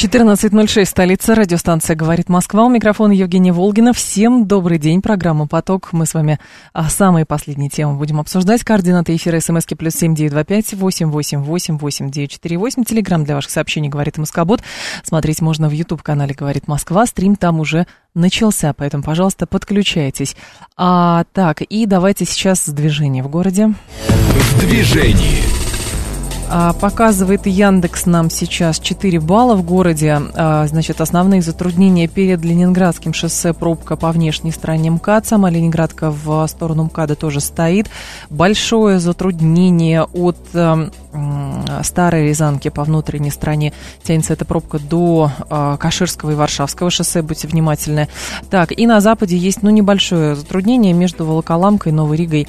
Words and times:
14.06, 0.00 0.86
столица, 0.86 1.34
радиостанция 1.34 1.94
«Говорит 1.94 2.30
Москва». 2.30 2.64
У 2.64 2.70
микрофона 2.70 3.12
Евгения 3.12 3.52
Волгина. 3.52 3.92
Всем 3.92 4.46
добрый 4.46 4.78
день. 4.78 5.02
Программа 5.02 5.46
«Поток». 5.46 5.90
Мы 5.92 6.06
с 6.06 6.14
вами 6.14 6.38
а, 6.72 6.88
самые 6.88 7.26
последние 7.26 7.68
темы 7.68 7.98
будем 7.98 8.18
обсуждать. 8.18 8.64
Координаты 8.64 9.14
эфира 9.14 9.40
смски 9.40 9.74
плюс 9.74 9.92
семь 9.92 10.14
девять 10.14 10.32
два 10.32 10.42
пять 10.42 10.72
восемь 10.72 11.10
восемь 11.10 11.40
восемь 11.40 11.76
восемь 11.76 12.10
девять 12.10 12.30
четыре 12.30 12.56
восемь. 12.56 12.82
Телеграмм 12.82 13.24
для 13.24 13.34
ваших 13.34 13.50
сообщений 13.50 13.90
«Говорит 13.90 14.16
Москобот». 14.16 14.62
Смотреть 15.04 15.42
можно 15.42 15.68
в 15.68 15.72
YouTube-канале 15.72 16.32
«Говорит 16.32 16.66
Москва». 16.66 17.04
Стрим 17.04 17.36
там 17.36 17.60
уже 17.60 17.86
начался, 18.14 18.72
поэтому, 18.72 19.02
пожалуйста, 19.02 19.46
подключайтесь. 19.46 20.34
А, 20.78 21.24
так, 21.34 21.60
и 21.60 21.84
давайте 21.84 22.24
сейчас 22.24 22.66
движение 22.70 23.22
в 23.22 23.28
городе. 23.28 23.74
В 24.06 24.60
движении. 24.60 25.69
А, 26.52 26.72
показывает 26.72 27.46
Яндекс 27.46 28.06
нам 28.06 28.28
сейчас 28.28 28.80
4 28.80 29.20
балла 29.20 29.54
в 29.54 29.62
городе. 29.62 30.20
А, 30.34 30.66
значит, 30.66 31.00
основные 31.00 31.42
затруднения 31.42 32.08
перед 32.08 32.44
Ленинградским 32.44 33.14
шоссе 33.14 33.52
пробка 33.52 33.94
по 33.94 34.10
внешней 34.10 34.50
стороне 34.50 34.90
МКАД. 34.90 35.28
Сама 35.28 35.48
Ленинградка 35.48 36.10
в 36.10 36.44
сторону 36.48 36.84
МКАДа 36.84 37.14
тоже 37.14 37.40
стоит. 37.40 37.88
Большое 38.30 38.98
затруднение 38.98 40.02
от 40.02 40.38
э, 40.52 40.90
Старой 41.84 42.28
Рязанки 42.28 42.68
по 42.68 42.82
внутренней 42.82 43.30
стороне. 43.30 43.72
Тянется 44.02 44.32
эта 44.32 44.44
пробка 44.44 44.80
до 44.80 45.30
э, 45.48 45.76
Каширского 45.78 46.32
и 46.32 46.34
Варшавского 46.34 46.90
шоссе. 46.90 47.22
Будьте 47.22 47.46
внимательны. 47.46 48.08
Так, 48.50 48.76
и 48.76 48.88
на 48.88 49.00
западе 49.00 49.36
есть, 49.36 49.62
ну, 49.62 49.70
небольшое 49.70 50.34
затруднение 50.34 50.94
между 50.94 51.24
Волоколамкой 51.24 51.92
и 51.92 51.94
Новой 51.94 52.16
Ригой 52.16 52.48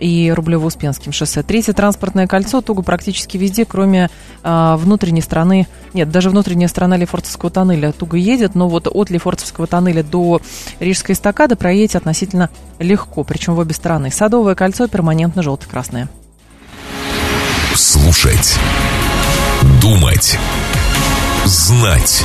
и 0.00 0.30
Рублево-Успенским 0.30 1.12
шоссе. 1.12 1.42
Третье 1.42 1.72
транспортное 1.72 2.26
кольцо 2.26 2.60
туго 2.60 2.82
практически 2.82 3.36
везде, 3.36 3.64
кроме 3.64 4.10
а, 4.42 4.76
внутренней 4.76 5.20
стороны. 5.20 5.68
Нет, 5.92 6.10
даже 6.10 6.30
внутренняя 6.30 6.68
сторона 6.68 6.96
Лефортовского 6.96 7.50
тоннеля 7.50 7.92
туго 7.92 8.16
едет, 8.16 8.54
но 8.54 8.68
вот 8.68 8.88
от 8.90 9.10
Лефортовского 9.10 9.66
тоннеля 9.66 10.02
до 10.02 10.40
Рижской 10.80 11.14
эстакады 11.14 11.56
проедете 11.56 11.98
относительно 11.98 12.50
легко, 12.78 13.22
причем 13.24 13.54
в 13.54 13.58
обе 13.58 13.74
стороны. 13.74 14.10
Садовое 14.10 14.54
кольцо 14.54 14.88
перманентно 14.88 15.42
желто-красное. 15.42 16.08
Слушать. 17.74 18.58
Думать. 19.80 20.38
Знать. 21.44 22.24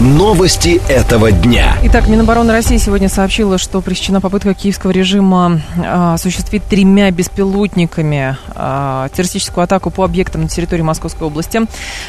Новости 0.00 0.80
этого 0.88 1.30
дня. 1.30 1.76
Итак, 1.82 2.08
Минобороны 2.08 2.52
России 2.52 2.78
сегодня 2.78 3.10
сообщила, 3.10 3.58
что 3.58 3.82
пресечена 3.82 4.22
попытка 4.22 4.54
киевского 4.54 4.92
режима 4.92 5.60
а, 5.76 6.14
осуществить 6.14 6.64
тремя 6.64 7.10
беспилотниками 7.10 8.38
а, 8.54 9.10
террористическую 9.10 9.62
атаку 9.62 9.90
по 9.90 10.02
объектам 10.02 10.40
на 10.40 10.48
территории 10.48 10.80
Московской 10.80 11.26
области. 11.26 11.60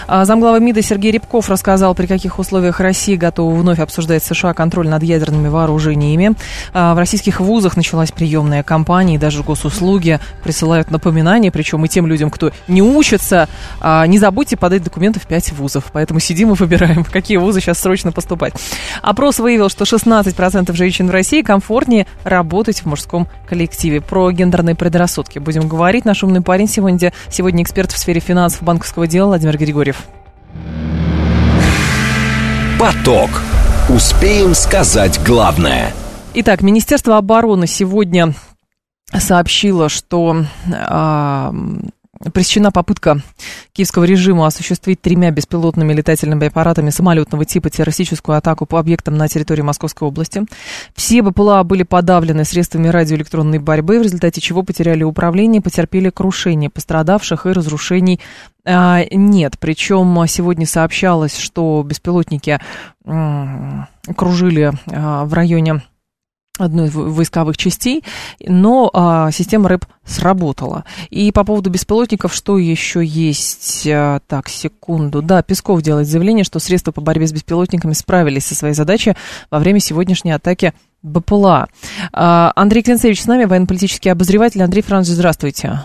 А, 0.08 0.24
замглава 0.24 0.58
МИДа 0.58 0.82
Сергей 0.82 1.12
Рябков 1.12 1.50
рассказал, 1.50 1.94
при 1.94 2.06
каких 2.06 2.40
условиях 2.40 2.80
Россия 2.80 3.18
готова 3.18 3.54
вновь 3.54 3.80
обсуждать 3.80 4.24
США 4.24 4.54
контроль 4.54 4.88
над 4.88 5.04
ядерными 5.04 5.50
вооружениями. 5.50 6.36
А, 6.74 6.96
в 6.96 6.98
российских 6.98 7.42
вузах 7.42 7.76
началась 7.76 8.14
приемная 8.14 8.64
кампания, 8.64 9.16
и 9.16 9.18
даже 9.18 9.44
госуслуги 9.44 10.22
присылают 10.46 10.92
напоминания, 10.92 11.52
причем 11.52 11.84
и 11.84 11.90
тем 11.90 12.08
людям, 12.08 12.30
кто 12.30 12.54
не 12.70 12.82
учится, 12.82 13.50
а, 13.82 14.08
не 14.08 14.18
забудьте 14.18 14.56
подать 14.56 14.82
документы 14.82 15.20
в 15.20 15.28
пять 15.28 15.52
вузов. 15.52 15.88
Поэтому 15.92 16.22
сидим 16.22 16.54
и 16.54 16.56
выбираем, 16.56 17.04
какие 17.12 17.36
вузы 17.36 17.60
сейчас 17.60 17.81
срочно 17.82 18.12
поступать. 18.12 18.54
Опрос 19.02 19.40
выявил, 19.40 19.70
что 19.70 19.84
16% 19.84 20.74
женщин 20.74 21.08
в 21.08 21.12
России 21.12 21.42
комфортнее 21.42 22.08
работать 22.24 22.82
в 22.82 22.86
мужском 22.86 23.28
коллективе. 23.48 24.02
Про 24.02 24.32
гендерные 24.32 24.76
предрассудки 24.76 25.40
будем 25.40 25.68
говорить. 25.68 26.06
Наш 26.06 26.24
умный 26.24 26.42
парень 26.42 26.68
сегодня, 26.68 27.14
сегодня 27.30 27.64
эксперт 27.64 27.92
в 27.92 27.98
сфере 27.98 28.20
финансов 28.20 28.64
банковского 28.64 29.08
дела 29.08 29.28
Владимир 29.28 29.58
Григорьев. 29.58 30.06
Поток. 32.80 33.30
Успеем 33.90 34.54
сказать 34.54 35.20
главное. 35.26 35.94
Итак, 36.34 36.62
Министерство 36.62 37.18
обороны 37.18 37.68
сегодня 37.68 38.34
сообщило, 39.14 39.90
что 39.90 40.46
э, 40.66 41.52
пресечена 42.34 42.72
попытка 42.72 43.22
киевского 43.74 44.04
режима 44.04 44.48
осуществить 44.48 45.02
тремя 45.02 45.32
беспилотными 45.32 45.94
летательными 45.94 46.48
аппаратами 46.48 46.90
самолетного 46.90 47.46
типа 47.46 47.70
террористическую 47.70 48.38
атаку 48.38 48.66
по 48.66 48.80
объектам 48.80 49.16
на 49.16 49.28
территории 49.28 49.62
Московской 49.62 50.08
области. 50.08 50.44
Все 50.96 51.22
БПЛА 51.22 51.64
были 51.64 51.84
подавлены 51.84 52.46
средствами 52.46 52.88
радиоэлектронной 52.88 53.60
борьбы, 53.60 54.00
в 54.00 54.04
результате 54.04 54.42
чего 54.42 54.64
потеряли 54.64 55.04
управление, 55.04 55.62
потерпели 55.62 56.10
крушение 56.10 56.70
пострадавших 56.70 57.46
и 57.46 57.52
разрушений 57.52 58.20
а, 58.66 59.04
нет. 59.12 59.56
Причем 59.60 60.26
сегодня 60.28 60.68
сообщалось, 60.68 61.38
что 61.38 61.84
беспилотники 61.86 62.60
кружили 64.16 64.72
а, 64.92 65.26
в 65.26 65.34
районе 65.34 65.82
одной 66.64 66.88
из 66.88 66.96
войсковых 66.96 67.58
частей, 67.58 68.04
но 68.46 68.90
а, 68.94 69.32
система 69.32 69.70
РЭП 69.70 69.86
сработала. 70.06 70.86
И 71.10 71.32
по 71.32 71.44
поводу 71.44 71.70
беспилотников, 71.70 72.34
что 72.34 72.58
еще 72.58 73.04
есть? 73.04 73.88
А, 73.88 74.20
так, 74.28 74.50
секунду. 74.50 75.22
Да, 75.22 75.44
Песков 75.44 75.82
делает 75.82 76.08
заявление, 76.08 76.44
что 76.44 76.60
средства 76.60 76.92
по 76.92 77.02
борьбе 77.02 77.28
с 77.28 77.34
беспилотниками 77.34 77.94
справились 77.94 78.46
со 78.46 78.56
своей 78.56 78.74
задачей 78.74 79.14
во 79.50 79.60
время 79.60 79.80
сегодняшней 79.80 80.32
атаки 80.32 80.74
БПЛА. 81.04 81.68
А, 82.14 82.52
Андрей 82.56 82.84
Клинцевич 82.84 83.22
с 83.22 83.28
нами, 83.28 83.46
военно-политический 83.46 84.10
обозреватель. 84.10 84.62
Андрей 84.62 84.82
Францович, 84.82 85.16
здравствуйте. 85.16 85.82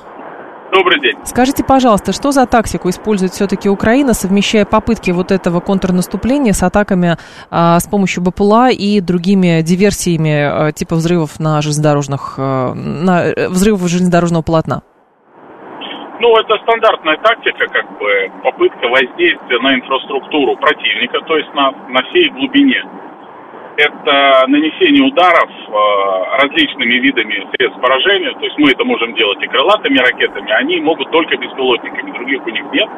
Добрый 0.76 1.00
день. 1.00 1.16
Скажите, 1.24 1.64
пожалуйста, 1.64 2.12
что 2.12 2.32
за 2.32 2.44
тактику 2.46 2.90
использует 2.90 3.32
все-таки 3.32 3.66
Украина, 3.66 4.12
совмещая 4.12 4.66
попытки 4.66 5.10
вот 5.10 5.32
этого 5.32 5.60
контрнаступления 5.60 6.52
с 6.52 6.62
атаками 6.62 7.16
а, 7.50 7.80
с 7.80 7.88
помощью 7.88 8.22
БПЛА 8.22 8.68
и 8.72 9.00
другими 9.00 9.62
диверсиями 9.62 10.36
а, 10.36 10.72
типа 10.72 10.96
взрывов 10.96 11.40
на 11.40 11.62
железнодорожных, 11.62 12.34
а, 12.36 12.74
на 12.74 13.24
э, 13.24 13.48
взрывов 13.48 13.88
железнодорожного 13.88 14.42
полотна? 14.42 14.82
Ну, 16.20 16.36
это 16.36 16.58
стандартная 16.64 17.16
тактика, 17.24 17.66
как 17.72 17.98
бы 17.98 18.30
попытка 18.44 18.88
воздействия 18.88 19.58
на 19.60 19.76
инфраструктуру 19.76 20.56
противника, 20.56 21.20
то 21.26 21.38
есть 21.38 21.54
на, 21.54 21.70
на 21.88 22.02
всей 22.10 22.28
глубине 22.28 22.84
это 23.76 24.44
нанесение 24.48 25.02
ударов 25.02 25.50
э, 25.50 26.42
различными 26.42 26.94
видами 26.94 27.46
средств 27.54 27.80
поражения. 27.80 28.32
То 28.32 28.44
есть 28.44 28.58
мы 28.58 28.70
это 28.70 28.84
можем 28.84 29.14
делать 29.14 29.42
и 29.42 29.46
крылатыми 29.46 29.98
ракетами, 29.98 30.50
они 30.52 30.80
могут 30.80 31.10
только 31.10 31.36
беспилотниками, 31.36 32.12
других 32.12 32.46
у 32.46 32.50
них 32.50 32.64
нет. 32.72 32.88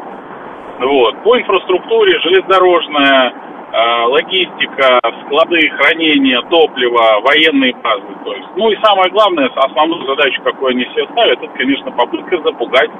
Вот. 0.81 1.23
По 1.25 1.39
инфраструктуре 1.39 2.21
железнодорожная, 2.21 3.35
логистика, 3.73 5.01
склады 5.25 5.69
хранения, 5.71 6.41
топлива, 6.49 7.21
военные 7.23 7.75
базы. 7.75 8.07
То 8.25 8.35
есть, 8.35 8.49
ну 8.57 8.71
и 8.71 8.77
самое 8.83 9.11
главное, 9.11 9.51
основную 9.55 10.07
задачу, 10.07 10.43
какую 10.43 10.71
они 10.71 10.85
себе 10.87 11.07
ставят, 11.13 11.43
это, 11.43 11.53
конечно, 11.55 11.91
попытка 11.93 12.41
запугать 12.43 12.91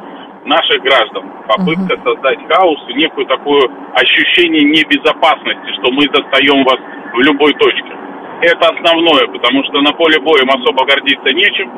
наших 0.45 0.83
граждан. 0.83 1.25
Попытка 1.47 1.95
uh-huh. 1.95 2.05
создать 2.05 2.39
хаос 2.49 2.79
и 2.89 2.95
некую 2.95 3.27
такое 3.27 3.63
ощущение 3.95 4.65
небезопасности, 4.65 5.73
что 5.81 5.91
мы 5.93 6.07
достаем 6.09 6.65
вас 6.65 6.79
в 7.13 7.21
любой 7.21 7.53
точке. 7.55 7.93
Это 8.41 8.69
основное, 8.69 9.27
потому 9.27 9.65
что 9.65 9.81
на 9.81 9.93
поле 9.93 10.21
боя 10.21 10.43
им 10.43 10.51
особо 10.51 10.85
гордиться 10.87 11.33
нечем. 11.33 11.71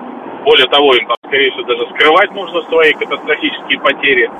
Более 0.44 0.66
того, 0.68 0.94
им 0.94 1.06
скорее 1.26 1.50
всего, 1.52 1.64
даже 1.64 1.86
скрывать 1.94 2.32
нужно 2.32 2.62
свои 2.62 2.92
катастрофические 2.92 3.78
потери. 3.80 4.30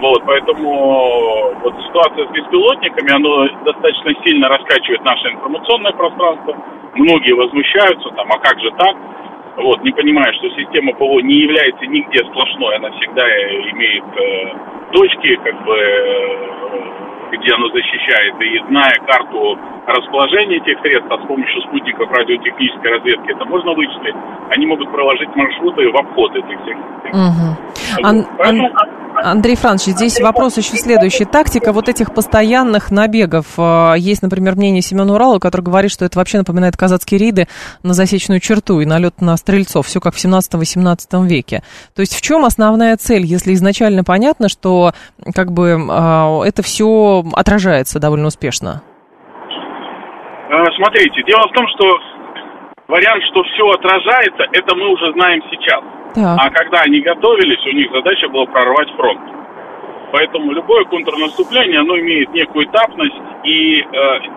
Вот, 0.00 0.22
поэтому 0.24 1.52
вот 1.62 1.74
ситуация 1.86 2.26
с 2.26 2.30
беспилотниками, 2.30 3.12
она 3.12 3.48
достаточно 3.64 4.12
сильно 4.24 4.48
раскачивает 4.48 5.04
наше 5.04 5.28
информационное 5.28 5.92
пространство. 5.92 6.56
Многие 6.94 7.32
возмущаются, 7.32 8.08
там, 8.10 8.32
а 8.32 8.38
как 8.38 8.58
же 8.60 8.70
так? 8.78 8.96
Вот, 9.56 9.82
не 9.82 9.90
понимая, 9.90 10.32
что 10.34 10.48
система 10.50 10.92
ПВО 10.94 11.20
не 11.20 11.34
является 11.34 11.84
нигде 11.86 12.24
сплошной, 12.30 12.76
она 12.76 12.90
всегда 12.92 13.28
имеет 13.72 14.04
э, 14.16 14.92
точки, 14.92 15.34
как 15.42 15.64
бы, 15.64 15.76
э, 15.76 17.07
где 17.32 17.52
оно 17.52 17.68
защищает, 17.68 18.34
и 18.40 18.58
зная 18.68 18.94
карту 19.06 19.58
расположения 19.86 20.56
этих 20.56 20.80
средств, 20.80 21.10
а 21.10 21.18
с 21.22 21.26
помощью 21.26 21.62
спутников 21.62 22.10
радиотехнической 22.10 22.90
разведки 22.92 23.30
это 23.32 23.44
можно 23.46 23.72
вычислить, 23.72 24.14
они 24.50 24.66
могут 24.66 24.90
проложить 24.92 25.34
маршруты 25.34 25.90
в 25.90 25.96
обход 25.96 26.34
этих 26.36 26.60
всех. 26.62 26.76
Угу. 26.76 27.48
Вот. 27.96 28.04
Ан- 28.04 28.26
Поэтому 28.36 28.70
Андрей 29.22 29.56
Франчевич, 29.56 29.96
здесь 29.96 30.20
вопрос 30.20 30.56
еще 30.56 30.76
следующий. 30.76 31.24
Тактика 31.24 31.72
вот 31.72 31.88
этих 31.88 32.14
постоянных 32.14 32.90
набегов. 32.90 33.46
А, 33.56 33.94
есть, 33.94 34.22
например, 34.22 34.54
мнение 34.54 34.80
Семена 34.80 35.12
Урала, 35.14 35.38
который 35.38 35.62
говорит, 35.62 35.90
что 35.90 36.04
это 36.04 36.18
вообще 36.18 36.38
напоминает 36.38 36.76
казацкие 36.76 37.18
рейды 37.18 37.48
на 37.82 37.94
засечную 37.94 38.40
черту 38.40 38.80
и 38.80 38.86
налет 38.86 39.20
на 39.20 39.36
стрельцов. 39.36 39.86
Все 39.86 40.00
как 40.00 40.14
в 40.14 40.24
17-18 40.24 41.26
веке. 41.26 41.62
То 41.94 42.00
есть 42.00 42.14
в 42.14 42.20
чем 42.20 42.44
основная 42.44 42.96
цель, 42.96 43.24
если 43.24 43.54
изначально 43.54 44.04
понятно, 44.04 44.48
что 44.48 44.92
как 45.34 45.52
бы 45.52 45.76
а, 45.90 46.42
это 46.44 46.62
все 46.62 47.24
отражается 47.32 47.98
довольно 47.98 48.28
успешно? 48.28 48.82
Э, 50.50 50.64
смотрите, 50.76 51.22
дело 51.26 51.42
в 51.48 51.52
том, 51.52 51.66
что 51.76 52.17
вариант, 52.88 53.22
что 53.24 53.42
все 53.44 53.68
отражается, 53.70 54.48
это 54.52 54.74
мы 54.74 54.88
уже 54.88 55.12
знаем 55.12 55.42
сейчас. 55.50 55.84
Так. 56.14 56.38
А 56.40 56.50
когда 56.50 56.80
они 56.80 57.00
готовились, 57.00 57.64
у 57.66 57.76
них 57.76 57.90
задача 57.92 58.28
была 58.28 58.46
прорвать 58.46 58.90
фронт. 58.96 59.20
Поэтому 60.10 60.52
любое 60.52 60.84
контрнаступление, 60.84 61.80
оно 61.80 61.98
имеет 61.98 62.32
некую 62.32 62.64
этапность 62.64 63.14
и 63.44 63.82
э, 63.82 63.84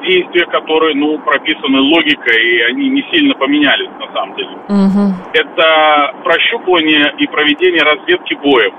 действия, 0.03 0.45
которые, 0.47 0.95
ну, 0.95 1.17
прописаны 1.19 1.79
логикой, 1.79 2.43
и 2.43 2.61
они 2.63 2.89
не 2.89 3.01
сильно 3.09 3.33
поменялись 3.35 3.89
на 3.97 4.13
самом 4.13 4.35
деле. 4.35 4.51
Угу. 4.67 5.13
Это 5.31 6.13
прощупывание 6.25 7.13
и 7.17 7.25
проведение 7.27 7.83
разведки 7.83 8.33
боев. 8.33 8.73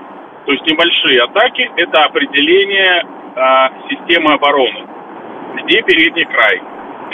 То 0.45 0.51
есть 0.51 0.65
небольшие 0.67 1.23
атаки– 1.23 1.71
это 1.77 2.03
определение 2.03 3.01
э, 3.01 3.41
системы 3.89 4.33
обороны. 4.33 4.85
Где 5.63 5.81
передний 5.81 6.25
край, 6.25 6.61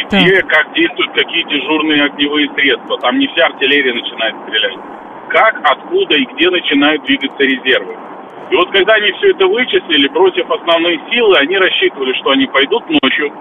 где, 0.06 0.42
как 0.44 0.74
действуют 0.74 1.12
какие 1.14 1.44
дежурные 1.44 2.06
огневые 2.06 2.50
средства. 2.56 2.98
Там 3.00 3.18
не 3.20 3.28
вся 3.28 3.46
артиллерия 3.46 3.94
начинает 3.94 4.36
стрелять. 4.44 4.78
Как, 5.30 5.60
откуда 5.64 6.16
и 6.16 6.26
где 6.26 6.50
начинают 6.50 7.04
двигаться 7.04 7.44
резервы. 7.44 7.96
И 8.50 8.56
вот 8.56 8.72
когда 8.72 8.96
они 8.96 9.12
все 9.14 9.32
это 9.32 9.46
вычислили 9.48 10.08
против 10.08 10.50
основной 10.50 11.00
силы, 11.12 11.38
они 11.38 11.58
рассчитывали, 11.58 12.14
что 12.14 12.32
они 12.32 12.48
пойдут 12.48 12.84
ночью. 12.90 13.32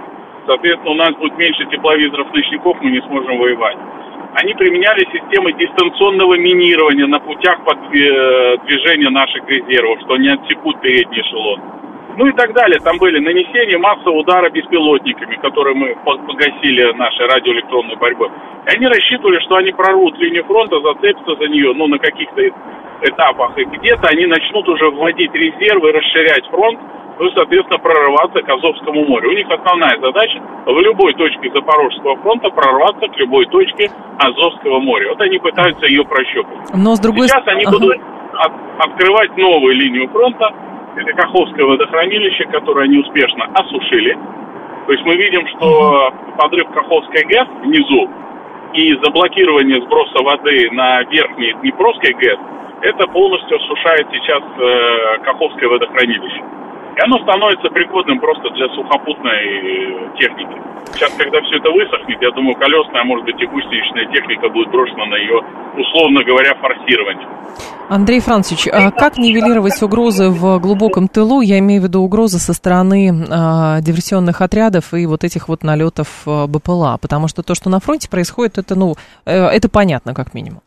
Соответственно, 0.46 0.90
у 0.90 0.94
нас 0.94 1.14
будет 1.14 1.37
меньше 1.38 1.64
тепловизоров 1.66 2.32
ночников, 2.32 2.76
мы 2.81 2.90
не 2.90 3.00
сможем 3.00 3.38
воевать. 3.38 3.76
Они 4.35 4.55
применяли 4.55 5.06
системы 5.12 5.53
дистанционного 5.53 6.38
минирования 6.38 7.06
на 7.06 7.19
путях 7.20 7.59
движения 7.91 9.11
наших 9.11 9.49
резервов, 9.49 10.00
что 10.05 10.15
они 10.15 10.29
отсекут 10.29 10.81
передний 10.81 11.23
эшелон 11.23 11.61
ну 12.19 12.26
и 12.26 12.32
так 12.32 12.53
далее. 12.53 12.81
Там 12.81 12.99
были 12.99 13.20
нанесения 13.20 13.79
массового 13.79 14.19
удара 14.19 14.50
беспилотниками, 14.50 15.37
которые 15.37 15.76
мы 15.76 15.97
погасили 16.05 16.93
нашей 16.94 17.26
радиоэлектронной 17.26 17.94
борьбой. 17.94 18.29
И 18.67 18.70
они 18.75 18.88
рассчитывали, 18.88 19.38
что 19.44 19.55
они 19.55 19.70
прорвут 19.70 20.19
линию 20.19 20.44
фронта, 20.44 20.81
зацепятся 20.81 21.37
за 21.37 21.49
нее, 21.49 21.73
ну, 21.75 21.87
на 21.87 21.99
каких-то 21.99 22.43
этапах. 23.03 23.56
И 23.56 23.65
где-то 23.65 24.09
они 24.09 24.26
начнут 24.26 24.69
уже 24.69 24.91
вводить 24.91 25.32
резервы, 25.32 25.93
расширять 25.93 26.44
фронт, 26.50 26.81
ну 27.20 27.26
и, 27.26 27.35
соответственно, 27.35 27.79
прорываться 27.79 28.43
к 28.43 28.49
Азовскому 28.49 29.05
морю. 29.05 29.31
У 29.31 29.35
них 29.35 29.47
основная 29.49 29.97
задача 30.00 30.43
в 30.67 30.79
любой 30.81 31.15
точке 31.15 31.50
Запорожского 31.55 32.17
фронта 32.17 32.50
прорваться 32.50 33.06
к 33.06 33.17
любой 33.17 33.47
точке 33.47 33.91
Азовского 34.19 34.81
моря. 34.81 35.10
Вот 35.10 35.20
они 35.20 35.38
пытаются 35.38 35.87
ее 35.87 36.05
прощупать. 36.05 36.75
Но 36.75 36.96
с 36.96 37.00
другой 37.00 37.28
Сейчас 37.28 37.46
они 37.46 37.64
ага. 37.64 37.78
будут 37.78 37.96
от, 38.34 38.52
открывать 38.78 39.37
новую 39.37 39.75
линию 39.75 40.08
фронта, 40.08 40.50
это 40.96 41.12
Каховское 41.12 41.64
водохранилище, 41.64 42.44
которое 42.46 42.84
они 42.84 42.99
успешно 42.99 43.44
осушили. 43.55 44.19
То 44.87 44.93
есть 44.93 45.05
мы 45.05 45.16
видим, 45.16 45.46
что 45.49 46.12
подрыв 46.37 46.69
Каховской 46.70 47.22
ГЭС 47.25 47.46
внизу 47.62 48.08
и 48.72 48.94
заблокирование 49.05 49.81
сброса 49.82 50.22
воды 50.22 50.70
на 50.72 51.02
верхний 51.05 51.52
Днепровской 51.62 52.12
ГЭС, 52.14 52.38
это 52.82 53.06
полностью 53.08 53.56
осушает 53.56 54.06
сейчас 54.12 54.43
э, 54.58 55.19
Каховское 55.25 55.69
водохранилище. 55.69 56.43
И 56.99 57.00
оно 57.00 57.17
становится 57.23 57.71
пригодным 57.71 58.19
просто 58.19 58.50
для 58.50 58.67
сухопутной 58.75 60.11
техники. 60.19 60.50
Сейчас, 60.93 61.12
когда 61.15 61.41
все 61.43 61.59
это 61.59 61.71
высохнет, 61.71 62.21
я 62.21 62.33
думаю, 62.33 62.56
колесная, 62.56 63.05
может 63.05 63.25
быть 63.25 63.41
и 63.41 63.47
гусеничная 63.47 64.06
техника 64.06 64.49
будет 64.49 64.69
брошена 64.73 65.06
на 65.06 65.15
ее, 65.15 65.41
условно 65.77 66.25
говоря, 66.25 66.56
форсирование. 66.56 67.29
Андрей 67.89 68.19
Францович, 68.19 68.67
а 68.73 68.91
как 68.91 69.17
нивелировать 69.17 69.81
угрозы 69.81 70.29
в 70.29 70.59
глубоком 70.59 71.06
тылу? 71.06 71.41
Я 71.41 71.61
имею 71.61 71.83
в 71.83 71.85
виду 71.85 72.00
угрозы 72.00 72.39
со 72.39 72.53
стороны 72.53 73.12
а, 73.31 73.81
диверсионных 73.81 74.41
отрядов 74.41 74.93
и 74.93 75.06
вот 75.06 75.23
этих 75.23 75.49
вот 75.49 75.62
налетов 75.62 76.09
а, 76.27 76.49
БПЛА, 76.49 76.99
потому 77.01 77.29
что 77.29 77.44
то, 77.44 77.55
что 77.55 77.71
на 77.71 77.79
фронте 77.79 78.11
происходит, 78.11 78.59
это, 78.59 78.75
ну, 78.75 78.94
э, 79.25 79.47
это 79.47 79.69
понятно, 79.71 80.15
как 80.15 80.35
минимум. 80.35 80.62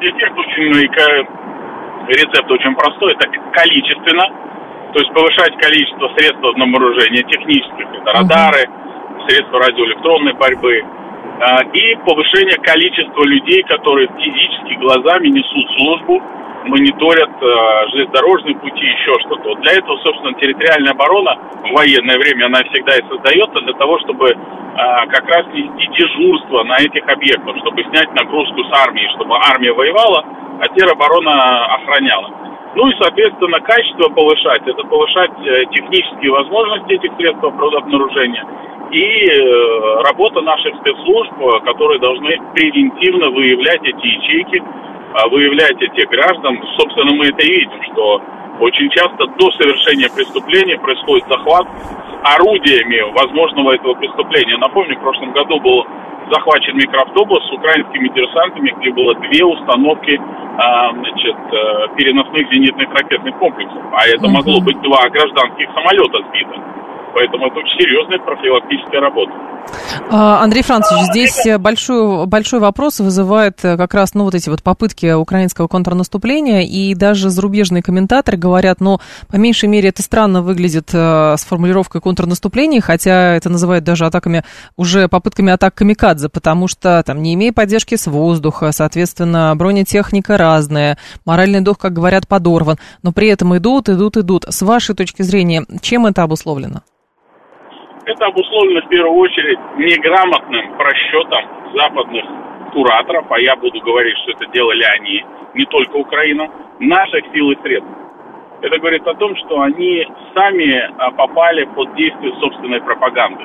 Эффект 0.00 0.38
очень 0.38 0.86
рецепт 2.08 2.50
очень 2.50 2.74
простой, 2.74 3.12
это 3.12 3.28
количественно, 3.52 4.24
то 4.92 4.98
есть 5.00 5.12
повышать 5.12 5.56
количество 5.56 6.08
средств 6.16 6.42
на 6.56 6.66
вооружения 6.66 7.22
технических, 7.22 7.86
это 7.92 8.12
радары, 8.12 8.64
средства 9.26 9.60
радиоэлектронной 9.60 10.34
борьбы, 10.34 10.82
а, 11.40 11.62
и 11.72 11.96
повышение 12.04 12.56
количества 12.58 13.24
людей, 13.24 13.62
которые 13.64 14.08
физически 14.18 14.74
глазами 14.78 15.28
несут 15.28 15.66
службу, 15.76 16.22
мониторят 16.64 17.30
э, 17.30 17.88
железнодорожные 17.92 18.56
пути, 18.56 18.84
еще 18.84 19.12
что-то. 19.20 19.48
Вот 19.48 19.60
для 19.60 19.72
этого, 19.72 19.96
собственно, 19.98 20.32
территориальная 20.34 20.92
оборона 20.92 21.36
в 21.64 21.72
военное 21.72 22.18
время, 22.18 22.46
она 22.46 22.60
всегда 22.70 22.96
и 22.96 23.08
создается 23.08 23.60
для 23.60 23.74
того, 23.74 23.98
чтобы 24.00 24.30
э, 24.30 24.36
как 25.08 25.28
раз 25.28 25.46
нести 25.52 25.86
дежурство 25.98 26.64
на 26.64 26.76
этих 26.78 27.06
объектах, 27.08 27.56
чтобы 27.58 27.82
снять 27.84 28.12
нагрузку 28.14 28.64
с 28.64 28.78
армии, 28.86 29.08
чтобы 29.14 29.36
армия 29.36 29.72
воевала, 29.72 30.24
а 30.60 30.68
тероборона 30.68 31.66
охраняла. 31.74 32.30
Ну 32.74 32.88
и, 32.88 32.94
соответственно, 32.98 33.60
качество 33.60 34.08
повышать, 34.08 34.62
это 34.66 34.82
повышать 34.84 35.30
э, 35.44 35.64
технические 35.72 36.32
возможности 36.32 36.94
этих 36.94 37.12
средств 37.16 37.44
обнаружения 37.44 38.44
и 38.90 39.28
э, 39.28 40.02
работа 40.04 40.40
наших 40.40 40.74
спецслужб, 40.76 41.32
которые 41.64 41.98
должны 42.00 42.36
превентивно 42.54 43.30
выявлять 43.30 43.80
эти 43.82 44.06
ячейки, 44.06 44.62
а, 45.14 45.28
выявлять 45.28 45.80
этих 45.80 46.08
граждан. 46.08 46.58
Собственно, 46.78 47.12
мы 47.12 47.26
это 47.26 47.44
и 47.44 47.52
видим, 47.52 47.82
что 47.92 48.22
очень 48.62 48.88
часто 48.90 49.26
до 49.26 49.50
совершения 49.52 50.08
преступления 50.08 50.78
происходит 50.78 51.26
захват 51.28 51.66
орудиями 52.22 53.02
возможного 53.12 53.72
этого 53.72 53.94
преступления. 53.94 54.56
Напомню, 54.58 54.96
в 54.96 55.00
прошлом 55.00 55.32
году 55.32 55.58
был 55.60 55.84
захвачен 56.30 56.76
микроавтобус 56.76 57.44
с 57.44 57.52
украинскими 57.52 58.08
диверсантами, 58.08 58.74
где 58.78 58.92
было 58.92 59.14
две 59.16 59.44
установки 59.44 60.20
а, 60.56 60.92
значит, 60.92 61.36
э, 61.50 61.88
переносных 61.96 62.48
зенитных 62.52 62.88
ракетных 62.94 63.36
комплексов. 63.38 63.82
А 63.92 64.06
это 64.06 64.28
могло 64.28 64.60
быть 64.60 64.80
два 64.82 65.08
гражданских 65.08 65.68
самолета 65.74 66.18
сбито. 66.28 66.54
Поэтому 67.14 67.46
это 67.46 67.58
очень 67.58 67.78
серьезная 67.78 68.18
профилактическая 68.18 69.00
работа. 69.00 69.32
А, 70.10 70.42
Андрей 70.42 70.62
Францович, 70.62 71.02
здесь 71.10 71.58
большой, 71.58 72.26
большой 72.26 72.60
вопрос 72.60 73.00
вызывает 73.00 73.64
э, 73.64 73.76
как 73.76 73.94
раз 73.94 74.14
ну, 74.14 74.24
вот 74.24 74.34
эти 74.34 74.48
вот 74.48 74.62
попытки 74.62 75.12
украинского 75.12 75.68
контрнаступления, 75.68 76.62
и 76.62 76.94
даже 76.94 77.30
зарубежные 77.30 77.82
комментаторы 77.82 78.36
говорят, 78.36 78.80
ну, 78.80 78.98
по 79.28 79.36
меньшей 79.36 79.68
мере, 79.68 79.90
это 79.90 80.02
странно 80.02 80.42
выглядит 80.42 80.90
э, 80.92 81.36
с 81.36 81.44
формулировкой 81.44 82.00
контрнаступления, 82.00 82.80
хотя 82.80 83.34
это 83.34 83.48
называют 83.48 83.84
даже 83.84 84.06
атаками, 84.06 84.42
уже 84.76 85.08
попытками 85.08 85.52
атак 85.52 85.74
камикадзе, 85.74 86.28
потому 86.28 86.68
что 86.68 87.02
там 87.06 87.22
не 87.22 87.34
имея 87.34 87.52
поддержки 87.52 87.94
с 87.94 88.06
воздуха, 88.06 88.72
соответственно, 88.72 89.54
бронетехника 89.56 90.36
разная, 90.36 90.98
моральный 91.24 91.60
дух, 91.60 91.78
как 91.78 91.92
говорят, 91.92 92.26
подорван, 92.26 92.78
но 93.02 93.12
при 93.12 93.28
этом 93.28 93.56
идут, 93.56 93.88
идут, 93.88 94.16
идут. 94.16 94.44
С 94.48 94.62
вашей 94.62 94.94
точки 94.94 95.22
зрения, 95.22 95.64
чем 95.80 96.06
это 96.06 96.22
обусловлено? 96.22 96.82
Это 98.04 98.26
обусловлено 98.26 98.80
в 98.80 98.88
первую 98.88 99.14
очередь 99.14 99.58
неграмотным 99.76 100.76
просчетом 100.76 101.44
западных 101.72 102.24
кураторов, 102.72 103.30
а 103.30 103.38
я 103.38 103.54
буду 103.54 103.80
говорить, 103.80 104.16
что 104.18 104.32
это 104.32 104.46
делали 104.52 104.82
они, 104.82 105.24
не 105.54 105.64
только 105.66 105.96
Украина, 105.96 106.48
наших 106.80 107.24
сил 107.32 107.52
и 107.52 107.62
средств. 107.62 107.88
Это 108.60 108.78
говорит 108.78 109.06
о 109.06 109.14
том, 109.14 109.36
что 109.36 109.60
они 109.60 110.06
сами 110.34 110.90
а, 110.98 111.12
попали 111.12 111.64
под 111.76 111.94
действие 111.94 112.32
собственной 112.40 112.80
пропаганды. 112.80 113.44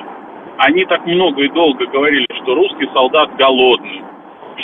Они 0.58 0.84
так 0.86 1.06
много 1.06 1.42
и 1.42 1.48
долго 1.48 1.86
говорили, 1.86 2.26
что 2.42 2.54
русский 2.54 2.88
солдат 2.92 3.36
голодный, 3.36 4.02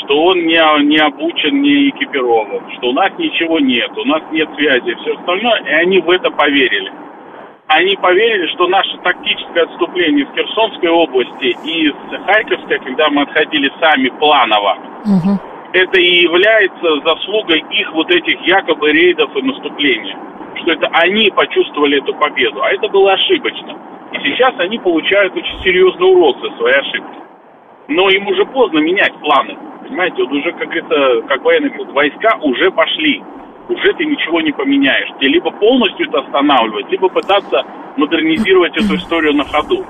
что 0.02 0.24
он 0.24 0.38
не, 0.38 0.86
не 0.86 0.98
обучен, 0.98 1.62
не 1.62 1.90
экипирован, 1.90 2.68
что 2.78 2.88
у 2.88 2.92
нас 2.92 3.12
ничего 3.16 3.60
нет, 3.60 3.90
у 3.96 4.04
нас 4.06 4.22
нет 4.32 4.48
связи, 4.56 4.94
все 5.02 5.14
остальное, 5.14 5.60
и 5.60 5.70
они 5.70 6.00
в 6.00 6.10
это 6.10 6.32
поверили 6.32 6.90
они 7.66 7.96
поверили, 7.96 8.46
что 8.54 8.68
наше 8.68 8.96
тактическое 8.98 9.64
отступление 9.64 10.26
в 10.26 10.34
Херсонской 10.34 10.90
области 10.90 11.56
и 11.64 11.88
из 11.88 11.94
Харьковской, 12.26 12.78
когда 12.80 13.08
мы 13.08 13.22
отходили 13.22 13.72
сами 13.80 14.08
планово, 14.18 14.76
угу. 15.04 15.40
это 15.72 15.98
и 15.98 16.22
является 16.22 17.00
заслугой 17.04 17.64
их 17.70 17.92
вот 17.94 18.10
этих 18.10 18.40
якобы 18.46 18.92
рейдов 18.92 19.34
и 19.36 19.42
наступлений. 19.42 20.14
Что 20.56 20.72
это 20.72 20.88
они 20.92 21.30
почувствовали 21.30 21.98
эту 22.02 22.14
победу, 22.14 22.62
а 22.62 22.70
это 22.70 22.88
было 22.88 23.14
ошибочно. 23.14 23.76
И 24.12 24.18
сейчас 24.18 24.54
они 24.58 24.78
получают 24.78 25.34
очень 25.34 25.60
серьезный 25.62 26.06
урок 26.06 26.36
за 26.42 26.56
свои 26.56 26.74
ошибки. 26.74 27.18
Но 27.88 28.08
им 28.10 28.26
уже 28.28 28.44
поздно 28.46 28.78
менять 28.78 29.12
планы. 29.20 29.56
Понимаете, 29.82 30.22
вот 30.22 30.32
уже, 30.32 30.52
как 30.52 30.74
это, 30.74 31.22
как 31.28 31.42
говорят, 31.42 31.72
войска 31.92 32.38
уже 32.42 32.70
пошли. 32.70 33.22
Уже 33.68 33.92
ты 33.94 34.04
ничего 34.04 34.40
не 34.40 34.52
поменяешь. 34.52 35.08
Тебе 35.18 35.28
либо 35.28 35.50
полностью 35.50 36.08
это 36.08 36.20
останавливать, 36.20 36.90
либо 36.90 37.08
пытаться 37.08 37.64
модернизировать 37.96 38.76
эту 38.76 38.96
историю 38.96 39.34
на 39.34 39.44
ходу. 39.44 39.84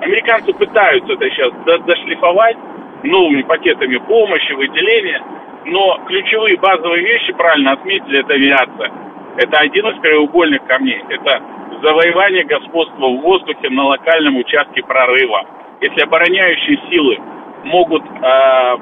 Американцы 0.00 0.52
пытаются 0.52 1.12
это 1.12 1.28
сейчас 1.30 1.52
дошлифовать 1.84 2.56
новыми 3.02 3.42
пакетами 3.42 3.96
помощи, 3.98 4.52
выделения, 4.52 5.22
но 5.66 5.98
ключевые 6.06 6.56
базовые 6.56 7.04
вещи, 7.04 7.32
правильно 7.32 7.72
отметили, 7.72 8.20
это 8.20 8.34
авиация. 8.34 8.92
Это 9.36 9.58
один 9.58 9.86
из 9.88 10.00
краеугольных 10.00 10.64
камней. 10.66 11.00
Это 11.08 11.42
завоевание 11.82 12.44
господства 12.44 13.06
в 13.06 13.20
воздухе 13.20 13.68
на 13.70 13.84
локальном 13.84 14.36
участке 14.36 14.82
прорыва. 14.82 15.44
Если 15.80 16.00
обороняющие 16.00 16.78
силы 16.90 17.18
могут 17.64 18.02
э, 18.02 18.06
э, 18.06 18.76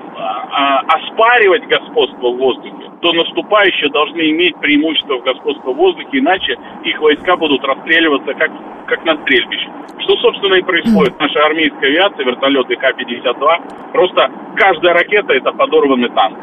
оспаривать 0.88 1.66
господство 1.66 2.30
в 2.30 2.36
воздухе, 2.36 2.90
то 3.00 3.12
наступающие 3.12 3.90
должны 3.90 4.30
иметь 4.30 4.56
преимущество 4.56 5.18
в 5.18 5.24
господство 5.24 5.72
в 5.72 5.76
воздухе, 5.76 6.18
иначе 6.18 6.56
их 6.84 7.00
войска 7.00 7.36
будут 7.36 7.64
расстреливаться 7.64 8.34
как, 8.34 8.50
как 8.86 9.04
на 9.04 9.16
стрельбище. 9.22 9.70
Что, 9.98 10.16
собственно, 10.16 10.54
и 10.54 10.62
происходит. 10.62 11.18
Наша 11.18 11.40
армейская 11.44 11.90
авиация, 11.90 12.24
вертолеты 12.24 12.76
К-52, 12.76 13.92
просто 13.92 14.30
каждая 14.56 14.94
ракета– 14.94 15.32
это 15.34 15.52
подорванный 15.52 16.10
танк. 16.10 16.38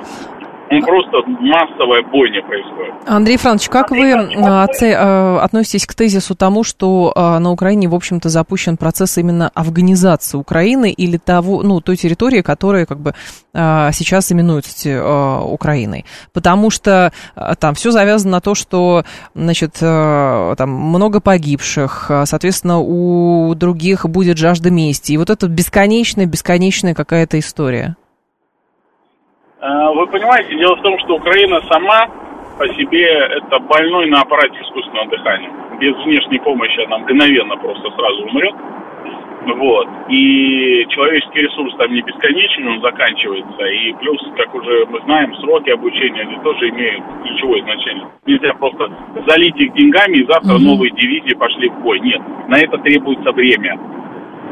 Ну, 0.74 0.86
просто 0.86 1.18
массовая 1.40 2.04
бойня 2.04 2.42
происходит. 2.42 2.94
Андрей 3.06 3.38
Франч, 3.38 3.70
как 3.70 3.92
вы 3.92 4.10
э, 4.10 5.38
относитесь 5.38 5.86
к 5.86 5.94
тезису 5.94 6.36
тому, 6.36 6.64
что 6.64 7.14
э, 7.16 7.40
на 7.40 7.52
Украине, 7.52 7.88
в 7.88 7.96
общем-то, 7.96 8.30
запущен 8.30 8.78
процесс 8.78 9.18
именно 9.18 9.52
афганизации 9.54 10.38
Украины 10.38 10.92
или 10.92 11.18
того, 11.18 11.64
ну, 11.64 11.80
той 11.82 11.96
территории, 11.96 12.42
которая 12.42 12.86
как 12.86 13.00
бы 13.00 13.14
э, 13.54 13.90
сейчас 13.94 14.32
именуется 14.32 15.44
Украиной? 15.44 16.06
Потому 16.34 16.70
что 16.70 17.12
там 17.60 17.76
все 17.76 17.92
завязано 17.92 18.34
на 18.34 18.42
то, 18.42 18.56
что, 18.56 19.04
значит, 19.36 19.74
там 19.80 20.70
много 20.70 21.20
погибших, 21.20 22.10
соответственно, 22.26 22.80
у 22.80 23.54
других 23.56 24.06
будет 24.08 24.38
жажда 24.38 24.72
мести. 24.72 25.12
И 25.12 25.18
вот 25.18 25.30
это 25.30 25.48
бесконечная, 25.48 26.26
бесконечная 26.26 26.94
какая-то 26.94 27.38
история. 27.40 27.96
Э, 29.64 29.94
вы 29.96 30.08
понимаете, 30.08 30.58
дело 30.58 30.76
в 30.76 30.82
том, 30.82 31.00
что 31.00 31.16
Украина 31.16 31.62
сама 31.72 32.08
по 32.60 32.68
себе 32.76 33.08
это 33.08 33.60
больной 33.60 34.10
на 34.10 34.22
аппарате 34.22 34.60
искусственного 34.62 35.08
дыхания. 35.08 35.50
Без 35.80 35.96
внешней 36.04 36.40
помощи 36.40 36.86
она 36.86 36.98
мгновенно 36.98 37.56
просто 37.56 37.90
сразу 37.92 38.24
умрет. 38.26 38.56
Вот. 39.56 39.88
И 40.10 40.86
человеческий 40.90 41.42
ресурс 41.42 41.76
там 41.78 41.92
не 41.92 42.02
бесконечен, 42.02 42.68
он 42.68 42.82
заканчивается. 42.82 43.66
И 43.66 43.94
плюс, 43.94 44.20
как 44.38 44.54
уже 44.54 44.86
мы 44.90 45.00
знаем, 45.06 45.34
сроки 45.38 45.70
обучения, 45.70 46.22
они 46.22 46.38
тоже 46.44 46.70
имеют 46.70 47.04
ключевое 47.24 47.62
значение. 47.64 48.08
Нельзя 48.26 48.54
просто 48.56 48.92
залить 49.28 49.56
их 49.58 49.74
деньгами, 49.74 50.18
и 50.18 50.28
завтра 50.28 50.56
mm-hmm. 50.56 50.66
новые 50.66 50.92
дивизии 50.92 51.36
пошли 51.36 51.70
в 51.70 51.80
бой. 51.82 52.00
Нет, 52.02 52.22
на 52.48 52.60
это 52.60 52.78
требуется 52.80 53.32
время. 53.32 53.80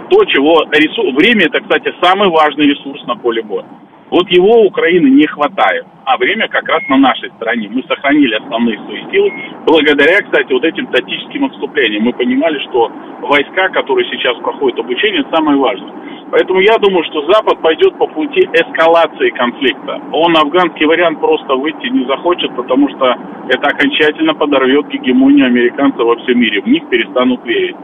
То, 0.09 0.25
чего 0.25 0.63
ресурс... 0.71 1.15
Время, 1.15 1.45
это, 1.45 1.61
кстати, 1.61 1.93
самый 2.01 2.29
важный 2.29 2.65
ресурс 2.65 3.05
на 3.05 3.15
поле 3.15 3.41
боя. 3.43 3.65
Вот 4.11 4.29
его 4.29 4.63
Украины 4.63 5.07
не 5.07 5.25
хватает, 5.25 5.85
а 6.03 6.17
время 6.17 6.49
как 6.49 6.67
раз 6.67 6.81
на 6.89 6.97
нашей 6.97 7.29
стороне. 7.37 7.69
Мы 7.71 7.81
сохранили 7.83 8.35
основные 8.35 8.77
свои 8.79 9.09
силы. 9.09 9.31
Благодаря, 9.65 10.19
кстати, 10.19 10.51
вот 10.51 10.65
этим 10.65 10.87
тактическим 10.87 11.45
отступлениям 11.45 12.03
мы 12.03 12.11
понимали, 12.11 12.59
что 12.67 12.91
войска, 13.21 13.69
которые 13.69 14.05
сейчас 14.11 14.35
проходят 14.39 14.77
обучение, 14.79 15.23
самое 15.31 15.57
важное. 15.57 15.93
Поэтому 16.29 16.59
я 16.59 16.77
думаю, 16.77 17.05
что 17.05 17.25
Запад 17.31 17.61
пойдет 17.61 17.97
по 17.97 18.07
пути 18.07 18.41
эскалации 18.51 19.29
конфликта. 19.29 20.01
Он 20.11 20.35
афганский 20.35 20.85
вариант 20.85 21.21
просто 21.21 21.55
выйти 21.55 21.87
не 21.87 22.05
захочет, 22.05 22.53
потому 22.57 22.89
что 22.89 23.15
это 23.47 23.69
окончательно 23.69 24.33
подорвет 24.33 24.89
гегемонию 24.89 25.47
американцев 25.47 26.03
во 26.03 26.17
всем 26.17 26.37
мире. 26.37 26.61
В 26.61 26.67
них 26.67 26.83
перестанут 26.89 27.45
верить. 27.45 27.77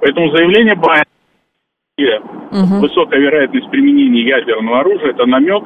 Поэтому 0.00 0.30
заявление 0.30 0.76
Байдена 0.76 1.06
угу. 2.10 2.80
высокая 2.80 3.20
вероятность 3.20 3.70
применения 3.70 4.22
ядерного 4.22 4.80
оружия, 4.80 5.10
это 5.10 5.26
намек 5.26 5.62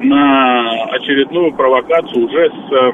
на 0.00 0.70
очередную 0.92 1.52
провокацию 1.52 2.26
уже 2.26 2.50
с 2.50 2.72
э, 2.72 2.92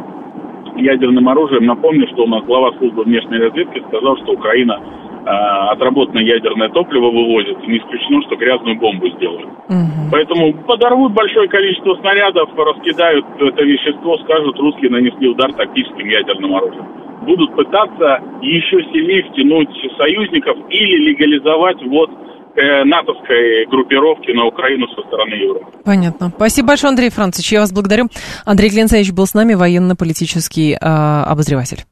ядерным 0.76 1.28
оружием. 1.28 1.66
Напомню, 1.66 2.06
что 2.08 2.24
у 2.24 2.26
нас 2.26 2.42
глава 2.44 2.72
службы 2.78 3.04
внешней 3.04 3.38
разведки 3.38 3.82
сказал, 3.88 4.16
что 4.18 4.32
Украина 4.32 4.80
э, 4.80 5.28
отработанное 5.72 6.22
ядерное 6.24 6.68
топливо 6.70 7.10
вывозит. 7.10 7.66
Не 7.66 7.78
исключено, 7.78 8.22
что 8.22 8.36
грязную 8.36 8.78
бомбу 8.78 9.08
сделают. 9.10 9.48
Угу. 9.68 10.10
Поэтому 10.12 10.54
подорвут 10.66 11.12
большое 11.12 11.48
количество 11.48 11.94
снарядов, 11.96 12.48
раскидают 12.56 13.26
это 13.38 13.62
вещество, 13.62 14.16
скажут, 14.18 14.58
русские 14.58 14.90
нанесли 14.90 15.28
удар 15.28 15.52
тактическим 15.52 16.08
ядерным 16.08 16.54
оружием. 16.54 16.86
Будут 17.22 17.54
пытаться 17.54 18.20
еще 18.42 18.82
сильнее 18.92 19.22
втянуть 19.24 19.70
союзников 19.96 20.58
или 20.68 21.10
легализовать 21.10 21.82
вот 21.86 22.10
натовской 22.56 23.66
группировки 23.66 24.30
на 24.30 24.46
Украину 24.46 24.86
со 24.88 25.02
стороны 25.02 25.34
Европы. 25.34 25.66
Понятно. 25.84 26.32
Спасибо 26.34 26.68
большое, 26.68 26.90
Андрей 26.90 27.10
Францович. 27.10 27.52
Я 27.52 27.60
вас 27.60 27.72
благодарю. 27.72 28.08
Андрей 28.44 28.70
Клинцевич 28.70 29.12
был 29.12 29.26
с 29.26 29.34
нами, 29.34 29.54
военно-политический 29.54 30.72
э, 30.72 30.76
обозреватель. 30.80 31.84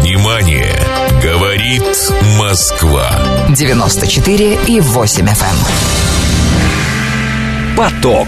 Внимание! 0.00 0.74
Говорит 1.22 1.82
Москва. 2.38 3.10
94 3.56 4.58
и 4.68 4.80
8 4.80 5.24
FM. 5.24 5.28
Эм. 7.70 7.76
Поток. 7.76 8.26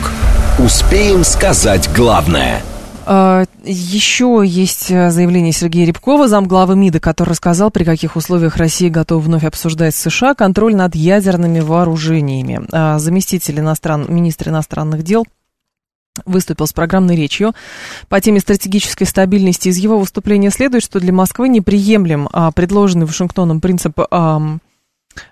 Успеем 0.59 1.25
сказать 1.25 1.91
главное– 1.95 2.63
Еще 3.07 4.43
есть 4.45 4.91
э, 4.91 5.11
заявление 5.11 5.53
Сергея 5.53 5.87
Рябкова, 5.87 6.27
замглавы 6.27 6.75
МИДа, 6.75 6.99
который 6.99 7.31
рассказал, 7.31 7.71
при 7.71 7.85
каких 7.85 8.17
условиях 8.17 8.57
Россия 8.57 8.91
готова 8.91 9.21
вновь 9.21 9.45
обсуждать 9.45 9.95
с 9.95 9.99
США 9.99 10.35
контроль 10.35 10.75
над 10.75 10.97
ядерными 10.97 11.61
вооружениями. 11.61 12.67
А, 12.73 12.99
заместитель 12.99 13.61
иностран... 13.61 14.07
министра 14.09 14.51
иностранных 14.51 15.05
дел 15.05 15.25
выступил 16.25 16.67
с 16.67 16.73
программной 16.73 17.17
речью 17.17 17.53
по 18.09 18.21
теме 18.21 18.41
стратегической 18.41 19.07
стабильности. 19.07 19.69
Из 19.69 19.77
его 19.77 19.99
выступления 19.99 20.51
следует, 20.51 20.83
что 20.83 20.99
для 20.99 21.13
Москвы 21.13 21.49
неприемлем 21.49 22.29
а, 22.33 22.51
предложенный 22.53 23.07
Вашингтоном 23.07 23.61
принцип 23.61 24.01
а, 24.11 24.41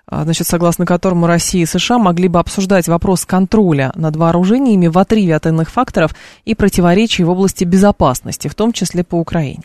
значит, 0.09 0.47
согласно 0.47 0.85
которому 0.85 1.27
Россия 1.27 1.63
и 1.63 1.65
США 1.65 1.97
могли 1.97 2.27
бы 2.27 2.39
обсуждать 2.39 2.87
вопрос 2.87 3.25
контроля 3.25 3.91
над 3.95 4.15
вооружениями 4.15 4.87
в 4.87 4.97
отрыве 4.97 5.35
от 5.35 5.45
иных 5.45 5.69
факторов 5.69 6.15
и 6.45 6.55
противоречий 6.55 7.23
в 7.23 7.29
области 7.29 7.63
безопасности, 7.63 8.47
в 8.47 8.55
том 8.55 8.71
числе 8.71 9.03
по 9.03 9.15
Украине. 9.15 9.63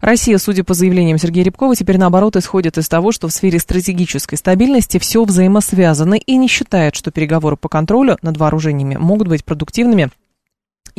Россия, 0.00 0.38
судя 0.38 0.64
по 0.64 0.74
заявлениям 0.74 1.18
Сергея 1.18 1.44
Рябкова, 1.44 1.74
теперь 1.74 1.98
наоборот 1.98 2.36
исходит 2.36 2.78
из 2.78 2.88
того, 2.88 3.12
что 3.12 3.28
в 3.28 3.32
сфере 3.32 3.58
стратегической 3.58 4.38
стабильности 4.38 4.98
все 4.98 5.24
взаимосвязано 5.24 6.14
и 6.14 6.36
не 6.36 6.48
считает, 6.48 6.94
что 6.94 7.10
переговоры 7.10 7.56
по 7.56 7.68
контролю 7.68 8.18
над 8.22 8.36
вооружениями 8.36 8.96
могут 8.96 9.28
быть 9.28 9.44
продуктивными 9.44 10.10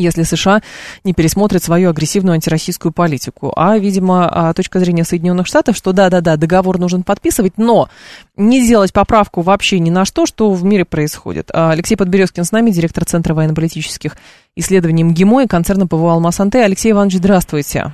если 0.01 0.24
США 0.24 0.62
не 1.03 1.13
пересмотрят 1.13 1.63
свою 1.63 1.89
агрессивную 1.89 2.36
антироссийскую 2.36 2.91
политику. 2.91 3.53
А, 3.56 3.77
видимо, 3.77 4.29
а, 4.29 4.53
точка 4.53 4.79
зрения 4.79 5.03
Соединенных 5.03 5.48
Штатов, 5.48 5.75
что 5.75 5.91
да-да-да, 5.91 6.38
договор 6.38 6.79
нужен 6.79 7.03
подписывать, 7.03 7.53
но 7.58 7.89
не 8.36 8.65
делать 8.65 8.94
поправку 8.94 9.41
вообще 9.41 9.79
ни 9.79 9.89
на 9.89 10.06
что, 10.06 10.25
что 10.25 10.51
в 10.51 10.63
мире 10.63 10.86
происходит. 10.86 11.50
А, 11.53 11.72
Алексей 11.72 11.96
Подберезкин 11.96 12.44
с 12.44 12.51
нами, 12.51 12.72
директор 12.72 13.06
Центра 13.06 13.34
военно-политических 13.34 14.18
исследований 14.56 15.03
МГИМО 15.03 15.44
и 15.44 15.48
концерна 15.48 15.88
ПВО 15.88 16.13
«Алмаз-Анте». 16.13 16.63
Алексей 16.63 16.91
Иванович, 16.91 17.18
здравствуйте. 17.18 17.94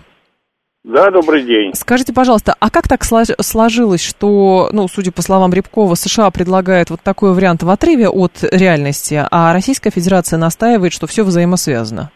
Да, 0.85 1.09
добрый 1.09 1.41
день. 1.41 1.73
Скажите, 1.73 2.13
пожалуйста, 2.13 2.53
а 2.59 2.69
как 2.69 2.87
так 2.87 3.01
сложилось, 3.03 4.07
что, 4.07 4.69
ну, 4.71 4.87
судя 4.87 5.11
по 5.11 5.23
словам 5.23 5.51
Рябкова, 5.51 5.95
США 5.95 6.29
предлагает 6.29 6.91
вот 6.91 7.01
такой 7.01 7.33
вариант 7.33 7.63
в 7.63 7.69
отрыве 7.71 8.07
от 8.07 8.43
реальности, 8.51 9.19
а 9.31 9.51
Российская 9.51 9.89
Федерация 9.89 10.37
настаивает, 10.37 10.93
что 10.93 11.07
все 11.07 11.23
взаимосвязано? 11.23 12.11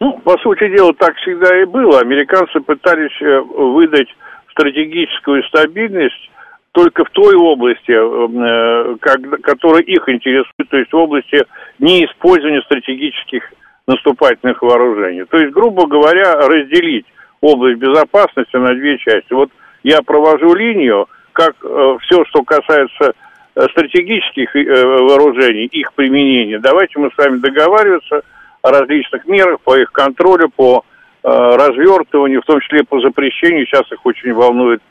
Ну, 0.00 0.18
по 0.24 0.36
сути 0.38 0.66
дела, 0.74 0.92
так 0.94 1.14
всегда 1.18 1.62
и 1.62 1.64
было. 1.64 2.00
Американцы 2.00 2.58
пытались 2.58 3.14
э, 3.22 3.40
выдать 3.40 4.08
стратегическую 4.50 5.44
стабильность 5.44 6.30
только 6.72 7.04
в 7.04 7.10
той 7.10 7.36
области, 7.36 7.92
э, 7.92 8.96
как, 8.98 9.40
которая 9.42 9.82
их 9.82 10.08
интересует, 10.08 10.68
то 10.68 10.76
есть 10.76 10.92
в 10.92 10.96
области 10.96 11.44
неиспользования 11.78 12.62
стратегических 12.62 13.44
наступательных 13.86 14.60
вооружений. 14.60 15.24
То 15.24 15.38
есть, 15.38 15.54
грубо 15.54 15.86
говоря, 15.86 16.34
разделить 16.34 17.06
область 17.40 17.78
безопасности 17.78 18.56
на 18.56 18.74
две 18.74 18.98
части. 18.98 19.32
Вот 19.32 19.50
я 19.82 20.02
провожу 20.02 20.54
линию, 20.54 21.08
как 21.32 21.54
э, 21.62 21.96
все, 22.02 22.24
что 22.26 22.42
касается 22.42 23.12
э, 23.54 23.66
стратегических 23.70 24.54
э, 24.56 24.84
вооружений, 24.84 25.66
их 25.66 25.92
применения. 25.94 26.58
Давайте 26.58 26.98
мы 26.98 27.10
с 27.10 27.18
вами 27.18 27.38
договариваться 27.38 28.22
о 28.62 28.70
различных 28.70 29.26
мерах 29.26 29.60
по 29.60 29.76
их 29.76 29.92
контролю, 29.92 30.50
по 30.50 30.84
э, 31.22 31.28
развертыванию, 31.28 32.42
в 32.42 32.46
том 32.46 32.60
числе 32.60 32.84
по 32.84 33.00
запрещению. 33.00 33.66
Сейчас 33.66 33.90
их 33.92 34.04
очень 34.04 34.32
волнует 34.32 34.82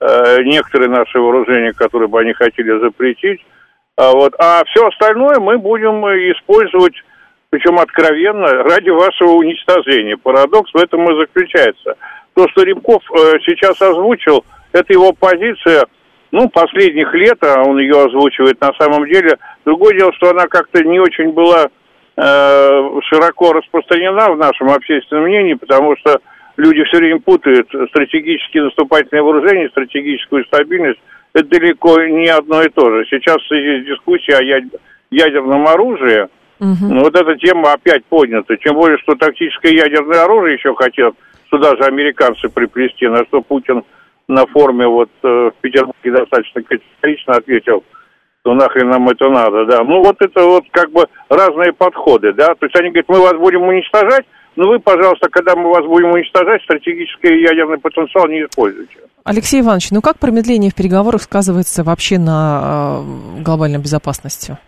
э, 0.00 0.42
некоторые 0.42 0.90
наши 0.90 1.18
вооружения, 1.18 1.72
которые 1.72 2.08
бы 2.08 2.20
они 2.20 2.32
хотели 2.34 2.78
запретить. 2.80 3.40
А, 3.96 4.12
вот. 4.12 4.34
а 4.38 4.64
все 4.64 4.88
остальное 4.88 5.38
мы 5.38 5.56
будем 5.56 6.04
использовать 6.32 6.94
причем 7.54 7.78
откровенно, 7.78 8.64
ради 8.64 8.90
вашего 8.90 9.34
уничтожения. 9.34 10.16
Парадокс 10.16 10.74
в 10.74 10.76
этом 10.76 11.08
и 11.08 11.16
заключается. 11.16 11.94
То, 12.34 12.48
что 12.48 12.64
Римков 12.64 13.00
э, 13.12 13.38
сейчас 13.46 13.80
озвучил, 13.80 14.44
это 14.72 14.92
его 14.92 15.12
позиция, 15.12 15.84
ну, 16.32 16.48
последних 16.48 17.14
лет, 17.14 17.38
а 17.42 17.62
он 17.62 17.78
ее 17.78 18.06
озвучивает 18.06 18.60
на 18.60 18.72
самом 18.76 19.06
деле. 19.06 19.38
Другое 19.64 19.96
дело, 19.96 20.12
что 20.14 20.30
она 20.30 20.48
как-то 20.48 20.82
не 20.82 20.98
очень 20.98 21.30
была 21.30 21.68
э, 22.16 23.00
широко 23.04 23.52
распространена 23.52 24.32
в 24.32 24.36
нашем 24.36 24.70
общественном 24.70 25.26
мнении, 25.26 25.54
потому 25.54 25.96
что 25.98 26.18
люди 26.56 26.82
все 26.82 26.96
время 26.96 27.20
путают 27.20 27.68
стратегические 27.90 28.64
наступательные 28.64 29.22
вооружения, 29.22 29.68
стратегическую 29.68 30.44
стабильность. 30.46 30.98
Это 31.34 31.46
далеко 31.46 32.02
не 32.02 32.26
одно 32.26 32.62
и 32.62 32.68
то 32.68 32.90
же. 32.90 33.06
Сейчас 33.08 33.38
есть 33.50 33.86
дискуссия 33.86 34.38
о 34.38 34.82
ядерном 35.12 35.68
оружии, 35.68 36.26
Угу. 36.64 36.94
Ну, 36.94 37.00
вот 37.00 37.14
эта 37.14 37.36
тема 37.36 37.72
опять 37.72 38.04
поднята. 38.06 38.56
Тем 38.56 38.74
более, 38.74 38.96
что 38.98 39.14
тактическое 39.14 39.72
ядерное 39.72 40.24
оружие 40.24 40.54
еще 40.54 40.74
хотят 40.74 41.14
сюда 41.50 41.76
же 41.76 41.84
американцы 41.84 42.48
приплести, 42.48 43.06
на 43.06 43.24
что 43.26 43.42
Путин 43.42 43.84
на 44.28 44.46
форуме 44.46 44.86
вот 44.86 45.10
э, 45.22 45.28
в 45.28 45.52
Петербурге 45.60 46.10
достаточно 46.10 46.62
категорично 46.62 47.34
ответил, 47.34 47.84
что 48.40 48.54
нахрен 48.54 48.88
нам 48.88 49.08
это 49.10 49.28
надо, 49.28 49.66
да. 49.66 49.84
Ну, 49.84 50.02
вот 50.02 50.16
это 50.20 50.42
вот 50.42 50.64
как 50.70 50.90
бы 50.90 51.06
разные 51.28 51.72
подходы, 51.74 52.32
да. 52.32 52.54
То 52.54 52.66
есть 52.66 52.76
они 52.76 52.88
говорят, 52.88 53.08
мы 53.08 53.20
вас 53.20 53.34
будем 53.34 53.62
уничтожать, 53.62 54.24
но 54.56 54.68
вы, 54.68 54.78
пожалуйста, 54.78 55.28
когда 55.28 55.54
мы 55.54 55.68
вас 55.68 55.84
будем 55.84 56.12
уничтожать, 56.12 56.62
стратегический 56.62 57.42
ядерный 57.42 57.78
потенциал 57.78 58.26
не 58.28 58.44
используйте. 58.44 58.96
Алексей 59.24 59.60
Иванович, 59.60 59.90
ну 59.90 60.00
как 60.00 60.18
промедление 60.18 60.70
в 60.70 60.74
переговорах 60.74 61.22
сказывается 61.22 61.84
вообще 61.84 62.18
на 62.18 63.02
э, 63.38 63.42
глобальной 63.42 63.78
безопасности? 63.78 64.58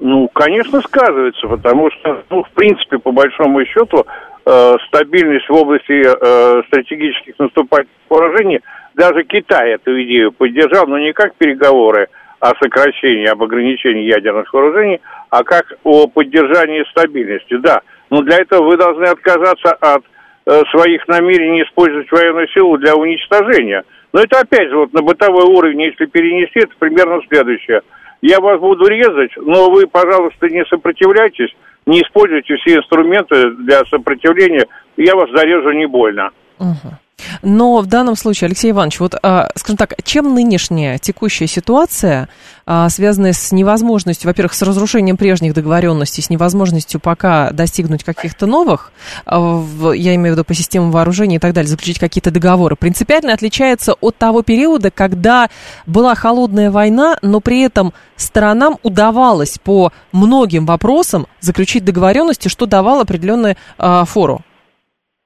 Ну, 0.00 0.28
конечно, 0.28 0.80
сказывается, 0.80 1.46
потому 1.46 1.90
что, 1.90 2.22
ну, 2.30 2.42
в 2.44 2.50
принципе, 2.50 2.98
по 2.98 3.12
большому 3.12 3.64
счету, 3.66 4.04
э, 4.44 4.76
стабильность 4.88 5.48
в 5.48 5.54
области 5.54 6.02
э, 6.02 6.62
стратегических 6.68 7.38
наступательных 7.38 7.96
вооружений, 8.08 8.60
даже 8.94 9.24
Китай 9.24 9.72
эту 9.72 10.02
идею 10.02 10.32
поддержал, 10.32 10.86
но 10.86 10.98
не 10.98 11.12
как 11.12 11.34
переговоры 11.36 12.08
о 12.40 12.54
сокращении, 12.60 13.26
об 13.26 13.42
ограничении 13.42 14.04
ядерных 14.04 14.52
вооружений, 14.52 15.00
а 15.30 15.44
как 15.44 15.66
о 15.84 16.06
поддержании 16.08 16.84
стабильности. 16.90 17.56
Да, 17.58 17.82
но 18.10 18.22
для 18.22 18.38
этого 18.38 18.64
вы 18.64 18.76
должны 18.76 19.04
отказаться 19.04 19.72
от 19.72 20.02
э, 20.46 20.62
своих 20.70 21.06
намерений 21.06 21.62
использовать 21.62 22.10
военную 22.10 22.48
силу 22.48 22.78
для 22.78 22.96
уничтожения. 22.96 23.84
Но 24.12 24.20
это 24.20 24.40
опять 24.40 24.68
же 24.68 24.76
вот 24.76 24.92
на 24.92 25.02
бытовой 25.02 25.44
уровень, 25.44 25.82
если 25.82 26.06
перенести, 26.06 26.60
это 26.60 26.72
примерно 26.78 27.20
следующее– 27.28 27.82
я 28.22 28.40
вас 28.40 28.60
буду 28.60 28.86
резать, 28.86 29.32
но 29.36 29.70
вы, 29.70 29.86
пожалуйста, 29.86 30.48
не 30.48 30.64
сопротивляйтесь, 30.66 31.54
не 31.86 32.00
используйте 32.00 32.56
все 32.56 32.76
инструменты 32.76 33.50
для 33.64 33.84
сопротивления, 33.86 34.66
я 34.96 35.14
вас 35.14 35.28
зарежу 35.30 35.72
не 35.72 35.86
больно. 35.86 36.30
Угу. 36.58 36.96
Но 37.42 37.78
в 37.80 37.86
данном 37.86 38.16
случае, 38.16 38.46
Алексей 38.46 38.70
Иванович, 38.70 39.00
вот, 39.00 39.14
а, 39.22 39.50
скажем 39.56 39.76
так, 39.76 39.94
чем 40.04 40.34
нынешняя 40.34 40.98
текущая 40.98 41.46
ситуация, 41.46 42.28
а, 42.64 42.88
связанная 42.88 43.32
с 43.32 43.52
невозможностью, 43.52 44.28
во-первых, 44.28 44.54
с 44.54 44.62
разрушением 44.62 45.16
прежних 45.16 45.54
договоренностей, 45.54 46.22
с 46.22 46.30
невозможностью 46.30 47.00
пока 47.00 47.50
достигнуть 47.50 48.04
каких-то 48.04 48.46
новых, 48.46 48.92
а, 49.26 49.62
я 49.94 50.14
имею 50.14 50.34
в 50.34 50.38
виду 50.38 50.44
по 50.44 50.54
системам 50.54 50.90
вооружения 50.90 51.36
и 51.36 51.40
так 51.40 51.52
далее, 51.54 51.68
заключить 51.68 51.98
какие-то 51.98 52.30
договоры, 52.30 52.76
принципиально 52.76 53.32
отличается 53.32 53.94
от 53.94 54.16
того 54.16 54.42
периода, 54.42 54.90
когда 54.90 55.48
была 55.86 56.14
холодная 56.14 56.70
война, 56.70 57.16
но 57.22 57.40
при 57.40 57.62
этом 57.62 57.92
сторонам 58.16 58.78
удавалось 58.82 59.58
по 59.62 59.92
многим 60.12 60.66
вопросам 60.66 61.26
заключить 61.40 61.84
договоренности, 61.84 62.48
что 62.48 62.66
давало 62.66 63.02
определенную 63.02 63.56
фору? 63.78 64.42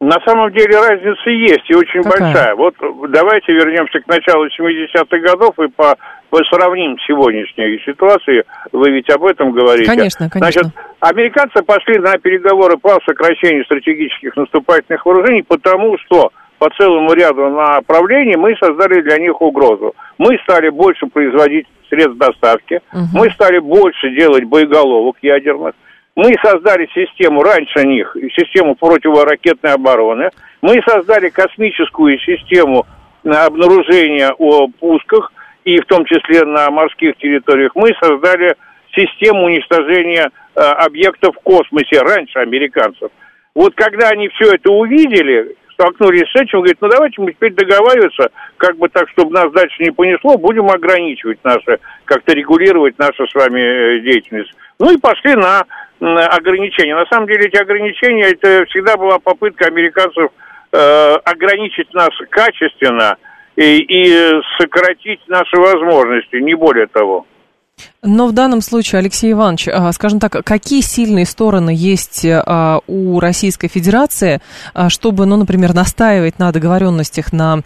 На 0.00 0.18
самом 0.26 0.52
деле 0.52 0.78
разница 0.78 1.30
есть 1.30 1.70
и 1.70 1.74
очень 1.74 2.02
Какая? 2.02 2.20
большая. 2.20 2.54
Вот 2.54 2.74
давайте 3.08 3.52
вернемся 3.54 3.98
к 4.00 4.06
началу 4.06 4.46
70-х 4.46 5.18
годов 5.20 5.58
и 5.58 5.68
по, 5.68 5.96
по 6.28 6.44
сравним 6.50 6.98
с 6.98 7.06
сегодняшней 7.06 7.80
ситуацией. 7.82 8.44
Вы 8.72 8.90
ведь 8.90 9.08
об 9.08 9.24
этом 9.24 9.52
говорите. 9.52 9.88
Конечно, 9.88 10.28
конечно. 10.28 10.64
Значит, 10.64 10.78
американцы 11.00 11.62
пошли 11.62 11.98
на 11.98 12.18
переговоры 12.18 12.76
по 12.76 12.98
сокращению 13.06 13.64
стратегических 13.64 14.36
наступательных 14.36 15.06
вооружений, 15.06 15.42
потому 15.42 15.96
что 16.04 16.30
по 16.58 16.68
целому 16.76 17.14
ряду 17.14 17.48
направлений 17.48 18.36
мы 18.36 18.54
создали 18.56 19.00
для 19.00 19.16
них 19.16 19.40
угрозу. 19.40 19.94
Мы 20.18 20.38
стали 20.42 20.68
больше 20.68 21.06
производить 21.06 21.66
средств 21.88 22.18
доставки, 22.18 22.82
угу. 22.92 23.02
мы 23.14 23.30
стали 23.30 23.60
больше 23.60 24.10
делать 24.10 24.44
боеголовок 24.44 25.16
ядерных, 25.22 25.74
мы 26.16 26.34
создали 26.42 26.88
систему 26.94 27.42
раньше 27.42 27.86
них, 27.86 28.16
систему 28.34 28.74
противоракетной 28.74 29.74
обороны. 29.74 30.30
Мы 30.62 30.80
создали 30.86 31.28
космическую 31.28 32.18
систему 32.20 32.86
обнаружения 33.22 34.32
о 34.38 34.68
пусках, 34.68 35.30
и 35.66 35.78
в 35.80 35.84
том 35.86 36.04
числе 36.06 36.44
на 36.44 36.70
морских 36.70 37.16
территориях. 37.16 37.72
Мы 37.74 37.90
создали 38.00 38.54
систему 38.94 39.44
уничтожения 39.44 40.30
э, 40.54 40.60
объектов 40.60 41.34
в 41.34 41.42
космосе 41.42 42.00
раньше 42.00 42.38
американцев. 42.38 43.10
Вот 43.54 43.74
когда 43.74 44.10
они 44.10 44.28
все 44.28 44.54
это 44.54 44.70
увидели, 44.70 45.56
столкнулись 45.72 46.30
с 46.30 46.40
этим, 46.40 46.58
говорит, 46.58 46.78
ну 46.80 46.88
давайте 46.88 47.20
мы 47.20 47.32
теперь 47.32 47.52
договариваться, 47.52 48.30
как 48.58 48.78
бы 48.78 48.88
так, 48.88 49.08
чтобы 49.10 49.32
нас 49.32 49.50
дальше 49.52 49.82
не 49.82 49.90
понесло, 49.90 50.38
будем 50.38 50.70
ограничивать 50.70 51.42
наше, 51.42 51.78
как-то 52.04 52.32
регулировать 52.32 52.96
нашу 52.98 53.26
с 53.26 53.34
вами 53.34 53.60
э, 53.60 54.00
деятельность. 54.00 54.52
Ну 54.78 54.94
и 54.94 54.98
пошли 54.98 55.34
на 55.34 55.64
ограничения. 56.00 56.94
На 56.94 57.06
самом 57.06 57.26
деле 57.26 57.46
эти 57.46 57.56
ограничения, 57.56 58.30
это 58.30 58.64
всегда 58.66 58.96
была 58.96 59.18
попытка 59.18 59.66
американцев 59.66 60.30
э, 60.72 61.14
ограничить 61.24 61.92
нас 61.94 62.10
качественно 62.30 63.16
и, 63.56 63.78
и 63.78 64.40
сократить 64.58 65.20
наши 65.28 65.56
возможности, 65.56 66.36
не 66.36 66.54
более 66.54 66.86
того. 66.86 67.26
Но 68.02 68.26
в 68.26 68.32
данном 68.32 68.62
случае, 68.62 69.00
Алексей 69.00 69.32
Иванович, 69.32 69.68
а, 69.68 69.92
скажем 69.92 70.20
так, 70.20 70.44
какие 70.44 70.80
сильные 70.80 71.26
стороны 71.26 71.70
есть 71.74 72.24
а, 72.24 72.80
у 72.86 73.20
Российской 73.20 73.68
Федерации, 73.68 74.40
а, 74.72 74.88
чтобы, 74.88 75.26
ну, 75.26 75.36
например, 75.36 75.74
настаивать 75.74 76.38
на 76.38 76.52
договоренностях 76.52 77.32
на 77.32 77.60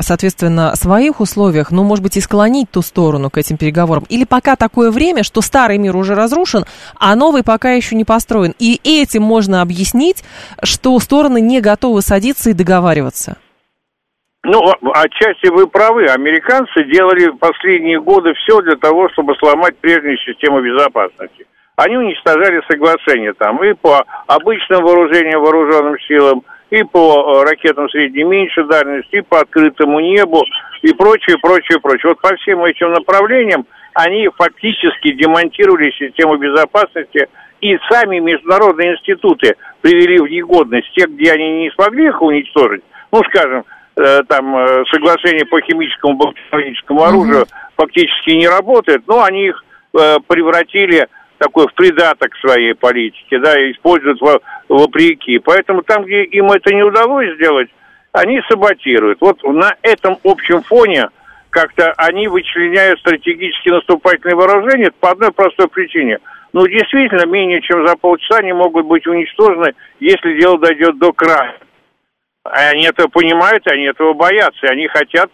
соответственно, 0.00 0.74
своих 0.76 1.20
условиях, 1.20 1.70
но, 1.70 1.84
может 1.84 2.02
быть, 2.02 2.16
и 2.16 2.20
склонить 2.20 2.70
ту 2.70 2.82
сторону 2.82 3.30
к 3.30 3.38
этим 3.38 3.56
переговорам? 3.56 4.04
Или 4.08 4.24
пока 4.24 4.56
такое 4.56 4.90
время, 4.90 5.22
что 5.22 5.40
старый 5.40 5.78
мир 5.78 5.96
уже 5.96 6.14
разрушен, 6.14 6.64
а 6.98 7.14
новый 7.16 7.42
пока 7.42 7.72
еще 7.72 7.96
не 7.96 8.04
построен? 8.04 8.54
И 8.58 8.80
этим 8.84 9.22
можно 9.22 9.62
объяснить, 9.62 10.24
что 10.62 10.98
стороны 10.98 11.40
не 11.40 11.60
готовы 11.60 12.02
садиться 12.02 12.50
и 12.50 12.54
договариваться? 12.54 13.36
Ну, 14.42 14.58
отчасти 14.94 15.48
вы 15.52 15.66
правы. 15.66 16.06
Американцы 16.06 16.84
делали 16.84 17.30
последние 17.38 18.00
годы 18.00 18.32
все 18.34 18.62
для 18.62 18.76
того, 18.76 19.08
чтобы 19.10 19.34
сломать 19.36 19.76
прежнюю 19.78 20.16
систему 20.18 20.62
безопасности. 20.62 21.46
Они 21.76 21.96
уничтожали 21.96 22.60
соглашения 22.70 23.32
там 23.34 23.62
и 23.64 23.74
по 23.74 24.04
обычным 24.26 24.82
вооружениям, 24.82 25.42
вооруженным 25.42 25.98
силам, 26.06 26.42
и 26.70 26.82
по 26.84 26.98
э, 26.98 27.50
ракетам 27.50 27.88
средней 27.90 28.24
меньшей 28.24 28.64
дальности, 28.64 29.16
и 29.16 29.20
по 29.22 29.40
открытому 29.40 30.00
небу, 30.00 30.44
и 30.82 30.92
прочее, 30.94 31.36
прочее, 31.38 31.80
прочее. 31.80 32.10
Вот 32.10 32.20
по 32.20 32.34
всем 32.36 32.64
этим 32.64 32.92
направлениям 32.92 33.66
они 33.94 34.28
фактически 34.36 35.12
демонтировали 35.12 35.90
систему 35.90 36.36
безопасности, 36.36 37.28
и 37.60 37.76
сами 37.90 38.20
международные 38.20 38.94
институты 38.94 39.56
привели 39.82 40.18
в 40.18 40.28
негодность 40.30 40.90
тех, 40.94 41.10
где 41.10 41.32
они 41.32 41.64
не 41.64 41.70
смогли 41.72 42.06
их 42.06 42.22
уничтожить, 42.22 42.82
ну, 43.12 43.22
скажем, 43.24 43.64
э, 43.96 44.22
там 44.28 44.56
э, 44.56 44.84
соглашение 44.90 45.44
по 45.46 45.60
химическому 45.60 46.14
бактериологическому 46.14 47.02
оружию 47.02 47.42
mm-hmm. 47.42 47.72
фактически 47.76 48.30
не 48.30 48.48
работает, 48.48 49.02
но 49.06 49.24
они 49.24 49.48
их 49.48 49.64
э, 49.98 50.16
превратили 50.26 51.08
такой 51.40 51.66
в 51.68 51.74
придаток 51.74 52.36
своей 52.36 52.74
политике, 52.74 53.38
да, 53.38 53.54
используют 53.70 54.20
во, 54.20 54.40
вопреки. 54.68 55.38
Поэтому 55.38 55.82
там, 55.82 56.04
где 56.04 56.22
им 56.24 56.52
это 56.52 56.72
не 56.72 56.82
удалось 56.82 57.34
сделать, 57.34 57.70
они 58.12 58.42
саботируют. 58.48 59.20
Вот 59.22 59.42
на 59.42 59.74
этом 59.82 60.18
общем 60.22 60.62
фоне 60.62 61.08
как-то 61.48 61.92
они 61.96 62.28
вычленяют 62.28 63.00
стратегически 63.00 63.70
наступательные 63.70 64.36
вооружения 64.36 64.92
по 65.00 65.12
одной 65.12 65.32
простой 65.32 65.68
причине. 65.68 66.18
Ну, 66.52 66.66
действительно, 66.66 67.24
менее 67.24 67.62
чем 67.62 67.86
за 67.86 67.96
полчаса 67.96 68.40
они 68.40 68.52
могут 68.52 68.84
быть 68.84 69.06
уничтожены, 69.06 69.72
если 69.98 70.38
дело 70.38 70.58
дойдет 70.58 70.98
до 70.98 71.12
края. 71.12 71.56
Они 72.44 72.84
это 72.84 73.08
понимают, 73.08 73.66
они 73.66 73.84
этого 73.84 74.12
боятся, 74.12 74.66
они 74.66 74.88
хотят 74.88 75.30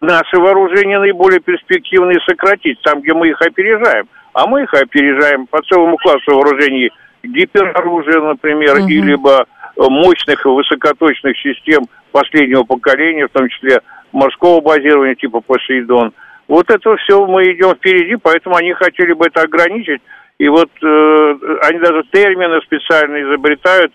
наши 0.00 0.38
вооружения 0.38 0.98
наиболее 0.98 1.40
перспективные 1.40 2.18
сократить, 2.26 2.80
там, 2.80 3.02
где 3.02 3.12
мы 3.12 3.28
их 3.28 3.42
опережаем– 3.42 4.08
а 4.32 4.46
мы 4.46 4.62
их 4.62 4.74
опережаем 4.74 5.46
по 5.46 5.62
целому 5.62 5.96
классу 5.98 6.34
вооружений 6.34 6.90
гипероружия, 7.22 8.20
например, 8.20 8.78
угу. 8.78 8.88
и 8.88 9.00
либо 9.00 9.46
мощных 9.76 10.44
высокоточных 10.44 11.38
систем 11.38 11.84
последнего 12.12 12.64
поколения, 12.64 13.26
в 13.26 13.32
том 13.32 13.48
числе 13.48 13.80
морского 14.12 14.60
базирования 14.60 15.14
типа 15.14 15.40
Посейдон. 15.40 16.12
Вот 16.48 16.68
это 16.70 16.96
все 16.96 17.24
мы 17.26 17.44
идем 17.44 17.74
впереди, 17.74 18.16
поэтому 18.16 18.56
они 18.56 18.72
хотели 18.72 19.12
бы 19.12 19.26
это 19.26 19.42
ограничить. 19.42 20.02
И 20.38 20.48
вот 20.48 20.70
э, 20.82 21.34
они 21.62 21.78
даже 21.78 22.02
термины 22.10 22.60
специально 22.62 23.22
изобретают 23.22 23.92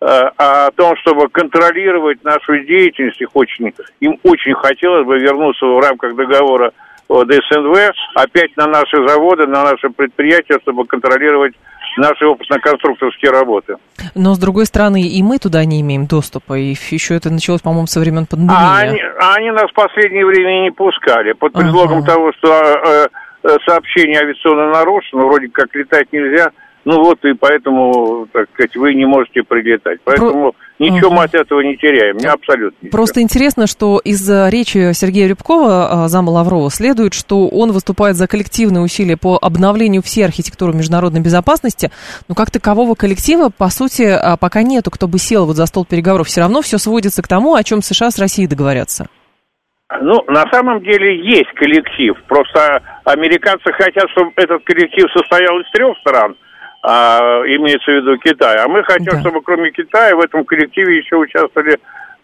э, 0.00 0.06
о 0.06 0.70
том, 0.70 0.96
чтобы 0.98 1.28
контролировать 1.28 2.24
нашу 2.24 2.60
деятельность. 2.60 3.20
Их 3.20 3.28
очень, 3.34 3.74
им 4.00 4.18
очень 4.22 4.54
хотелось 4.54 5.06
бы 5.06 5.18
вернуться 5.18 5.66
в 5.66 5.80
рамках 5.80 6.14
договора 6.14 6.72
о 7.08 7.24
ДСНВ 7.24 7.92
опять 8.14 8.56
на 8.56 8.66
наши 8.66 8.96
заводы, 9.06 9.46
на 9.46 9.64
наши 9.64 9.88
предприятия, 9.90 10.58
чтобы 10.62 10.86
контролировать 10.86 11.54
наши 11.96 12.26
опытно-конструкторские 12.26 13.30
работы. 13.30 13.76
Но, 14.14 14.34
с 14.34 14.38
другой 14.38 14.66
стороны, 14.66 15.02
и 15.02 15.22
мы 15.22 15.38
туда 15.38 15.64
не 15.64 15.80
имеем 15.80 16.06
доступа, 16.06 16.58
и 16.58 16.74
еще 16.90 17.14
это 17.14 17.30
началось, 17.30 17.62
по-моему, 17.62 17.86
со 17.86 18.00
времен 18.00 18.26
пандемии. 18.26 18.54
А 18.54 18.78
они, 18.78 19.02
они 19.18 19.50
нас 19.50 19.70
в 19.70 19.74
последнее 19.74 20.24
время 20.24 20.64
не 20.64 20.70
пускали, 20.70 21.32
под 21.32 21.52
предлогом 21.54 21.98
ага. 21.98 22.06
того, 22.06 22.32
что 22.38 23.08
э, 23.42 23.58
сообщение 23.66 24.20
авиационно 24.20 24.70
нарушено, 24.70 25.26
вроде 25.26 25.48
как 25.48 25.74
летать 25.74 26.12
нельзя, 26.12 26.50
ну 26.84 27.02
вот 27.02 27.24
и 27.24 27.34
поэтому, 27.34 28.26
так 28.32 28.48
сказать, 28.54 28.76
вы 28.76 28.94
не 28.94 29.06
можете 29.06 29.42
прилетать. 29.42 30.00
Поэтому... 30.04 30.52
Про 30.52 30.68
Ничего 30.78 31.10
мы 31.10 31.24
от 31.24 31.34
этого 31.34 31.60
не 31.60 31.76
теряем, 31.76 32.16
не 32.18 32.26
абсолютно. 32.26 32.76
Ничего. 32.80 32.96
Просто 32.96 33.20
интересно, 33.20 33.66
что 33.66 33.98
из 33.98 34.28
речи 34.48 34.92
Сергея 34.92 35.28
Рябкова, 35.28 36.04
а, 36.04 36.08
зама 36.08 36.30
Лаврова, 36.30 36.70
следует, 36.70 37.14
что 37.14 37.48
он 37.48 37.72
выступает 37.72 38.16
за 38.16 38.28
коллективные 38.28 38.82
усилия 38.82 39.16
по 39.16 39.38
обновлению 39.40 40.02
всей 40.02 40.24
архитектуры 40.24 40.72
международной 40.72 41.20
безопасности, 41.20 41.90
но 42.28 42.34
как 42.36 42.50
такового 42.52 42.94
коллектива, 42.94 43.50
по 43.50 43.68
сути, 43.70 44.16
пока 44.40 44.62
нету, 44.62 44.90
кто 44.90 45.08
бы 45.08 45.18
сел 45.18 45.46
вот 45.46 45.56
за 45.56 45.66
стол 45.66 45.84
переговоров. 45.84 46.28
Все 46.28 46.42
равно 46.42 46.62
все 46.62 46.78
сводится 46.78 47.22
к 47.22 47.28
тому, 47.28 47.54
о 47.54 47.64
чем 47.64 47.82
США 47.82 48.10
с 48.10 48.18
Россией 48.18 48.46
договорятся. 48.46 49.08
Ну, 50.00 50.22
на 50.28 50.44
самом 50.52 50.82
деле 50.82 51.16
есть 51.16 51.50
коллектив. 51.54 52.14
Просто 52.28 52.82
американцы 53.04 53.72
хотят, 53.72 54.08
чтобы 54.10 54.32
этот 54.36 54.62
коллектив 54.64 55.10
состоял 55.12 55.58
из 55.58 55.70
трех 55.72 55.98
стран– 55.98 56.36
а, 56.82 57.42
имеется 57.44 57.90
в 57.90 57.94
виду 57.94 58.18
Китай. 58.18 58.56
А 58.56 58.68
мы 58.68 58.82
хотим, 58.84 59.12
да. 59.14 59.20
чтобы 59.20 59.42
кроме 59.42 59.70
Китая 59.70 60.14
в 60.14 60.20
этом 60.20 60.44
коллективе 60.44 60.98
еще 60.98 61.16
участвовали 61.16 61.78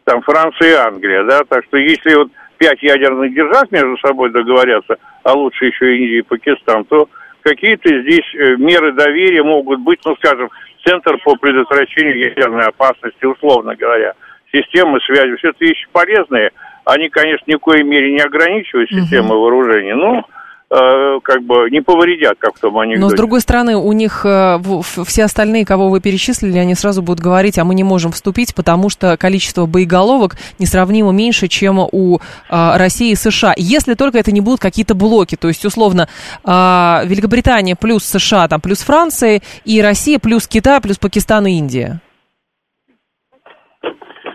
там 0.04 0.22
Франция 0.22 0.70
и 0.70 0.74
Англия, 0.74 1.24
да, 1.24 1.40
так 1.48 1.64
что 1.64 1.78
если 1.78 2.14
вот 2.14 2.28
пять 2.58 2.82
ядерных 2.82 3.34
держав 3.34 3.70
между 3.72 3.96
собой 3.98 4.30
договорятся, 4.30 4.96
а 5.22 5.32
лучше 5.32 5.66
еще 5.66 5.96
Индия 5.96 6.18
и 6.18 6.22
Пакистан, 6.22 6.84
то 6.84 7.08
какие-то 7.42 7.88
здесь 8.02 8.34
э, 8.34 8.56
меры 8.56 8.92
доверия 8.92 9.42
могут 9.42 9.80
быть, 9.80 10.00
ну, 10.04 10.14
скажем, 10.16 10.50
Центр 10.84 11.16
по 11.24 11.34
предотвращению 11.36 12.18
ядерной 12.18 12.66
опасности, 12.66 13.24
условно 13.24 13.74
говоря, 13.74 14.12
системы 14.52 15.00
связи, 15.00 15.34
все 15.36 15.48
это 15.48 15.64
вещи 15.64 15.86
полезные, 15.90 16.50
они, 16.84 17.08
конечно, 17.08 17.44
ни 17.46 17.56
в 17.56 17.60
коей 17.60 17.82
мере 17.82 18.12
не 18.12 18.20
ограничивают 18.20 18.90
системы 18.90 19.34
угу. 19.34 19.40
вооружения, 19.40 19.94
но 19.94 20.26
Э, 20.26 20.26
как 20.68 21.42
бы 21.42 21.70
не 21.70 21.80
повредят, 21.80 22.36
как 22.38 22.58
том 22.58 22.78
анекдоте. 22.78 23.00
Но, 23.00 23.10
с 23.10 23.14
другой 23.14 23.40
стороны, 23.40 23.76
у 23.76 23.92
них 23.92 24.22
э, 24.24 24.58
все 25.06 25.24
остальные, 25.24 25.64
кого 25.64 25.88
вы 25.88 26.00
перечислили, 26.00 26.58
они 26.58 26.74
сразу 26.74 27.02
будут 27.02 27.20
говорить, 27.20 27.58
а 27.58 27.64
мы 27.64 27.74
не 27.74 27.84
можем 27.84 28.12
вступить, 28.12 28.54
потому 28.54 28.88
что 28.88 29.16
количество 29.16 29.66
боеголовок 29.66 30.36
несравнимо 30.58 31.12
меньше, 31.12 31.48
чем 31.48 31.78
у 31.78 32.20
а, 32.48 32.78
России 32.78 33.12
и 33.12 33.14
США. 33.14 33.54
Если 33.56 33.94
только 33.94 34.18
это 34.18 34.32
не 34.32 34.40
будут 34.40 34.60
какие-то 34.60 34.94
блоки, 34.94 35.36
то 35.36 35.48
есть, 35.48 35.64
условно, 35.64 36.08
Великобритания 36.44 37.76
плюс 37.76 38.04
США, 38.04 38.48
там, 38.48 38.60
плюс 38.60 38.78
Франция, 38.80 39.42
и 39.64 39.80
Россия 39.80 40.18
плюс 40.18 40.46
Китай, 40.46 40.80
плюс 40.80 40.98
Пакистан 40.98 41.46
и 41.46 41.52
Индия. 41.52 42.00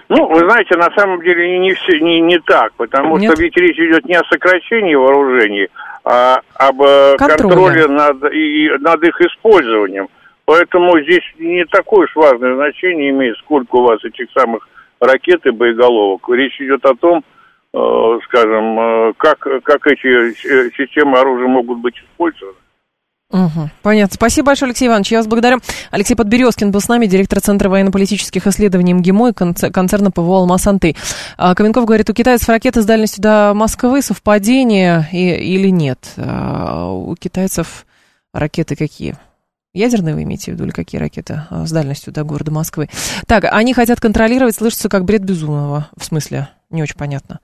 Ну, 0.10 0.28
вы 0.28 0.39
знаете, 0.39 0.76
на 0.76 0.89
самом 0.95 1.22
деле 1.22 1.60
не, 1.60 1.74
все, 1.76 2.00
не, 2.00 2.19
не 2.19 2.39
так, 2.39 2.74
потому 2.74 3.17
Нет? 3.17 3.32
что 3.32 3.41
ведь 3.41 3.56
речь 3.56 3.78
идет 3.78 4.06
не 4.06 4.15
о 4.15 4.24
сокращении 4.24 4.95
вооружений, 4.95 5.67
а 6.04 6.41
об 6.56 6.82
э, 6.82 7.15
контроле, 7.17 7.84
контроле 7.84 7.88
над, 7.88 8.34
и, 8.34 8.72
над 8.80 9.04
их 9.04 9.22
использованием. 9.22 10.08
Поэтому 10.45 11.00
здесь 11.02 11.22
не 11.38 11.63
такое 11.65 12.06
уж 12.06 12.15
важное 12.15 12.56
значение 12.56 13.12
имеет, 13.12 13.38
сколько 13.38 13.76
у 13.76 13.84
вас 13.84 14.04
этих 14.04 14.32
самых 14.32 14.67
ракет 15.00 15.45
и 15.45 15.52
боеголовок. 15.52 16.28
Речь 16.30 16.60
идет 16.60 16.84
о 16.86 16.95
том, 16.95 17.24
э, 17.72 18.19
скажем, 18.26 18.80
э, 18.80 19.13
как, 19.15 19.48
как 19.62 19.86
эти 19.86 20.34
системы 20.76 21.19
оружия 21.19 21.48
могут 21.48 21.78
быть 21.78 21.98
использованы. 21.98 22.58
Угу, 23.31 23.69
понятно. 23.83 24.15
Спасибо 24.15 24.47
большое, 24.47 24.69
Алексей 24.69 24.87
Иванович. 24.87 25.11
Я 25.11 25.19
вас 25.19 25.27
благодарю. 25.27 25.59
Алексей 25.91 26.15
Подберезкин 26.15 26.71
был 26.71 26.81
с 26.81 26.87
нами, 26.87 27.05
директор 27.05 27.39
Центра 27.39 27.69
военно-политических 27.69 28.47
исследований 28.47 28.95
МГИМО 28.95 29.29
и 29.29 29.33
концерна 29.33 30.09
ПВО 30.09 30.39
«Алмаз-Анты». 30.39 30.95
А, 31.37 31.53
Каменков 31.53 31.85
говорит, 31.85 32.09
у 32.09 32.13
китайцев 32.13 32.49
ракеты 32.49 32.81
с 32.81 32.85
дальностью 32.85 33.21
до 33.21 33.53
Москвы 33.53 34.01
совпадение 34.01 35.07
и, 35.11 35.29
или 35.55 35.69
нет? 35.69 36.13
А, 36.17 36.91
у 36.91 37.15
китайцев 37.15 37.85
ракеты 38.33 38.75
какие? 38.75 39.15
Ядерные 39.73 40.15
вы 40.15 40.23
имеете 40.23 40.51
в 40.51 40.55
виду 40.55 40.63
или 40.63 40.71
какие 40.71 40.99
ракеты 40.99 41.43
а, 41.51 41.67
с 41.67 41.71
дальностью 41.71 42.11
до 42.11 42.23
города 42.23 42.49
Москвы? 42.49 42.89
Так, 43.27 43.45
они 43.45 43.75
хотят 43.75 43.99
контролировать, 43.99 44.55
слышится 44.55 44.89
как 44.89 45.05
бред 45.05 45.23
безумного. 45.23 45.87
В 45.95 46.03
смысле? 46.03 46.49
Не 46.71 46.81
очень 46.81 46.97
понятно. 46.97 47.41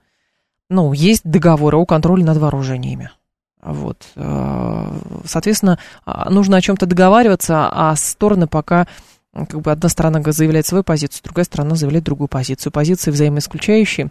Ну, 0.68 0.92
есть 0.92 1.22
договоры 1.22 1.76
о 1.76 1.86
контроле 1.86 2.24
над 2.24 2.38
вооружениями. 2.38 3.12
Вот. 3.66 4.06
Э, 4.14 5.00
соответственно, 5.24 5.78
а, 6.04 6.30
нужно 6.30 6.56
о 6.56 6.60
чем-то 6.60 6.86
договариваться, 6.86 7.68
а 7.70 7.96
стороны 7.96 8.46
пока 8.46 8.86
как 9.34 9.60
бы 9.60 9.72
одна 9.72 9.88
сторона 9.88 10.22
заявляет 10.24 10.66
свою 10.66 10.84
позицию, 10.84 11.20
другая 11.24 11.44
сторона 11.44 11.74
заявляет 11.74 12.04
другую 12.04 12.28
позицию. 12.28 12.72
Позиции 12.72 13.10
взаимоисключающие, 13.10 14.10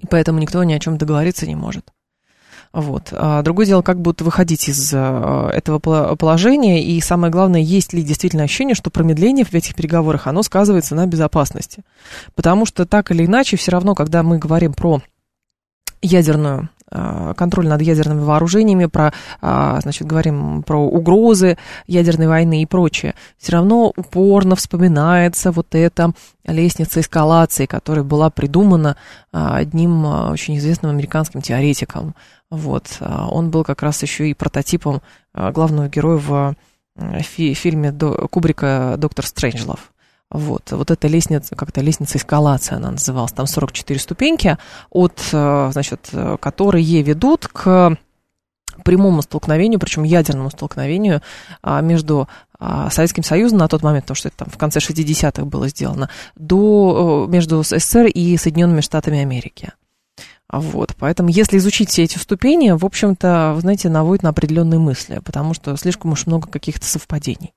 и 0.00 0.06
поэтому 0.06 0.38
никто 0.38 0.64
ни 0.64 0.72
о 0.72 0.80
чем 0.80 0.96
договориться 0.96 1.46
не 1.46 1.54
может. 1.54 1.92
Вот. 2.72 3.08
А 3.12 3.42
другое 3.42 3.66
дело, 3.66 3.82
как 3.82 4.00
будут 4.00 4.22
выходить 4.22 4.66
из 4.70 4.92
э, 4.94 5.50
этого 5.52 5.78
положения, 5.78 6.82
и 6.82 6.98
самое 7.02 7.30
главное, 7.30 7.60
есть 7.60 7.92
ли 7.92 8.02
действительно 8.02 8.44
ощущение, 8.44 8.74
что 8.74 8.90
промедление 8.90 9.44
в 9.44 9.52
этих 9.52 9.74
переговорах, 9.74 10.26
оно 10.26 10.42
сказывается 10.42 10.94
на 10.94 11.06
безопасности. 11.06 11.82
Потому 12.34 12.64
что 12.64 12.86
так 12.86 13.10
или 13.10 13.26
иначе, 13.26 13.58
все 13.58 13.72
равно, 13.72 13.94
когда 13.94 14.22
мы 14.22 14.38
говорим 14.38 14.72
про 14.72 15.02
ядерную 16.00 16.70
контроль 17.36 17.68
над 17.68 17.80
ядерными 17.82 18.20
вооружениями, 18.20 18.86
про, 18.86 19.12
а, 19.40 19.80
значит, 19.80 20.06
говорим 20.06 20.62
про 20.62 20.78
угрозы 20.78 21.56
ядерной 21.86 22.28
войны 22.28 22.62
и 22.62 22.66
прочее, 22.66 23.14
все 23.38 23.52
равно 23.52 23.92
упорно 23.96 24.56
вспоминается 24.56 25.52
вот 25.52 25.74
эта 25.74 26.12
лестница 26.44 27.00
эскалации, 27.00 27.66
которая 27.66 28.04
была 28.04 28.30
придумана 28.30 28.96
а, 29.32 29.56
одним 29.56 30.04
очень 30.04 30.58
известным 30.58 30.92
американским 30.92 31.40
теоретиком. 31.40 32.14
Вот. 32.50 32.98
Он 33.00 33.50
был 33.50 33.64
как 33.64 33.82
раз 33.82 34.02
еще 34.02 34.28
и 34.28 34.34
прототипом 34.34 35.00
главного 35.32 35.88
героя 35.88 36.18
в 36.18 36.54
фильме 37.24 37.92
Кубрика 38.30 38.96
«Доктор 38.98 39.24
Стрэнджлов». 39.24 39.92
Вот, 40.32 40.70
вот 40.72 40.90
эта 40.90 41.08
лестница, 41.08 41.54
как-то 41.54 41.82
лестница 41.82 42.16
эскалации 42.16 42.74
она 42.74 42.90
называлась, 42.92 43.32
там 43.32 43.46
44 43.46 44.00
ступеньки, 44.00 44.56
от, 44.90 45.20
э, 45.32 45.70
значит, 45.72 46.10
которые 46.40 47.02
ведут 47.02 47.48
к 47.48 47.96
прямому 48.84 49.22
столкновению, 49.22 49.78
причем 49.78 50.02
ядерному 50.02 50.50
столкновению 50.50 51.20
а, 51.62 51.80
между 51.80 52.28
а, 52.58 52.90
Советским 52.90 53.22
Союзом 53.22 53.58
на 53.58 53.68
тот 53.68 53.82
момент, 53.82 54.04
потому 54.04 54.16
что 54.16 54.28
это 54.28 54.38
там 54.38 54.48
в 54.50 54.56
конце 54.56 54.78
60-х 54.78 55.44
было 55.44 55.68
сделано, 55.68 56.08
до, 56.36 57.26
э, 57.28 57.30
между 57.30 57.62
СССР 57.62 58.06
и 58.06 58.36
Соединенными 58.36 58.80
Штатами 58.80 59.20
Америки. 59.20 59.72
Вот, 60.52 60.94
поэтому 60.98 61.30
если 61.30 61.56
изучить 61.56 61.88
все 61.88 62.02
эти 62.02 62.18
ступени, 62.18 62.72
в 62.72 62.84
общем-то, 62.84 63.52
вы 63.54 63.62
знаете, 63.62 63.88
наводит 63.88 64.22
на 64.22 64.28
определенные 64.28 64.78
мысли, 64.78 65.22
потому 65.24 65.54
что 65.54 65.74
слишком 65.78 66.12
уж 66.12 66.26
много 66.26 66.46
каких-то 66.46 66.84
совпадений. 66.84 67.54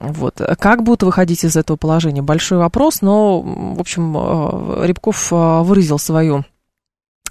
Вот. 0.00 0.40
Как 0.58 0.82
будут 0.82 1.04
выходить 1.04 1.44
из 1.44 1.56
этого 1.56 1.76
положения? 1.76 2.22
Большой 2.22 2.58
вопрос, 2.58 3.00
но, 3.00 3.40
в 3.40 3.80
общем, 3.80 4.16
э, 4.16 4.86
Рябков 4.86 5.32
э, 5.32 5.62
выразил 5.62 6.00
свою 6.00 6.44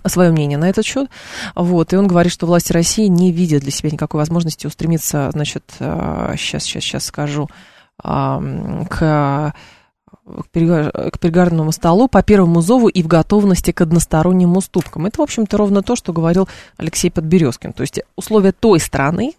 свое 0.05 0.31
мнение 0.31 0.58
на 0.58 0.69
этот 0.69 0.86
счет. 0.86 1.10
Вот, 1.55 1.91
и 1.91 1.97
он 1.97 2.08
говорит, 2.08 2.31
что 2.31 2.45
власти 2.45 2.71
России 2.71 3.08
не 3.08 3.31
видят 3.31 3.63
для 3.63 3.71
себя 3.71 3.89
никакой 3.89 4.19
возможности 4.19 4.67
устремиться, 4.67 5.31
значит, 5.31 5.63
сейчас, 5.79 6.63
сейчас, 6.63 6.84
сейчас 6.84 7.05
скажу, 7.05 7.49
к 7.97 9.53
к 10.25 11.19
переговорному 11.19 11.71
столу 11.71 12.07
по 12.07 12.23
первому 12.23 12.61
зову 12.61 12.87
и 12.87 13.03
в 13.03 13.07
готовности 13.07 13.71
к 13.71 13.81
односторонним 13.81 14.57
уступкам. 14.57 15.05
Это, 15.05 15.19
в 15.19 15.23
общем-то, 15.23 15.57
ровно 15.57 15.81
то, 15.81 15.95
что 15.95 16.13
говорил 16.13 16.47
Алексей 16.77 17.09
Подберезкин. 17.09 17.73
То 17.73 17.81
есть 17.81 17.99
условия 18.15 18.51
той 18.51 18.79
страны 18.79 19.33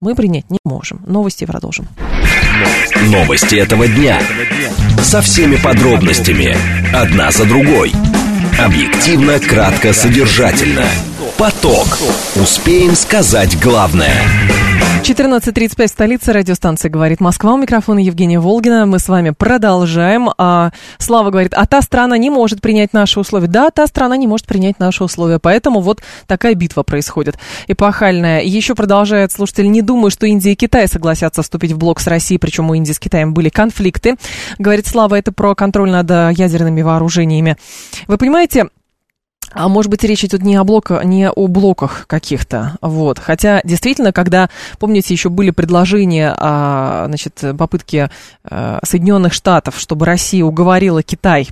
мы 0.00 0.14
принять 0.14 0.50
не 0.50 0.58
можем. 0.64 1.02
Новости 1.06 1.44
продолжим. 1.46 1.88
Новости 3.10 3.56
этого 3.56 3.88
дня. 3.88 4.20
Со 5.02 5.22
всеми 5.22 5.56
подробностями. 5.56 6.54
Одна 6.94 7.30
за 7.30 7.44
другой. 7.46 7.92
Объективно, 8.58 9.38
кратко, 9.38 9.92
содержательно. 9.92 10.86
Поток. 11.38 11.98
Успеем 12.36 12.94
сказать 12.94 13.58
главное. 13.60 14.14
14.35 15.06 15.86
столица 15.86 16.32
радиостанции 16.32 16.88
«Говорит 16.88 17.20
Москва». 17.20 17.54
У 17.54 17.56
микрофона 17.56 18.00
Евгения 18.00 18.40
Волгина. 18.40 18.86
Мы 18.86 18.98
с 18.98 19.08
вами 19.08 19.30
продолжаем. 19.30 20.30
А, 20.36 20.72
Слава 20.98 21.30
говорит, 21.30 21.54
а 21.54 21.64
та 21.66 21.80
страна 21.80 22.18
не 22.18 22.28
может 22.28 22.60
принять 22.60 22.92
наши 22.92 23.20
условия. 23.20 23.46
Да, 23.46 23.70
та 23.70 23.86
страна 23.86 24.16
не 24.16 24.26
может 24.26 24.46
принять 24.46 24.80
наши 24.80 25.04
условия. 25.04 25.38
Поэтому 25.38 25.80
вот 25.80 26.02
такая 26.26 26.54
битва 26.54 26.82
происходит. 26.82 27.38
Эпохальная. 27.68 28.42
Еще 28.42 28.74
продолжает 28.74 29.30
слушатель. 29.30 29.70
Не 29.70 29.80
думаю, 29.80 30.10
что 30.10 30.26
Индия 30.26 30.52
и 30.52 30.56
Китай 30.56 30.88
согласятся 30.88 31.42
вступить 31.42 31.70
в 31.70 31.78
блок 31.78 32.00
с 32.00 32.08
Россией, 32.08 32.38
причем 32.38 32.68
у 32.70 32.74
Индии 32.74 32.92
с 32.92 32.98
Китаем 32.98 33.32
были 33.32 33.48
конфликты. 33.48 34.16
Говорит 34.58 34.88
Слава, 34.88 35.14
это 35.14 35.30
про 35.30 35.54
контроль 35.54 35.90
над 35.90 36.10
ядерными 36.36 36.82
вооружениями. 36.82 37.56
Вы 38.08 38.18
понимаете, 38.18 38.70
а 39.56 39.68
может 39.68 39.90
быть, 39.90 40.04
речь 40.04 40.24
идет 40.24 40.42
не 40.42 40.56
о, 40.56 40.64
блоках, 40.64 41.04
не 41.04 41.30
о 41.30 41.46
блоках 41.48 42.06
каких-то, 42.06 42.76
вот. 42.82 43.18
Хотя, 43.18 43.60
действительно, 43.64 44.12
когда, 44.12 44.50
помните, 44.78 45.14
еще 45.14 45.30
были 45.30 45.50
предложения, 45.50 46.34
а, 46.36 47.06
значит, 47.06 47.42
попытки 47.58 48.10
а, 48.44 48.78
Соединенных 48.84 49.32
Штатов, 49.32 49.78
чтобы 49.78 50.04
Россия 50.04 50.44
уговорила 50.44 51.02
Китай 51.02 51.48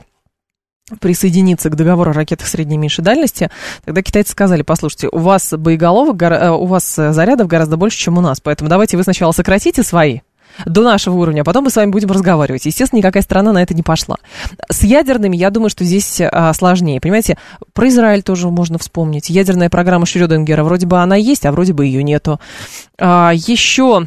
присоединиться 1.00 1.70
к 1.70 1.76
договору 1.76 2.10
о 2.10 2.14
ракетах 2.14 2.46
средней 2.46 2.74
и 2.74 2.78
меньшей 2.78 3.02
дальности, 3.02 3.50
тогда 3.86 4.02
китайцы 4.02 4.32
сказали, 4.32 4.60
послушайте, 4.60 5.08
у 5.10 5.18
вас 5.18 5.54
боеголовок, 5.56 6.22
э, 6.22 6.50
у 6.50 6.66
вас 6.66 6.94
зарядов 6.94 7.46
гораздо 7.46 7.78
больше, 7.78 7.96
чем 7.96 8.18
у 8.18 8.20
нас, 8.20 8.38
поэтому 8.42 8.68
давайте 8.68 8.98
вы 8.98 9.02
сначала 9.02 9.32
сократите 9.32 9.82
свои, 9.82 10.20
до 10.64 10.82
нашего 10.82 11.16
уровня, 11.16 11.42
а 11.42 11.44
потом 11.44 11.64
мы 11.64 11.70
с 11.70 11.76
вами 11.76 11.90
будем 11.90 12.10
разговаривать. 12.10 12.66
Естественно, 12.66 12.98
никакая 12.98 13.22
страна 13.22 13.52
на 13.52 13.62
это 13.62 13.74
не 13.74 13.82
пошла. 13.82 14.16
С 14.70 14.82
ядерными, 14.82 15.36
я 15.36 15.50
думаю, 15.50 15.70
что 15.70 15.84
здесь 15.84 16.20
а, 16.20 16.52
сложнее. 16.52 17.00
Понимаете, 17.00 17.38
про 17.72 17.88
Израиль 17.88 18.22
тоже 18.22 18.48
можно 18.48 18.78
вспомнить. 18.78 19.30
Ядерная 19.30 19.70
программа 19.70 20.06
Шрёдингера, 20.06 20.64
вроде 20.64 20.86
бы 20.86 21.00
она 21.00 21.16
есть, 21.16 21.46
а 21.46 21.52
вроде 21.52 21.72
бы 21.72 21.86
ее 21.86 22.02
нету. 22.02 22.40
А, 22.98 23.32
еще 23.34 24.06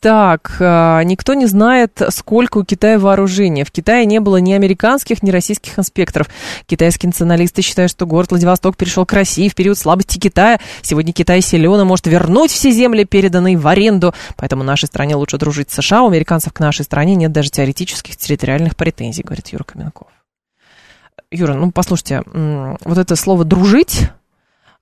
так, 0.00 0.56
а, 0.60 1.02
никто 1.04 1.34
не 1.34 1.46
знает, 1.46 2.02
сколько 2.10 2.58
у 2.58 2.64
Китая 2.64 2.98
вооружения. 2.98 3.64
В 3.64 3.70
Китае 3.70 4.04
не 4.04 4.20
было 4.20 4.36
ни 4.36 4.52
американских, 4.52 5.22
ни 5.22 5.30
российских 5.30 5.78
инспекторов. 5.78 6.28
Китайские 6.66 7.08
националисты 7.08 7.62
считают, 7.62 7.90
что 7.90 8.06
город 8.06 8.30
Владивосток 8.30 8.76
перешел 8.76 9.06
к 9.06 9.12
России 9.12 9.48
в 9.48 9.54
период 9.54 9.78
слабости 9.78 10.18
Китая. 10.18 10.60
Сегодня 10.82 11.12
Китай 11.12 11.40
силен 11.40 11.80
и 11.80 11.84
может 11.84 12.06
вернуть 12.06 12.50
все 12.50 12.70
земли, 12.70 13.04
переданные 13.04 13.56
в 13.56 13.66
аренду. 13.66 14.14
Поэтому 14.36 14.64
нашей 14.64 14.86
стране 14.86 15.16
лучше 15.16 15.38
дружить 15.38 15.70
с 15.70 15.74
США. 15.74 16.02
У 16.02 16.08
американцев 16.08 16.52
к 16.52 16.60
нашей 16.60 16.84
стране 16.84 17.14
нет 17.14 17.32
даже 17.32 17.50
теоретических 17.50 18.16
территориальных 18.16 18.76
претензий, 18.76 19.22
говорит 19.22 19.48
Юра 19.48 19.64
Каменков. 19.64 20.08
Юра, 21.30 21.54
ну 21.54 21.72
послушайте, 21.72 22.22
вот 22.26 22.98
это 22.98 23.16
слово 23.16 23.44
«дружить» 23.44 24.10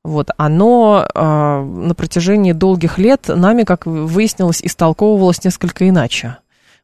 вот, 0.04 0.30
оно 0.36 1.06
э, 1.14 1.20
на 1.20 1.94
протяжении 1.94 2.52
долгих 2.52 2.98
лет 2.98 3.28
нами, 3.28 3.62
как 3.62 3.86
выяснилось, 3.86 4.60
истолковывалось 4.62 5.44
несколько 5.44 5.88
иначе. 5.88 6.38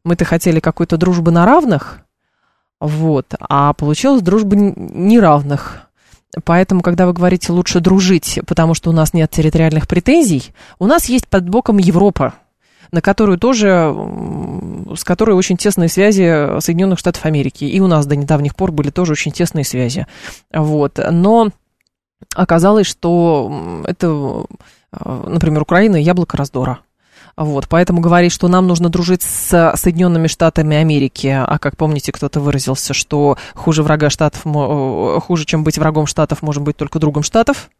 Мы-то 0.05 0.25
хотели 0.25 0.61
какой-то 0.61 0.97
дружбы 0.97 1.33
на 1.33 1.45
равных, 1.45 2.01
вот, 2.81 3.35
а 3.41 3.73
получилась 3.73 4.23
дружба 4.23 4.55
неравных. 4.57 5.89
Поэтому, 6.45 6.83
когда 6.83 7.07
вы 7.07 7.13
говорите 7.13 7.53
лучше 7.53 7.81
дружить, 7.81 8.39
потому 8.47 8.75
что 8.75 8.91
у 8.91 8.93
нас 8.93 9.13
нет 9.15 9.31
территориальных 9.31 9.89
претензий, 9.89 10.53
у 10.79 10.87
нас 10.87 11.07
есть 11.07 11.27
под 11.27 11.49
боком 11.49 11.79
Европа, 11.79 12.35
на 12.93 13.01
которую 13.01 13.39
тоже, 13.39 13.95
с 14.95 15.03
которой 15.05 15.33
очень 15.33 15.57
тесные 15.57 15.89
связи 15.89 16.61
Соединенных 16.61 16.99
Штатов 16.99 17.25
Америки. 17.27 17.65
И 17.65 17.81
у 17.81 17.87
нас 17.89 18.07
до 18.07 18.15
недавних 18.15 18.55
пор 18.55 18.71
были 18.71 18.91
тоже 18.91 19.13
очень 19.13 19.33
тесные 19.33 19.65
связи. 19.65 20.07
Вот. 20.53 20.99
Но 21.11 21.49
оказалось, 22.35 22.87
что 22.87 23.83
это, 23.87 24.45
э, 24.93 25.25
например, 25.27 25.63
Украина 25.63 25.97
яблоко 25.97 26.37
раздора. 26.37 26.81
Вот, 27.37 27.69
поэтому 27.69 28.01
говорить, 28.01 28.33
что 28.33 28.49
нам 28.49 28.67
нужно 28.67 28.89
дружить 28.89 29.23
с 29.23 29.73
Соединенными 29.77 30.27
Штатами 30.27 30.77
Америки, 30.77 31.29
а 31.29 31.59
как 31.61 31.77
помните, 31.77 32.11
кто-то 32.11 32.41
выразился, 32.41 32.95
что 32.95 33.39
хуже 33.55 33.85
врага 33.85 34.11
Штатов, 34.11 34.43
э, 34.45 35.21
хуже, 35.21 35.45
чем 35.45 35.63
быть 35.63 35.79
врагом 35.79 36.07
Штатов, 36.07 36.43
может 36.43 36.63
быть 36.63 36.77
только 36.77 36.99
другом 36.99 37.23
Штатов, 37.23 37.71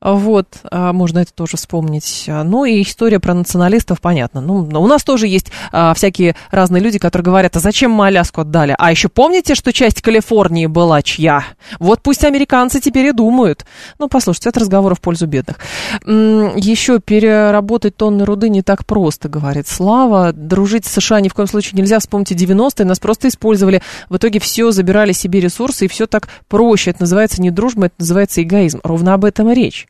вот, 0.00 0.46
а, 0.70 0.92
можно 0.92 1.20
это 1.20 1.32
тоже 1.32 1.56
вспомнить. 1.56 2.24
Ну 2.26 2.64
и 2.64 2.82
история 2.82 3.20
про 3.20 3.34
националистов, 3.34 4.00
понятно. 4.00 4.40
Ну, 4.40 4.68
у 4.80 4.86
нас 4.86 5.04
тоже 5.04 5.26
есть 5.26 5.50
а, 5.72 5.94
всякие 5.94 6.36
разные 6.50 6.82
люди, 6.82 6.98
которые 6.98 7.24
говорят, 7.24 7.56
а 7.56 7.60
зачем 7.60 7.90
мы 7.90 8.06
Аляску 8.06 8.42
отдали? 8.42 8.74
А 8.78 8.90
еще 8.90 9.08
помните, 9.08 9.54
что 9.54 9.72
часть 9.72 10.02
Калифорнии 10.02 10.66
была 10.66 11.02
чья? 11.02 11.44
Вот 11.78 12.02
пусть 12.02 12.24
американцы 12.24 12.80
теперь 12.80 13.06
и 13.06 13.12
думают. 13.12 13.64
Ну, 13.98 14.08
послушайте, 14.08 14.50
это 14.50 14.60
разговоры 14.60 14.94
в 14.94 15.00
пользу 15.00 15.26
бедных. 15.26 15.58
Еще 16.04 17.00
переработать 17.00 17.96
тонны 17.96 18.24
руды 18.24 18.48
не 18.48 18.62
так 18.62 18.86
просто, 18.86 19.28
говорит 19.28 19.68
Слава. 19.68 20.32
Дружить 20.32 20.86
с 20.86 20.92
США 20.92 21.20
ни 21.20 21.28
в 21.28 21.34
коем 21.34 21.48
случае 21.48 21.80
нельзя. 21.80 21.98
Вспомните 21.98 22.34
90-е, 22.34 22.84
нас 22.84 22.98
просто 22.98 23.28
использовали. 23.28 23.82
В 24.08 24.16
итоге 24.16 24.40
все 24.40 24.70
забирали 24.70 25.12
себе 25.12 25.40
ресурсы, 25.40 25.86
и 25.86 25.88
все 25.88 26.06
так 26.06 26.28
проще. 26.48 26.90
Это 26.90 27.02
называется 27.02 27.42
не 27.42 27.50
дружба, 27.50 27.86
это 27.86 27.96
называется 27.98 28.42
эгоизм. 28.42 28.80
Ровно 28.82 29.14
об 29.14 29.24
этом 29.24 29.50
и 29.50 29.54
речь. 29.56 29.88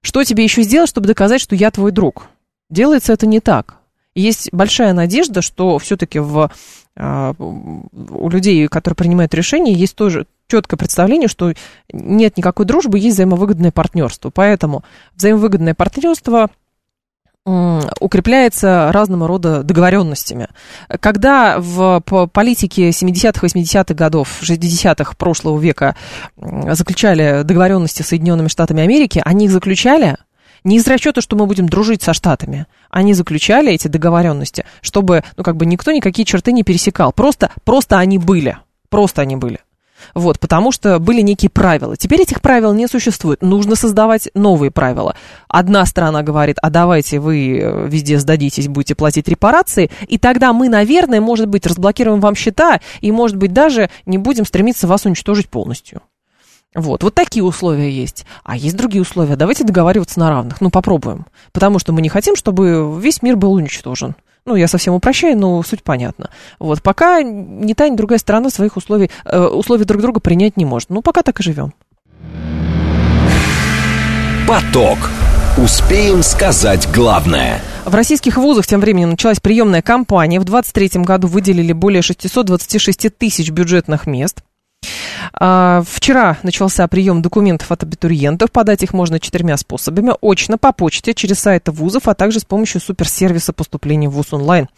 Что 0.00 0.24
тебе 0.24 0.44
еще 0.44 0.62
сделать, 0.62 0.88
чтобы 0.88 1.06
доказать, 1.06 1.40
что 1.40 1.54
я 1.54 1.70
твой 1.70 1.90
друг? 1.90 2.28
Делается 2.70 3.12
это 3.12 3.26
не 3.26 3.40
так. 3.40 3.78
Есть 4.14 4.52
большая 4.52 4.92
надежда, 4.92 5.42
что 5.42 5.78
все-таки 5.78 6.20
в, 6.20 6.50
э, 6.96 7.34
у 7.38 8.28
людей, 8.28 8.68
которые 8.68 8.96
принимают 8.96 9.34
решения, 9.34 9.72
есть 9.72 9.96
тоже 9.96 10.26
четкое 10.46 10.78
представление, 10.78 11.28
что 11.28 11.52
нет 11.92 12.36
никакой 12.36 12.64
дружбы, 12.64 12.98
есть 12.98 13.14
взаимовыгодное 13.14 13.72
партнерство. 13.72 14.30
Поэтому 14.30 14.84
взаимовыгодное 15.16 15.74
партнерство 15.74 16.50
укрепляется 17.46 18.90
разного 18.92 19.28
рода 19.28 19.62
договоренностями. 19.62 20.48
Когда 21.00 21.58
в 21.58 22.00
политике 22.00 22.88
70-х, 22.88 23.46
80-х 23.46 23.94
годов, 23.94 24.40
60-х 24.42 25.14
прошлого 25.16 25.58
века 25.58 25.94
заключали 26.36 27.42
договоренности 27.42 28.02
с 28.02 28.08
Соединенными 28.08 28.48
Штатами 28.48 28.82
Америки, 28.82 29.20
они 29.24 29.44
их 29.44 29.50
заключали 29.50 30.16
не 30.64 30.78
из 30.78 30.86
расчета, 30.86 31.20
что 31.20 31.36
мы 31.36 31.44
будем 31.44 31.68
дружить 31.68 32.02
со 32.02 32.14
Штатами. 32.14 32.66
Они 32.88 33.12
заключали 33.12 33.72
эти 33.72 33.88
договоренности, 33.88 34.64
чтобы, 34.80 35.22
ну, 35.36 35.44
как 35.44 35.56
бы 35.56 35.66
никто 35.66 35.92
никакие 35.92 36.24
черты 36.24 36.52
не 36.52 36.62
пересекал. 36.62 37.12
Просто, 37.12 37.50
просто 37.64 37.98
они 37.98 38.16
были. 38.16 38.56
Просто 38.88 39.20
они 39.20 39.36
были. 39.36 39.58
Вот, 40.14 40.38
потому 40.40 40.72
что 40.72 40.98
были 40.98 41.20
некие 41.20 41.50
правила. 41.50 41.96
Теперь 41.96 42.22
этих 42.22 42.40
правил 42.40 42.72
не 42.74 42.86
существует. 42.86 43.42
Нужно 43.42 43.76
создавать 43.76 44.28
новые 44.34 44.70
правила. 44.70 45.14
Одна 45.48 45.86
страна 45.86 46.22
говорит, 46.22 46.56
а 46.62 46.70
давайте 46.70 47.20
вы 47.20 47.58
э, 47.58 47.88
везде 47.88 48.18
сдадитесь, 48.18 48.68
будете 48.68 48.94
платить 48.94 49.28
репарации, 49.28 49.90
и 50.08 50.18
тогда 50.18 50.52
мы, 50.52 50.68
наверное, 50.68 51.20
может 51.20 51.48
быть, 51.48 51.66
разблокируем 51.66 52.20
вам 52.20 52.34
счета, 52.34 52.80
и, 53.00 53.12
может 53.12 53.36
быть, 53.36 53.52
даже 53.52 53.90
не 54.06 54.18
будем 54.18 54.44
стремиться 54.44 54.86
вас 54.86 55.04
уничтожить 55.04 55.48
полностью. 55.48 56.02
Вот, 56.74 57.04
вот 57.04 57.14
такие 57.14 57.44
условия 57.44 57.90
есть. 57.90 58.26
А 58.42 58.56
есть 58.56 58.76
другие 58.76 59.02
условия. 59.02 59.36
Давайте 59.36 59.62
договариваться 59.62 60.18
на 60.18 60.28
равных. 60.28 60.60
Ну, 60.60 60.70
попробуем. 60.70 61.26
Потому 61.52 61.78
что 61.78 61.92
мы 61.92 62.02
не 62.02 62.08
хотим, 62.08 62.34
чтобы 62.34 62.98
весь 63.00 63.22
мир 63.22 63.36
был 63.36 63.52
уничтожен. 63.52 64.16
Ну, 64.46 64.56
я 64.56 64.68
совсем 64.68 64.92
упрощаю, 64.92 65.38
но 65.38 65.62
суть 65.62 65.82
понятна. 65.82 66.30
Вот, 66.58 66.82
пока 66.82 67.22
ни 67.22 67.72
та, 67.72 67.88
ни 67.88 67.96
другая 67.96 68.18
сторона 68.18 68.50
своих 68.50 68.76
условий, 68.76 69.10
э, 69.24 69.38
условий 69.40 69.84
друг 69.84 70.02
друга 70.02 70.20
принять 70.20 70.58
не 70.58 70.66
может. 70.66 70.90
Ну, 70.90 71.00
пока 71.00 71.22
так 71.22 71.40
и 71.40 71.42
живем. 71.42 71.72
Поток. 74.46 74.98
Успеем 75.56 76.22
сказать 76.22 76.86
главное. 76.92 77.62
В 77.86 77.94
российских 77.94 78.36
вузах 78.36 78.66
тем 78.66 78.80
временем 78.80 79.10
началась 79.10 79.40
приемная 79.40 79.80
кампания. 79.80 80.40
В 80.40 80.44
2023 80.44 81.04
году 81.04 81.28
выделили 81.28 81.72
более 81.72 82.02
626 82.02 83.16
тысяч 83.16 83.50
бюджетных 83.50 84.06
мест. 84.06 84.42
А, 85.32 85.82
вчера 85.86 86.38
начался 86.42 86.86
прием 86.88 87.22
документов 87.22 87.70
от 87.72 87.82
абитуриентов. 87.82 88.50
Подать 88.50 88.82
их 88.82 88.92
можно 88.92 89.20
четырьмя 89.20 89.56
способами. 89.56 90.12
Очно, 90.20 90.58
по 90.58 90.72
почте, 90.72 91.14
через 91.14 91.40
сайты 91.40 91.72
вузов, 91.72 92.08
а 92.08 92.14
также 92.14 92.40
с 92.40 92.44
помощью 92.44 92.80
суперсервиса 92.80 93.52
поступления 93.52 94.08
в 94.08 94.12
ВУЗ 94.12 94.32
онлайн. 94.32 94.68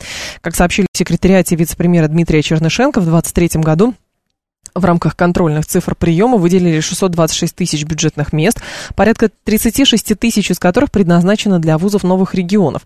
Как 0.41 0.55
сообщили 0.55 0.87
в 0.93 0.97
секретариате 0.97 1.57
вице-премьера 1.57 2.09
Дмитрия 2.09 2.43
Чернышенко, 2.43 3.01
в 3.01 3.05
2023 3.05 3.63
году 3.63 3.95
в 4.77 4.85
рамках 4.85 5.17
контрольных 5.17 5.67
цифр 5.67 5.95
приема 5.95 6.37
выделили 6.37 6.81
626 6.81 7.55
тысяч 7.55 7.85
бюджетных 7.85 8.33
мест, 8.33 8.61
порядка 8.95 9.31
36 9.45 10.19
тысяч 10.19 10.51
из 10.51 10.59
которых 10.59 10.91
предназначено 10.91 11.59
для 11.59 11.79
вузов 11.79 12.05
новых 12.05 12.35
регионов. 12.35 12.83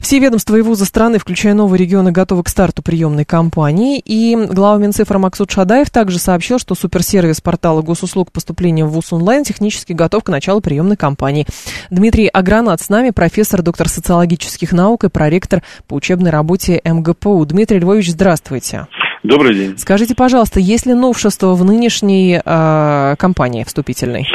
Все 0.00 0.18
ведомства 0.18 0.56
и 0.56 0.62
вузы 0.62 0.84
страны, 0.84 1.18
включая 1.18 1.54
новые 1.54 1.78
регионы, 1.78 2.12
готовы 2.12 2.44
к 2.44 2.48
старту 2.48 2.82
приемной 2.82 3.24
кампании. 3.24 4.00
И 4.04 4.36
глава 4.36 4.78
Минцифры 4.78 5.18
Максут 5.18 5.50
Шадаев 5.50 5.90
также 5.90 6.18
сообщил, 6.18 6.58
что 6.58 6.74
суперсервис 6.74 7.40
портала 7.40 7.82
госуслуг 7.82 8.32
поступления 8.32 8.84
в 8.84 8.90
ВУЗ 8.90 9.12
онлайн 9.12 9.44
технически 9.44 9.92
готов 9.92 10.24
к 10.24 10.28
началу 10.28 10.60
приемной 10.60 10.96
кампании. 10.96 11.46
Дмитрий 11.90 12.28
Агранат 12.28 12.80
с 12.80 12.88
нами, 12.88 13.10
профессор, 13.10 13.62
доктор 13.62 13.88
социологических 13.88 14.72
наук 14.72 15.04
и 15.04 15.08
проректор 15.08 15.62
по 15.88 15.94
учебной 15.94 16.30
работе 16.30 16.80
МГПУ. 16.84 17.44
Дмитрий 17.46 17.80
Львович, 17.80 18.10
здравствуйте. 18.10 18.86
Добрый 19.22 19.54
день. 19.54 19.78
Скажите, 19.78 20.14
пожалуйста, 20.16 20.58
есть 20.58 20.86
ли 20.86 20.94
новшество 20.94 21.54
в 21.54 21.64
нынешней 21.64 22.40
э, 22.44 23.16
кампании 23.16 23.64
вступительной? 23.64 24.26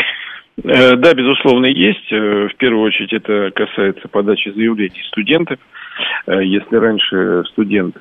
Э, 0.64 0.96
да, 0.96 1.14
безусловно, 1.14 1.66
есть. 1.66 2.12
Э, 2.12 2.48
в 2.48 2.56
первую 2.58 2.84
очередь 2.84 3.14
это 3.14 3.52
касается 3.54 4.08
подачи 4.08 4.50
заявлений 4.50 5.02
студентов. 5.08 5.60
Э, 6.26 6.44
если 6.44 6.76
раньше 6.76 7.44
студент 7.52 7.96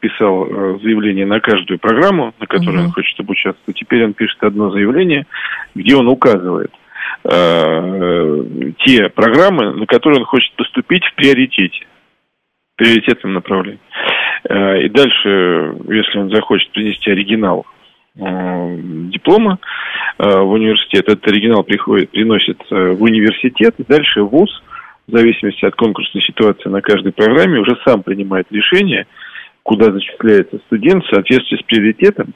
писал 0.00 0.48
заявление 0.82 1.26
на 1.26 1.40
каждую 1.40 1.78
программу, 1.78 2.34
на 2.40 2.46
которой 2.46 2.76
угу. 2.76 2.84
он 2.86 2.92
хочет 2.92 3.18
обучаться, 3.20 3.60
то 3.66 3.72
теперь 3.72 4.04
он 4.04 4.14
пишет 4.14 4.42
одно 4.42 4.70
заявление, 4.70 5.26
где 5.74 5.96
он 5.96 6.08
указывает 6.08 6.70
те 7.24 9.08
программы, 9.08 9.72
на 9.72 9.86
которые 9.86 10.20
он 10.20 10.26
хочет 10.26 10.52
поступить 10.56 11.04
в 11.04 11.14
приоритете, 11.14 11.86
в 12.74 12.76
приоритетном 12.76 13.32
направлении. 13.32 13.80
И 14.48 14.88
дальше, 14.90 15.74
если 15.88 16.18
он 16.18 16.30
захочет 16.30 16.70
принести 16.72 17.10
оригинал 17.10 17.66
Э, 18.16 18.76
диплома 19.10 19.58
э, 20.18 20.24
в 20.24 20.52
университет. 20.52 21.08
Этот 21.08 21.26
оригинал 21.26 21.64
приходит, 21.64 22.10
приносит 22.10 22.58
в 22.70 23.02
университет, 23.02 23.74
и 23.78 23.84
дальше 23.84 24.22
ВУЗ, 24.22 24.62
в 25.08 25.16
зависимости 25.16 25.64
от 25.64 25.74
конкурсной 25.74 26.22
ситуации 26.22 26.68
на 26.68 26.80
каждой 26.80 27.12
программе, 27.12 27.58
уже 27.58 27.76
сам 27.84 28.04
принимает 28.04 28.46
решение, 28.52 29.06
куда 29.64 29.90
зачисляется 29.90 30.58
студент 30.66 31.04
в 31.04 31.08
соответствии 31.08 31.56
с 31.56 31.62
приоритетом, 31.62 32.34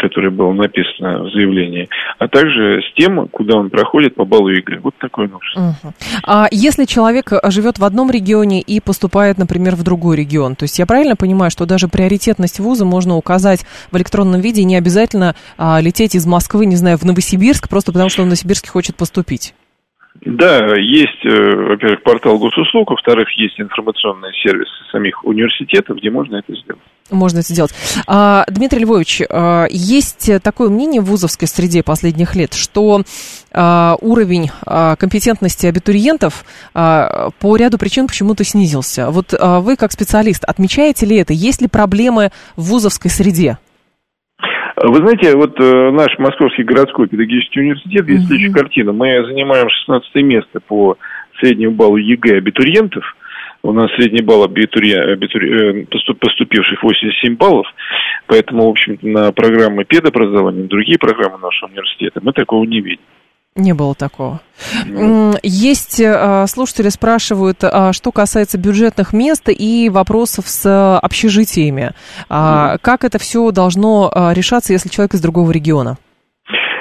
которое 0.00 0.30
было 0.30 0.52
написано 0.52 1.24
в 1.24 1.30
заявлении, 1.30 1.88
а 2.18 2.26
также 2.26 2.80
с 2.80 2.94
тем, 2.94 3.28
куда 3.28 3.58
он 3.58 3.70
проходит 3.70 4.14
по 4.14 4.24
баллу 4.24 4.48
ЕГЭ. 4.48 4.80
Вот 4.82 4.94
такой 4.98 5.28
новшество. 5.28 5.76
Угу. 5.82 5.94
А 6.24 6.48
если 6.50 6.86
человек 6.86 7.32
живет 7.44 7.78
в 7.78 7.84
одном 7.84 8.10
регионе 8.10 8.62
и 8.62 8.80
поступает, 8.80 9.38
например, 9.38 9.76
в 9.76 9.82
другой 9.82 10.16
регион, 10.16 10.56
то 10.56 10.64
есть 10.64 10.78
я 10.78 10.86
правильно 10.86 11.16
понимаю, 11.16 11.50
что 11.50 11.66
даже 11.66 11.88
приоритетность 11.88 12.60
вуза 12.60 12.84
можно 12.84 13.16
указать 13.16 13.66
в 13.90 13.96
электронном 13.96 14.40
виде, 14.40 14.64
не 14.64 14.76
обязательно 14.76 15.34
а, 15.58 15.80
лететь 15.80 16.14
из 16.14 16.26
Москвы, 16.26 16.66
не 16.66 16.76
знаю, 16.76 16.96
в 16.96 17.04
Новосибирск, 17.04 17.68
просто 17.68 17.92
потому 17.92 18.08
что 18.08 18.22
он 18.22 18.26
в 18.26 18.30
Новосибирске 18.30 18.70
хочет 18.70 18.96
поступить? 18.96 19.54
Да, 20.20 20.76
есть, 20.76 21.24
э, 21.24 21.56
во-первых, 21.56 22.02
портал 22.02 22.38
госуслуг, 22.38 22.90
во-вторых, 22.90 23.28
есть 23.38 23.60
информационные 23.60 24.32
сервисы 24.42 24.72
самих 24.90 25.24
университетов, 25.24 25.96
где 25.98 26.10
можно 26.10 26.36
это 26.36 26.54
сделать. 26.54 26.82
Можно 27.10 27.38
это 27.38 27.52
сделать. 27.52 27.72
А, 28.06 28.44
Дмитрий 28.48 28.80
Львович, 28.80 29.22
а, 29.28 29.66
есть 29.70 30.30
такое 30.42 30.68
мнение 30.68 31.00
в 31.00 31.06
вузовской 31.06 31.48
среде 31.48 31.82
последних 31.82 32.34
лет, 32.34 32.54
что 32.54 33.02
а, 33.52 33.96
уровень 34.00 34.50
компетентности 34.64 35.66
абитуриентов 35.66 36.44
по 36.72 37.56
ряду 37.56 37.78
причин 37.78 38.06
почему-то 38.06 38.44
снизился. 38.44 39.10
Вот 39.10 39.32
вы, 39.32 39.76
как 39.76 39.92
специалист, 39.92 40.44
отмечаете 40.44 41.06
ли 41.06 41.16
это? 41.16 41.32
Есть 41.32 41.60
ли 41.60 41.68
проблемы 41.68 42.30
в 42.56 42.64
вузовской 42.70 43.10
среде? 43.10 43.58
Вы 44.82 44.96
знаете, 44.96 45.36
вот 45.36 45.60
э, 45.60 45.90
наш 45.90 46.18
Московский 46.18 46.62
городской 46.62 47.06
педагогический 47.06 47.60
университет, 47.60 48.08
есть 48.08 48.26
следующая 48.26 48.52
картина. 48.52 48.92
Мы 48.92 49.24
занимаем 49.26 49.68
16 49.68 50.14
место 50.16 50.60
по 50.60 50.96
среднему 51.38 51.74
баллу 51.74 51.98
ЕГЭ 51.98 52.38
абитуриентов. 52.38 53.04
У 53.62 53.72
нас 53.72 53.90
средний 53.92 54.22
балл 54.22 54.44
абитури... 54.44 54.92
Абитури... 54.92 55.82
Э, 55.82 56.14
поступивших 56.14 56.82
87 56.82 57.36
баллов. 57.36 57.66
Поэтому, 58.26 58.66
в 58.66 58.70
общем-то, 58.70 59.06
на 59.06 59.32
программы 59.32 59.84
педобразования, 59.84 60.66
другие 60.66 60.98
программы 60.98 61.36
нашего 61.36 61.68
университета 61.68 62.20
мы 62.22 62.32
такого 62.32 62.64
не 62.64 62.80
видим. 62.80 63.04
Не 63.60 63.74
было 63.74 63.94
такого. 63.94 64.40
Есть 65.42 66.00
э, 66.00 66.46
слушатели 66.46 66.88
спрашивают, 66.88 67.58
а, 67.62 67.92
что 67.92 68.10
касается 68.10 68.56
бюджетных 68.56 69.12
мест 69.12 69.48
и 69.48 69.90
вопросов 69.90 70.48
с 70.48 70.98
общежитиями. 70.98 71.92
Mm. 72.28 72.78
Как 72.80 73.04
это 73.04 73.18
все 73.18 73.50
должно 73.50 74.10
а, 74.12 74.32
решаться, 74.32 74.72
если 74.72 74.88
человек 74.88 75.14
из 75.14 75.20
другого 75.20 75.50
региона? 75.50 75.98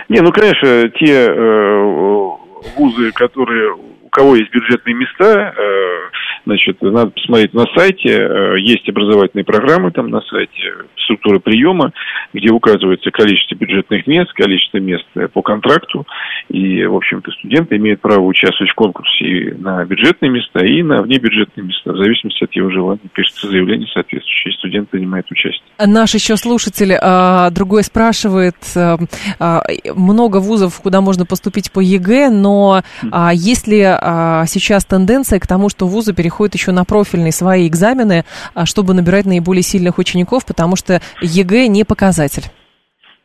Не, 0.08 0.22
ну, 0.22 0.32
конечно, 0.32 0.90
те 1.00 1.28
э, 1.28 2.30
вузы, 2.78 3.12
которые 3.12 3.74
у 3.74 4.10
кого 4.10 4.36
есть 4.36 4.52
бюджетные 4.52 4.96
места, 4.96 5.54
э, 5.56 6.10
значит, 6.46 6.82
надо 6.82 7.12
посмотреть 7.12 7.54
на 7.54 7.66
сайте, 7.76 8.10
э, 8.10 8.60
есть 8.60 8.88
образовательные 8.90 9.46
программы 9.46 9.92
там 9.92 10.10
на 10.10 10.22
сайте, 10.22 10.74
структуры 11.10 11.40
приема, 11.40 11.92
где 12.34 12.52
указывается 12.52 13.10
количество 13.12 13.56
бюджетных 13.56 14.06
мест, 14.08 14.32
количество 14.34 14.78
мест 14.78 15.06
по 15.34 15.42
контракту, 15.42 16.06
и, 16.50 16.86
в 16.86 16.96
общем-то, 16.96 17.32
студенты 17.32 17.78
имеют 17.78 18.02
право 18.02 18.22
участвовать 18.22 18.72
в 18.72 18.76
конкурсе 18.76 19.26
и 19.26 19.52
на 19.54 19.84
бюджетные 19.86 20.30
места, 20.30 20.64
и 20.64 20.84
на 20.84 21.02
внебюджетные 21.02 21.66
места, 21.66 21.94
в 21.94 21.98
зависимости 21.98 22.44
от 22.44 22.54
его 22.54 22.70
желания. 22.70 23.00
Пишется 23.14 23.48
заявление 23.48 23.88
соответствующее, 23.94 24.54
и 24.54 24.58
студент 24.58 24.90
принимает 24.90 25.30
участие. 25.32 25.64
Наш 25.80 26.14
еще 26.14 26.38
слушатель 26.38 26.94
а, 27.02 27.50
другой 27.50 27.84
спрашивает, 27.84 28.56
а, 28.76 28.98
а, 29.40 29.62
много 29.96 30.38
вузов, 30.38 30.80
куда 30.82 31.02
можно 31.02 31.26
поступить 31.26 31.72
по 31.72 31.80
ЕГЭ, 31.80 32.30
но 32.30 32.82
а, 33.12 33.32
есть 33.34 33.68
ли 33.68 33.82
а, 33.84 34.46
сейчас 34.46 34.86
тенденция 34.86 35.40
к 35.40 35.48
тому, 35.48 35.70
что 35.70 35.88
вузы 35.88 36.14
переходят 36.14 36.29
еще 36.54 36.72
на 36.72 36.86
профильные 36.86 37.32
свои 37.32 37.68
экзамены, 37.68 38.24
а, 38.54 38.66
чтобы 38.66 38.94
набирать 38.94 39.26
наиболее 39.26 39.64
сильных 39.64 39.98
учеников, 39.98 40.46
потому 40.46 40.76
что 40.76 41.02
ЕГЭ 41.22 41.68
не 41.68 41.84
показатель? 41.84 42.44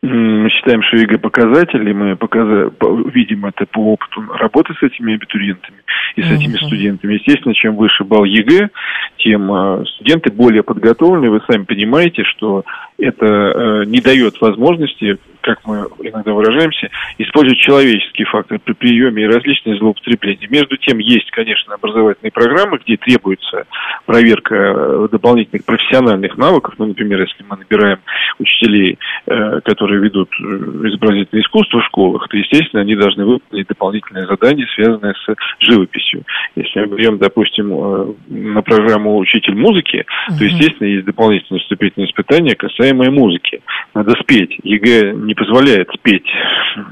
Мы 0.01 0.49
считаем, 0.51 0.83
что 0.83 0.97
ЕГЭ 0.97 1.17
показатель, 1.17 1.89
и 1.89 1.93
мы 1.93 2.15
показа... 2.15 2.71
видим 3.11 3.45
это 3.45 3.65
по 3.65 3.79
опыту 3.79 4.21
работы 4.37 4.73
с 4.79 4.83
этими 4.83 5.15
абитуриентами 5.15 5.77
и 6.15 6.21
с 6.21 6.31
этими 6.31 6.57
студентами. 6.57 7.13
Естественно, 7.13 7.55
чем 7.55 7.75
выше 7.75 8.03
балл 8.03 8.23
ЕГЭ, 8.23 8.69
тем 9.17 9.51
а, 9.51 9.83
студенты 9.95 10.31
более 10.31 10.61
подготовлены. 10.61 11.31
Вы 11.31 11.41
сами 11.49 11.63
понимаете, 11.63 12.23
что 12.23 12.63
это 12.99 13.25
э, 13.25 13.85
не 13.85 13.99
дает 13.99 14.39
возможности 14.39 15.17
как 15.45 15.59
мы 15.65 15.87
иногда 15.99 16.33
выражаемся, 16.33 16.89
используют 17.19 17.59
человеческий 17.59 18.23
фактор 18.23 18.57
при 18.59 18.73
приеме 18.73 19.23
и 19.23 19.27
различные 19.27 19.77
злоупотребления. 19.77 20.47
Между 20.49 20.75
тем, 20.77 20.97
есть, 20.97 21.29
конечно, 21.29 21.75
образовательные 21.75 22.31
программы, 22.31 22.79
где 22.83 22.97
требуется 22.97 23.65
проверка 24.07 24.55
э, 24.55 25.07
дополнительных 25.11 25.63
профессиональных 25.63 26.35
навыков. 26.37 26.73
Ну, 26.79 26.87
например, 26.87 27.21
если 27.21 27.45
мы 27.47 27.57
набираем 27.57 27.99
учителей, 28.39 28.97
э, 29.27 29.59
которые 29.63 30.01
ведут 30.01 30.29
э, 30.39 30.43
изобразительное 30.43 31.43
искусство 31.43 31.81
в 31.81 31.85
школах, 31.85 32.27
то, 32.27 32.37
естественно, 32.37 32.81
они 32.81 32.95
должны 32.95 33.25
выполнить 33.25 33.67
дополнительные 33.67 34.25
задания, 34.25 34.67
связанные 34.73 35.13
с 35.13 35.35
живописью. 35.59 36.23
Если 36.55 36.79
мы 36.79 36.97
берем, 36.97 37.19
допустим, 37.19 38.15
на 38.27 38.61
программу 38.63 39.17
«Учитель 39.17 39.55
музыки», 39.55 40.05
то, 40.27 40.43
естественно, 40.43 40.87
есть 40.87 41.05
дополнительные 41.05 41.61
вступительные 41.61 42.09
испытания, 42.09 42.55
касаемые 42.55 43.11
музыки. 43.11 43.61
Надо 43.93 44.13
спеть. 44.21 44.57
ЕГЭ 44.63 45.13
не 45.13 45.34
позволяет 45.35 45.89
спеть 45.93 46.27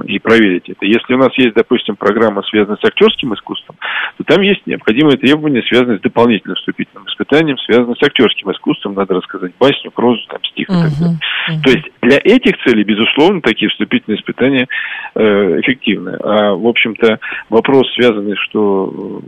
и 0.06 0.20
проверить 0.20 0.70
это. 0.70 0.86
Если 0.86 1.14
у 1.14 1.18
нас 1.18 1.32
есть, 1.38 1.56
допустим, 1.56 1.96
программа, 1.96 2.42
связанная 2.44 2.78
с 2.78 2.86
актерским 2.86 3.34
искусством, 3.34 3.76
то 4.18 4.24
там 4.24 4.42
есть 4.42 4.66
необходимые 4.66 5.18
требования, 5.18 5.64
связанные 5.64 5.98
с 5.98 6.02
дополнительным 6.02 6.56
вступительным 6.56 7.06
испытанием, 7.08 7.58
связанные 7.60 7.96
с 7.96 8.04
актерским 8.04 8.52
искусством. 8.52 8.94
Надо 8.96 9.16
рассказать 9.16 9.54
басню, 9.60 9.92
прозу, 9.92 10.22
там, 10.28 10.44
стих 10.44 10.70
и 10.70 10.74
так 10.74 10.92
далее. 11.00 11.20
То 11.64 11.72
есть 11.72 11.86
для 12.02 12.20
этих 12.24 12.58
целей, 12.64 12.84
безусловно, 12.84 13.42
такие 13.42 13.70
вступительные 13.70 14.20
испытания 14.20 14.68
э, 15.16 15.60
эффективны. 15.62 16.18
А, 16.22 16.54
в 16.54 16.68
общем-то, 16.68 17.20
вопрос, 17.50 17.92
связанный, 17.94 18.36
что 18.36 19.22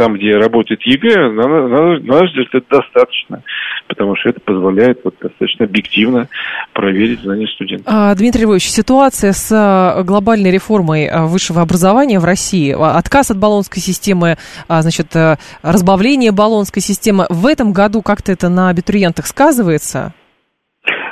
там, 0.00 0.14
где 0.14 0.38
работает 0.38 0.80
ЕГЭ, 0.80 1.30
на, 1.30 1.46
на, 1.46 1.68
на 1.68 1.98
наш 1.98 2.30
взгляд, 2.30 2.46
это 2.54 2.78
достаточно, 2.78 3.42
потому 3.86 4.16
что 4.16 4.30
это 4.30 4.40
позволяет 4.40 5.00
вот, 5.04 5.14
достаточно 5.20 5.66
объективно 5.66 6.26
проверить 6.72 7.20
знания 7.20 7.46
студентов. 7.48 7.92
А, 7.94 8.14
Дмитрий 8.14 8.44
Львович, 8.44 8.70
ситуация 8.70 9.32
с 9.32 9.52
а, 9.52 10.02
глобальной 10.02 10.50
реформой 10.50 11.06
а, 11.06 11.26
высшего 11.26 11.60
образования 11.60 12.18
в 12.18 12.24
России, 12.24 12.74
отказ 12.74 13.30
от 13.30 13.36
Болонской 13.36 13.82
системы, 13.82 14.38
значит, 14.70 15.08
разбавление 15.62 16.32
баллонской 16.32 16.80
системы, 16.80 17.26
в 17.28 17.46
этом 17.46 17.74
году 17.74 18.00
как-то 18.00 18.32
это 18.32 18.48
на 18.48 18.70
абитуриентах 18.70 19.26
сказывается? 19.26 20.14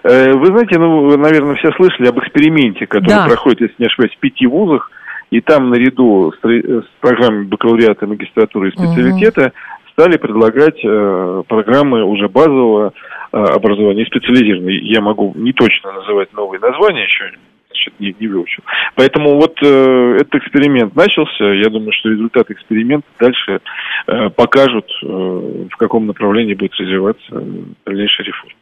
Э, 0.03 0.33
вы 0.33 0.46
знаете, 0.46 0.79
ну, 0.79 1.14
наверное, 1.18 1.57
все 1.57 1.70
слышали 1.72 2.09
об 2.09 2.18
эксперименте, 2.20 2.87
который 2.87 3.09
да. 3.09 3.27
проходит, 3.27 3.61
если 3.61 3.74
не 3.81 3.87
ошибаюсь, 3.87 4.14
в 4.14 4.20
пяти 4.20 4.46
вузах, 4.46 4.90
и 5.31 5.41
там 5.41 5.71
наряду 5.71 6.33
с, 6.33 6.45
с 6.45 6.87
программой 7.01 7.45
бакалавриата, 7.45 8.07
магистратуры 8.07 8.69
и 8.69 8.73
специалитета 8.73 9.47
угу. 9.47 9.53
стали 9.93 10.17
предлагать 10.17 10.79
э, 10.83 11.43
программы 11.47 12.05
уже 12.05 12.29
базового 12.29 12.93
э, 13.33 13.37
образования 13.37 14.03
и 14.03 14.07
специализированные. 14.07 14.79
Я 14.79 15.01
могу 15.01 15.33
не 15.37 15.53
точно 15.53 15.93
называть 15.93 16.33
новые 16.33 16.61
названия 16.61 17.05
еще, 17.05 17.31
значит, 17.69 18.01
не, 18.01 18.14
не 18.19 18.27
выучил. 18.27 18.62
Поэтому 18.95 19.35
вот 19.35 19.59
э, 19.62 20.17
этот 20.21 20.35
эксперимент 20.37 20.95
начался. 20.97 21.53
Я 21.53 21.69
думаю, 21.69 21.93
что 21.93 22.09
результаты 22.09 22.55
эксперимента 22.55 23.09
дальше 23.19 23.61
э, 24.07 24.31
покажут, 24.31 24.91
э, 25.03 25.07
в 25.07 25.77
каком 25.77 26.07
направлении 26.07 26.55
будет 26.55 26.75
развиваться 26.75 27.45
дальнейшая 27.85 28.27
реформа. 28.27 28.55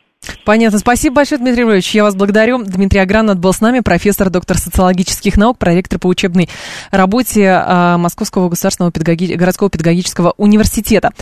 Понятно. 0.44 0.78
Спасибо 0.78 1.16
большое, 1.16 1.40
Дмитрий 1.40 1.62
Львович. 1.62 1.94
Я 1.94 2.04
вас 2.04 2.14
благодарю. 2.14 2.62
Дмитрий 2.62 3.00
Агранат 3.00 3.38
был 3.38 3.52
с 3.52 3.60
нами, 3.60 3.80
профессор, 3.80 4.30
доктор 4.30 4.58
социологических 4.58 5.36
наук, 5.36 5.58
проректор 5.58 5.98
по 5.98 6.06
учебной 6.06 6.48
работе 6.90 7.48
а, 7.48 7.98
Московского 7.98 8.48
государственного 8.48 8.92
педагоги... 8.92 9.34
городского 9.34 9.70
педагогического 9.70 10.34
университета. 10.36 11.12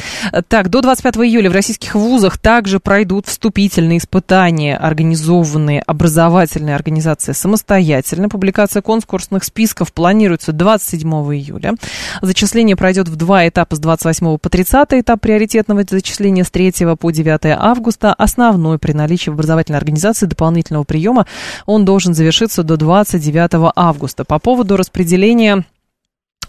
Так, 0.49 0.68
до 0.70 0.81
25 0.81 1.16
июля 1.16 1.51
в 1.51 1.53
российских 1.53 1.95
вузах 1.95 2.39
также 2.39 2.81
пройдут 2.81 3.26
вступительные 3.26 3.99
испытания, 3.99 4.76
организованные 4.76 5.83
образовательные 5.83 6.74
организации 6.74 7.33
самостоятельно. 7.33 8.29
Публикация 8.29 8.83
конкурсных 8.83 9.45
списков 9.45 9.93
планируется 9.93 10.53
27 10.53 11.09
июля. 11.35 11.74
Зачисление 12.22 12.76
пройдет 12.76 13.09
в 13.09 13.16
два 13.16 13.47
этапа 13.49 13.76
с 13.76 13.79
28 13.79 14.39
по 14.39 14.49
30 14.49 14.89
этап 14.93 15.20
приоритетного 15.20 15.85
зачисления 15.89 16.45
с 16.45 16.51
3 16.51 16.97
по 16.99 17.11
9 17.11 17.41
августа. 17.59 18.14
Основной 18.14 18.79
при 18.79 18.93
наличии 18.95 19.30
в 19.30 19.34
образовательной 19.34 19.78
организации 19.78 20.26
дополнительного 20.26 20.84
приема 20.84 21.26
он 21.66 21.84
должен 21.84 22.14
завершиться 22.14 22.62
до 22.62 22.76
29 22.76 23.72
августа. 23.74 24.24
По 24.24 24.38
поводу 24.38 24.76
распределения 24.76 25.64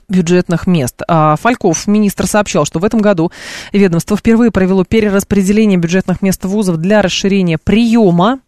бюджетных 0.07 0.67
мест. 0.67 1.01
А, 1.07 1.35
Фальков, 1.35 1.87
министр, 1.87 2.27
сообщал, 2.27 2.65
что 2.65 2.79
в 2.79 2.85
этом 2.85 3.01
году 3.01 3.31
ведомство 3.73 4.15
впервые 4.15 4.51
провело 4.51 4.83
перераспределение 4.83 5.77
бюджетных 5.77 6.21
мест 6.21 6.43
вузов 6.45 6.77
для 6.77 7.01
расширения 7.01 7.57
приема 7.57 8.39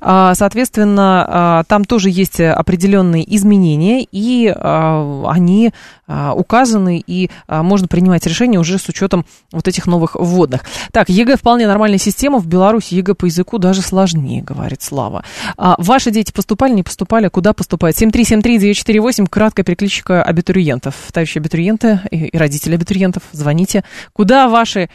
соответственно, 0.00 1.24
а, 1.28 1.64
там 1.64 1.84
тоже 1.84 2.10
есть 2.10 2.40
определенные 2.40 3.24
изменения, 3.36 4.06
и 4.10 4.52
а, 4.54 5.24
они 5.28 5.72
указаны, 6.08 7.02
и 7.06 7.28
можно 7.48 7.86
принимать 7.86 8.24
решения 8.24 8.58
уже 8.58 8.78
с 8.78 8.88
учетом 8.88 9.26
вот 9.52 9.68
этих 9.68 9.86
новых 9.86 10.14
вводных. 10.14 10.64
Так, 10.90 11.10
ЕГЭ 11.10 11.36
вполне 11.36 11.66
нормальная 11.66 11.98
система. 11.98 12.38
В 12.38 12.46
Беларуси 12.46 12.94
ЕГЭ 12.94 13.12
по 13.12 13.26
языку 13.26 13.58
даже 13.58 13.82
сложнее, 13.82 14.42
говорит 14.42 14.80
Слава. 14.80 15.22
Ваши 15.58 16.10
дети 16.10 16.32
поступали, 16.32 16.72
не 16.72 16.82
поступали? 16.82 17.28
Куда 17.28 17.52
поступают? 17.52 17.94
7373948, 18.00 19.26
краткая 19.28 19.64
перекличка 19.64 20.22
абитуриентов. 20.22 20.94
Товарищи 21.12 21.36
абитуриенты 21.36 22.00
и 22.10 22.34
родители 22.38 22.76
абитуриентов, 22.76 23.24
звоните. 23.32 23.84
Куда 24.14 24.48
ваши 24.48 24.88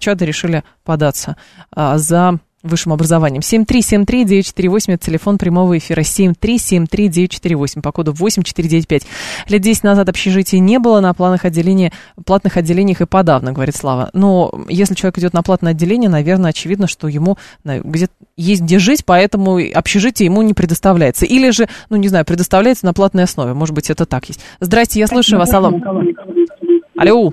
чады 0.00 0.24
решили 0.24 0.64
податься 0.84 1.36
за 1.76 2.40
высшим 2.66 2.92
образованием. 2.92 3.40
7373948, 3.40 4.94
это 4.94 5.06
телефон 5.06 5.38
прямого 5.38 5.78
эфира. 5.78 6.00
7373948, 6.00 7.82
по 7.82 7.92
коду 7.92 8.12
8495. 8.12 9.02
Лет 9.48 9.60
10 9.60 9.84
назад 9.84 10.08
общежития 10.08 10.60
не 10.60 10.78
было 10.78 11.00
на 11.00 11.12
планах 11.14 11.44
отделения, 11.44 11.92
платных 12.24 12.56
отделениях 12.56 13.00
и 13.00 13.06
подавно, 13.06 13.52
говорит 13.52 13.76
Слава. 13.76 14.10
Но 14.12 14.52
если 14.68 14.94
человек 14.94 15.18
идет 15.18 15.32
на 15.32 15.42
платное 15.42 15.72
отделение, 15.72 16.10
наверное, 16.10 16.50
очевидно, 16.50 16.86
что 16.86 17.08
ему 17.08 17.36
где 17.64 18.08
есть 18.36 18.62
где 18.62 18.78
жить, 18.78 19.04
поэтому 19.04 19.58
общежитие 19.74 20.26
ему 20.26 20.42
не 20.42 20.54
предоставляется. 20.54 21.24
Или 21.24 21.50
же, 21.50 21.68
ну, 21.90 21.96
не 21.96 22.08
знаю, 22.08 22.24
предоставляется 22.24 22.86
на 22.86 22.92
платной 22.92 23.24
основе. 23.24 23.54
Может 23.54 23.74
быть, 23.74 23.90
это 23.90 24.06
так 24.06 24.26
есть. 24.26 24.40
Здрасте, 24.60 25.00
я 25.00 25.06
слушаю 25.06 25.38
вас. 25.38 25.52
Алло. 25.52 25.72
Алло. 26.96 27.32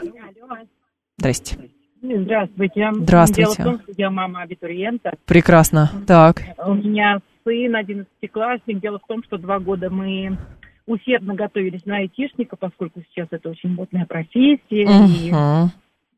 Здрасте. 1.17 1.57
Здравствуйте. 2.03 2.91
Здравствуйте. 2.93 3.41
Дело 3.43 3.53
в 3.53 3.63
том, 3.63 3.79
что 3.81 3.93
я 3.95 4.09
мама 4.09 4.41
абитуриента. 4.41 5.13
Прекрасно. 5.25 5.89
Так. 6.05 6.41
У 6.57 6.73
меня 6.73 7.19
сын, 7.45 7.73
одиннадцатиклассник. 7.73 8.81
Дело 8.81 8.99
в 8.99 9.07
том, 9.07 9.23
что 9.23 9.37
два 9.37 9.59
года 9.59 9.89
мы 9.89 10.37
усердно 10.85 11.33
готовились 11.33 11.85
на 11.85 11.97
айтишника, 11.97 12.57
поскольку 12.57 13.01
сейчас 13.07 13.29
это 13.31 13.49
очень 13.49 13.69
модная 13.69 14.05
профессия. 14.05 14.85
Uh-huh. 14.85 15.67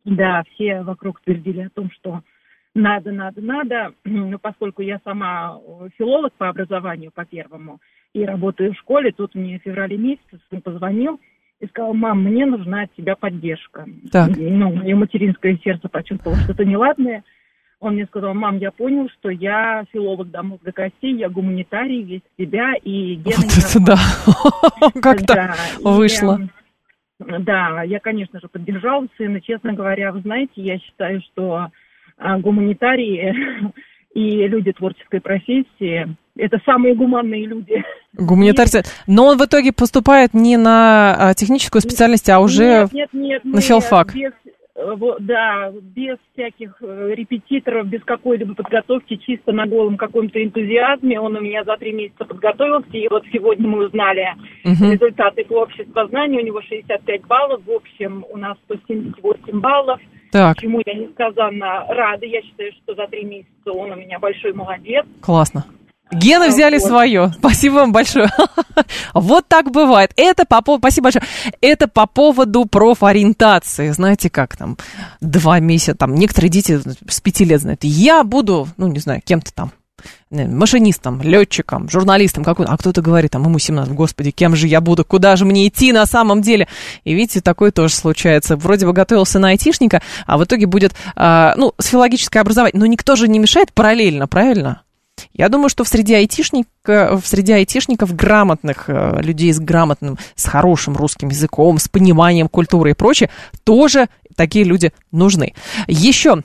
И, 0.05 0.15
да, 0.15 0.41
все 0.53 0.81
вокруг 0.81 1.21
твердили 1.21 1.61
о 1.61 1.69
том, 1.69 1.91
что 1.91 2.21
надо, 2.73 3.11
надо, 3.11 3.41
надо. 3.41 3.93
Но 4.05 4.39
поскольку 4.39 4.81
я 4.81 4.99
сама 5.03 5.59
филолог 5.99 6.33
по 6.33 6.49
образованию, 6.49 7.11
по 7.13 7.25
первому, 7.25 7.79
и 8.13 8.25
работаю 8.25 8.73
в 8.73 8.77
школе, 8.77 9.11
тут 9.11 9.35
мне 9.35 9.59
в 9.59 9.63
феврале 9.63 9.97
месяце 9.97 10.39
сын 10.49 10.61
позвонил, 10.61 11.19
и 11.59 11.67
сказал, 11.67 11.93
мам, 11.93 12.23
мне 12.23 12.45
нужна 12.45 12.83
от 12.83 12.93
тебя 12.95 13.15
поддержка. 13.15 13.85
Так. 14.11 14.31
Ну, 14.35 14.73
мое 14.73 14.95
материнское 14.95 15.57
сердце 15.63 15.87
почувствовало 15.87 16.39
что-то 16.41 16.65
неладное. 16.65 17.23
Он 17.79 17.93
мне 17.93 18.05
сказал, 18.05 18.33
мам, 18.33 18.57
я 18.57 18.71
понял, 18.71 19.09
что 19.09 19.29
я 19.29 19.83
филолог 19.91 20.31
до 20.31 20.43
мозга 20.43 20.71
костей, 20.71 21.15
я 21.15 21.29
гуманитарий, 21.29 22.03
весь 22.03 22.21
себя, 22.37 22.73
и 22.81 23.17
Вот 23.17 23.35
это 23.35 23.85
да, 23.85 23.97
как-то 25.01 25.55
вышло. 25.83 26.39
Да, 27.19 27.83
я, 27.83 27.99
конечно 27.99 28.39
же, 28.39 28.47
поддержала 28.47 29.07
сына. 29.17 29.39
Честно 29.41 29.73
говоря, 29.73 30.11
вы 30.11 30.21
знаете, 30.21 30.51
я 30.55 30.79
считаю, 30.79 31.21
что 31.21 31.69
а, 32.17 32.39
гуманитарии 32.39 33.35
и 34.13 34.47
люди 34.47 34.73
творческой 34.73 35.21
профессии 35.21 36.15
это 36.37 36.59
самые 36.65 36.95
гуманные 36.95 37.45
люди. 37.45 37.83
Гуманитарцы. 38.13 38.83
Но 39.07 39.27
он 39.27 39.37
в 39.37 39.45
итоге 39.45 39.71
поступает 39.73 40.33
не 40.33 40.57
на 40.57 41.15
а, 41.29 41.33
техническую 41.33 41.81
специальность, 41.81 42.29
а 42.29 42.39
уже 42.39 42.87
нет, 42.91 42.93
нет, 42.93 43.09
нет, 43.13 43.45
на 43.45 43.61
филфак. 43.61 44.13
Без, 44.13 44.31
э, 44.75 44.95
да, 45.19 45.71
без 45.81 46.17
всяких 46.33 46.75
э, 46.81 47.11
репетиторов, 47.15 47.87
без 47.87 48.01
какой-либо 48.03 48.53
подготовки, 48.55 49.17
чисто 49.17 49.51
на 49.51 49.65
голом 49.65 49.97
каком-то 49.97 50.41
энтузиазме. 50.41 51.19
Он 51.19 51.35
у 51.35 51.41
меня 51.41 51.63
за 51.65 51.75
три 51.77 51.91
месяца 51.91 52.23
подготовился, 52.25 52.89
и 52.93 53.07
вот 53.09 53.23
сегодня 53.33 53.67
мы 53.67 53.85
узнали 53.85 54.25
Мгм. 54.63 54.91
результаты 54.93 55.43
по 55.45 55.53
обществу 55.63 56.07
знания. 56.07 56.39
У 56.39 56.45
него 56.45 56.61
65 56.61 57.25
баллов, 57.27 57.61
в 57.65 57.71
общем 57.71 58.25
у 58.29 58.37
нас 58.37 58.57
178 58.65 59.59
баллов. 59.59 59.99
Так, 60.31 60.57
Чему 60.59 60.81
я 60.85 60.93
несказанно 60.93 61.85
рада. 61.89 62.25
Я 62.25 62.41
считаю, 62.41 62.71
что 62.83 62.95
за 62.95 63.07
три 63.07 63.23
месяца 63.23 63.71
он 63.71 63.91
у 63.91 63.95
меня 63.95 64.19
большой 64.19 64.53
молодец. 64.53 65.05
классно. 65.21 65.65
Гены 66.11 66.49
взяли 66.49 66.77
Вот. 66.77 66.87
свое. 66.87 67.33
Спасибо 67.39 67.75
вам 67.75 67.91
большое. 67.91 68.29
Вот 69.13 69.47
так 69.47 69.71
бывает. 69.71 70.11
Это 70.15 70.45
по 70.45 70.61
поводу... 70.61 70.81
Спасибо 70.81 71.05
большое. 71.05 71.23
Это 71.61 71.87
по 71.87 72.05
поводу 72.05 72.65
профориентации. 72.65 73.89
Знаете, 73.91 74.29
как 74.29 74.55
там 74.57 74.77
два 75.21 75.59
месяца, 75.59 75.95
там 75.95 76.15
некоторые 76.15 76.49
дети 76.49 76.79
с 77.09 77.21
пяти 77.21 77.45
лет 77.45 77.61
знают. 77.61 77.83
Я 77.83 78.23
буду, 78.23 78.67
ну, 78.77 78.87
не 78.87 78.99
знаю, 78.99 79.21
кем-то 79.23 79.53
там 79.53 79.71
машинистом, 80.29 81.21
летчиком, 81.21 81.89
журналистом 81.89 82.43
какой 82.43 82.65
а 82.65 82.77
кто-то 82.77 83.01
говорит, 83.01 83.31
там, 83.31 83.43
ему 83.43 83.57
17, 83.57 83.93
господи, 83.93 84.31
кем 84.31 84.55
же 84.55 84.67
я 84.67 84.81
буду, 84.81 85.05
куда 85.05 85.35
же 85.35 85.45
мне 85.45 85.67
идти 85.67 85.91
на 85.93 86.05
самом 86.05 86.41
деле? 86.41 86.67
И 87.03 87.13
видите, 87.13 87.41
такое 87.41 87.71
тоже 87.71 87.93
случается. 87.93 88.57
Вроде 88.57 88.85
бы 88.85 88.93
готовился 88.93 89.39
на 89.39 89.49
айтишника, 89.49 90.01
а 90.25 90.37
в 90.37 90.43
итоге 90.43 90.65
будет, 90.65 90.93
а, 91.15 91.53
ну, 91.57 91.73
с 91.79 91.87
филологическое 91.87 92.41
образование. 92.41 92.79
Но 92.79 92.85
никто 92.85 93.15
же 93.15 93.27
не 93.27 93.39
мешает 93.39 93.71
параллельно, 93.73 94.27
правильно? 94.27 94.81
Я 95.35 95.49
думаю, 95.49 95.67
что 95.67 95.83
в 95.83 95.87
среде 95.89 96.15
айтишника, 96.15 97.17
в 97.17 97.27
среде 97.27 97.55
айтишников 97.55 98.15
грамотных 98.15 98.85
э, 98.87 99.21
людей 99.21 99.51
с 99.51 99.59
грамотным, 99.59 100.17
с 100.35 100.45
хорошим 100.45 100.95
русским 100.95 101.27
языком, 101.27 101.77
с 101.77 101.89
пониманием 101.89 102.47
культуры 102.47 102.91
и 102.91 102.93
прочее, 102.93 103.29
тоже 103.65 104.07
такие 104.37 104.63
люди 104.63 104.93
нужны. 105.11 105.53
Еще 105.87 106.41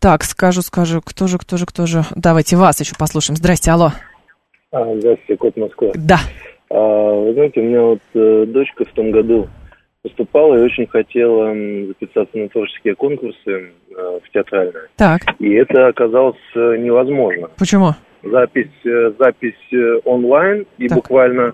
так, 0.00 0.24
скажу, 0.24 0.60
скажу, 0.60 1.00
кто 1.02 1.26
же, 1.26 1.38
кто 1.38 1.56
же, 1.56 1.66
кто 1.66 1.86
же. 1.86 2.04
Давайте 2.16 2.56
вас 2.56 2.80
еще 2.80 2.94
послушаем. 2.98 3.36
Здрасте, 3.36 3.70
алло. 3.70 3.92
А, 4.72 4.84
здравствуйте, 4.98 5.36
Кот 5.36 5.56
Москва. 5.56 5.88
Да. 5.94 6.18
А, 6.68 6.74
вы 6.74 7.32
знаете, 7.32 7.60
у 7.60 7.64
меня 7.64 7.82
вот 7.82 8.00
э, 8.14 8.44
дочка 8.46 8.84
в 8.84 8.92
том 8.92 9.12
году 9.12 9.48
поступала 10.02 10.56
и 10.56 10.62
очень 10.62 10.86
хотела 10.86 11.54
записаться 11.86 12.36
на 12.38 12.48
творческие 12.48 12.94
конкурсы 12.94 13.36
э, 13.46 14.20
в 14.24 14.30
театральные. 14.32 14.84
Так, 14.96 15.20
И 15.38 15.52
это 15.52 15.88
оказалось 15.88 16.36
э, 16.54 16.76
невозможно. 16.78 17.50
почему? 17.58 17.90
Запись, 18.22 18.70
э, 18.84 19.12
запись 19.18 20.02
онлайн, 20.04 20.66
и 20.78 20.88
Так. 20.88 20.96
буквально, 20.96 21.52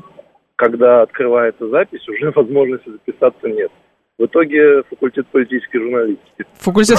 когда 0.56 1.02
открывается 1.02 1.68
запись, 1.68 2.08
уже 2.08 2.30
возможности 2.34 2.90
записаться 2.90 3.48
нет. 3.48 3.70
В 4.18 4.24
итоге 4.24 4.82
факультет 4.88 5.26
политической 5.30 5.78
журналистики. 5.78 6.44
Факультет. 6.58 6.98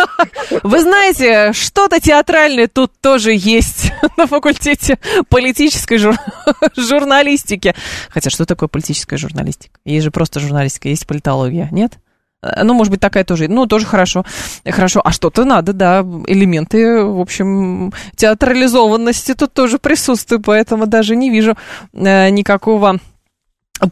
Вы 0.62 0.80
знаете, 0.80 1.52
что-то 1.52 2.00
театральное 2.00 2.66
тут 2.66 2.92
тоже 3.02 3.32
есть 3.34 3.92
на 4.16 4.26
факультете 4.26 4.98
политической 5.28 5.98
жур- 5.98 6.16
журналистики. 6.76 7.74
Хотя, 8.08 8.30
что 8.30 8.46
такое 8.46 8.70
политическая 8.70 9.18
журналистика? 9.18 9.78
Есть 9.84 10.04
же 10.04 10.10
просто 10.10 10.40
журналистика, 10.40 10.88
есть 10.88 11.06
политология, 11.06 11.68
нет? 11.72 11.98
Э, 12.42 12.62
Ну, 12.64 12.72
может 12.72 12.90
быть, 12.90 13.00
такая 13.00 13.24
тоже. 13.24 13.48
Ну, 13.48 13.66
тоже 13.66 13.84
хорошо. 13.84 14.24
Хорошо. 14.66 15.02
А 15.04 15.12
что-то 15.12 15.44
надо, 15.44 15.74
да. 15.74 16.00
Элементы, 16.26 17.02
в 17.04 17.20
общем, 17.20 17.92
театрализованности 18.16 19.34
тут 19.34 19.52
тоже 19.52 19.78
присутствуют, 19.78 20.46
поэтому 20.46 20.86
даже 20.86 21.16
не 21.16 21.28
вижу 21.30 21.54
э, 21.92 22.30
никакого 22.30 22.98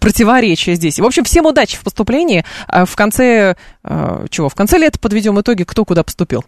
противоречия 0.01 0.75
здесь. 0.75 0.99
В 0.99 1.05
общем, 1.05 1.25
всем 1.25 1.47
удачи 1.47 1.77
в 1.77 1.83
поступлении. 1.83 2.45
А 2.67 2.85
В 2.85 2.97
конце, 2.97 3.57
э, 3.83 4.27
чего? 4.31 4.49
В 4.49 4.55
конце 4.55 4.79
лета 4.79 4.99
подведем 4.99 5.41
итоги, 5.41 5.65
кто 5.65 5.85
куда 5.85 6.03
поступил. 6.03 6.45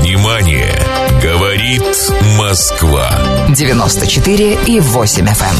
Внимание! 0.00 0.74
Говорит 1.22 1.82
Москва. 2.38 3.10
94 3.48 4.58
и 4.66 4.80
8 4.80 5.26
FM. 5.26 5.56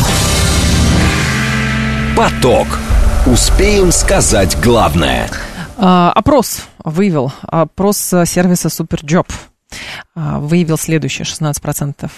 Поток. 2.16 2.66
Успеем 3.26 3.90
сказать 3.92 4.56
главное. 4.62 5.28
А, 5.76 6.12
опрос 6.14 6.62
выявил, 6.84 7.32
опрос 7.42 7.98
сервиса 7.98 8.68
Superjob 8.68 9.26
а, 9.28 10.07
выявил 10.38 10.78
следующее. 10.78 11.24
16%, 11.24 12.10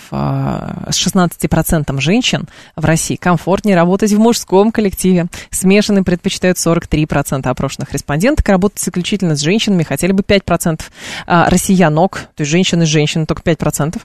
с 0.90 1.06
16% 1.06 2.00
женщин 2.00 2.48
в 2.76 2.84
России 2.84 3.16
комфортнее 3.16 3.76
работать 3.76 4.12
в 4.12 4.18
мужском 4.18 4.72
коллективе. 4.72 5.26
Смешанные 5.50 6.04
предпочитают 6.04 6.58
43% 6.58 7.46
опрошенных 7.46 7.92
респонденток. 7.92 8.48
Работать 8.48 8.80
исключительно 8.80 9.36
с 9.36 9.40
женщинами 9.40 9.82
хотели 9.82 10.12
бы 10.12 10.22
5% 10.22 10.80
а, 11.26 11.48
россиянок, 11.50 12.28
то 12.34 12.42
есть 12.42 12.50
женщины 12.50 12.86
с 12.86 12.88
женщинами 12.88 13.26
только 13.26 13.42
5%. 13.42 14.00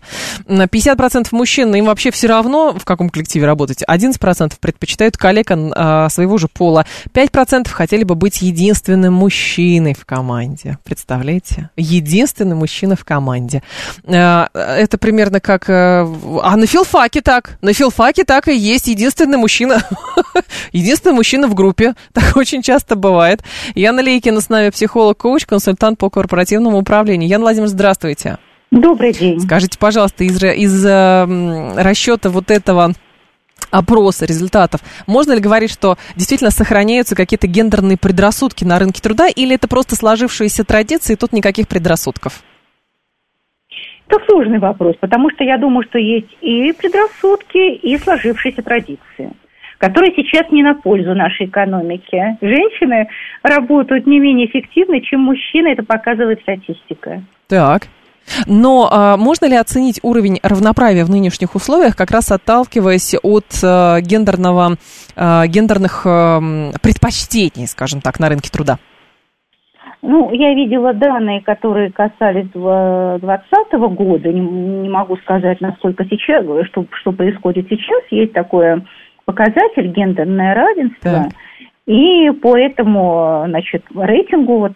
50% 0.48 1.28
мужчин, 1.32 1.74
им 1.76 1.86
вообще 1.86 2.12
все 2.12 2.28
равно, 2.28 2.74
в 2.78 2.86
каком 2.86 3.10
коллективе 3.10 3.46
работать. 3.46 3.84
11% 3.88 4.54
предпочитают 4.60 5.18
коллег 5.18 5.52
а, 5.52 6.10
своего 6.10 6.38
же 6.38 6.48
пола. 6.48 6.86
5% 7.14 7.70
хотели 7.70 8.04
бы 8.04 8.16
быть 8.16 8.42
единственным 8.42 9.14
мужчиной 9.14 9.94
в 9.94 10.06
команде. 10.06 10.78
Представляете? 10.84 11.70
Единственный 11.78 12.56
мужчина 12.56 12.96
в 12.96 13.06
команде. 13.06 13.64
Э, 14.04 14.46
это 14.54 14.98
примерно 14.98 15.40
как... 15.40 15.70
Э, 15.70 16.08
а 16.44 16.56
на 16.56 16.66
филфаке 16.66 17.22
так. 17.22 17.58
На 17.62 17.74
филфаке 17.74 18.24
так 18.24 18.48
и 18.48 18.56
есть. 18.56 18.88
Единственный 18.88 19.38
мужчина. 19.38 19.84
Единственный 20.72 21.14
мужчина 21.14 21.48
в 21.48 21.54
группе. 21.54 21.96
Так 22.14 22.38
очень 22.38 22.62
часто 22.62 22.96
бывает. 22.96 23.44
Яна 23.76 24.02
Лейкина 24.02 24.40
с 24.40 24.50
нами, 24.50 24.70
психолог-коуч, 24.70 25.46
консультант 25.46 26.00
по 26.00 26.10
корпоративному 26.10 26.78
управлению. 26.78 27.28
Яна 27.30 27.44
Владимировна, 27.44 27.74
здравствуйте. 27.74 28.38
Добрый 28.72 29.14
день. 29.14 29.40
Скажите, 29.40 29.78
пожалуйста, 29.78 30.24
из, 30.24 30.42
из 30.42 30.86
э, 30.86 31.74
расчета 31.78 32.30
вот 32.30 32.52
этого 32.52 32.94
опроса 33.72 34.26
результатов, 34.26 34.82
можно 35.08 35.34
ли 35.34 35.40
говорить, 35.40 35.72
что 35.72 35.98
действительно 36.16 36.52
сохраняются 36.52 37.16
какие-то 37.16 37.48
гендерные 37.48 37.98
предрассудки 37.98 38.64
на 38.64 38.80
рынке 38.80 39.02
труда, 39.02 39.28
или 39.28 39.56
это 39.56 39.68
просто 39.68 39.96
сложившиеся 39.96 40.64
традиции, 40.64 41.14
и 41.14 41.16
тут 41.16 41.34
никаких 41.34 41.68
предрассудков? 41.68 42.44
Это 44.08 44.24
сложный 44.26 44.60
вопрос, 44.60 44.96
потому 45.00 45.30
что 45.32 45.44
я 45.44 45.58
думаю, 45.58 45.84
что 45.84 45.98
есть 45.98 46.38
и 46.42 46.72
предрассудки, 46.74 47.76
и 47.76 47.98
сложившиеся 47.98 48.62
традиции 48.62 49.32
которые 49.78 50.14
сейчас 50.16 50.50
не 50.52 50.64
на 50.64 50.74
пользу 50.74 51.14
нашей 51.14 51.48
экономике. 51.48 52.38
Женщины 52.42 53.08
работают 53.44 54.08
не 54.08 54.20
менее 54.20 54.48
эффективно, 54.48 55.02
чем 55.02 55.20
мужчины, 55.20 55.68
это 55.68 55.84
показывает 55.84 56.42
статистика. 56.42 57.22
Так. 57.48 57.88
Но 58.48 58.90
а, 58.92 59.18
можно 59.18 59.46
ли 59.46 59.56
оценить 59.56 60.00
уровень 60.02 60.40
равноправия 60.42 61.06
в 61.06 61.12
нынешних 61.12 61.54
условиях, 61.54 61.96
как 61.96 62.10
раз 62.10 62.32
отталкиваясь 62.32 63.16
от 63.22 63.46
а, 63.64 64.02
гендерного, 64.02 64.78
а, 65.16 65.46
гендерных 65.46 66.02
а, 66.06 66.40
предпочтений, 66.82 67.68
скажем 67.68 68.02
так, 68.02 68.20
на 68.20 68.30
рынке 68.30 68.50
труда? 68.50 68.80
Ну, 70.08 70.32
я 70.34 70.54
видела 70.54 70.94
данные, 70.94 71.42
которые 71.42 71.92
касались 71.92 72.48
2020 72.54 73.74
года. 73.96 74.32
Не, 74.32 74.40
не 74.40 74.90
могу 74.90 75.18
сказать, 75.18 75.60
насколько 75.62 76.06
сейчас, 76.06 76.46
что, 76.68 76.86
что 76.92 77.12
происходит 77.12 77.68
сейчас. 77.70 78.04
Есть 78.12 78.34
такой 78.34 78.84
показатель 79.26 79.88
гендерное 79.88 80.54
равенство. 80.54 81.12
Так. 81.12 81.32
И 81.88 82.32
по 82.42 82.58
этому, 82.58 83.44
значит, 83.48 83.84
рейтингу 83.96 84.60
вот 84.60 84.74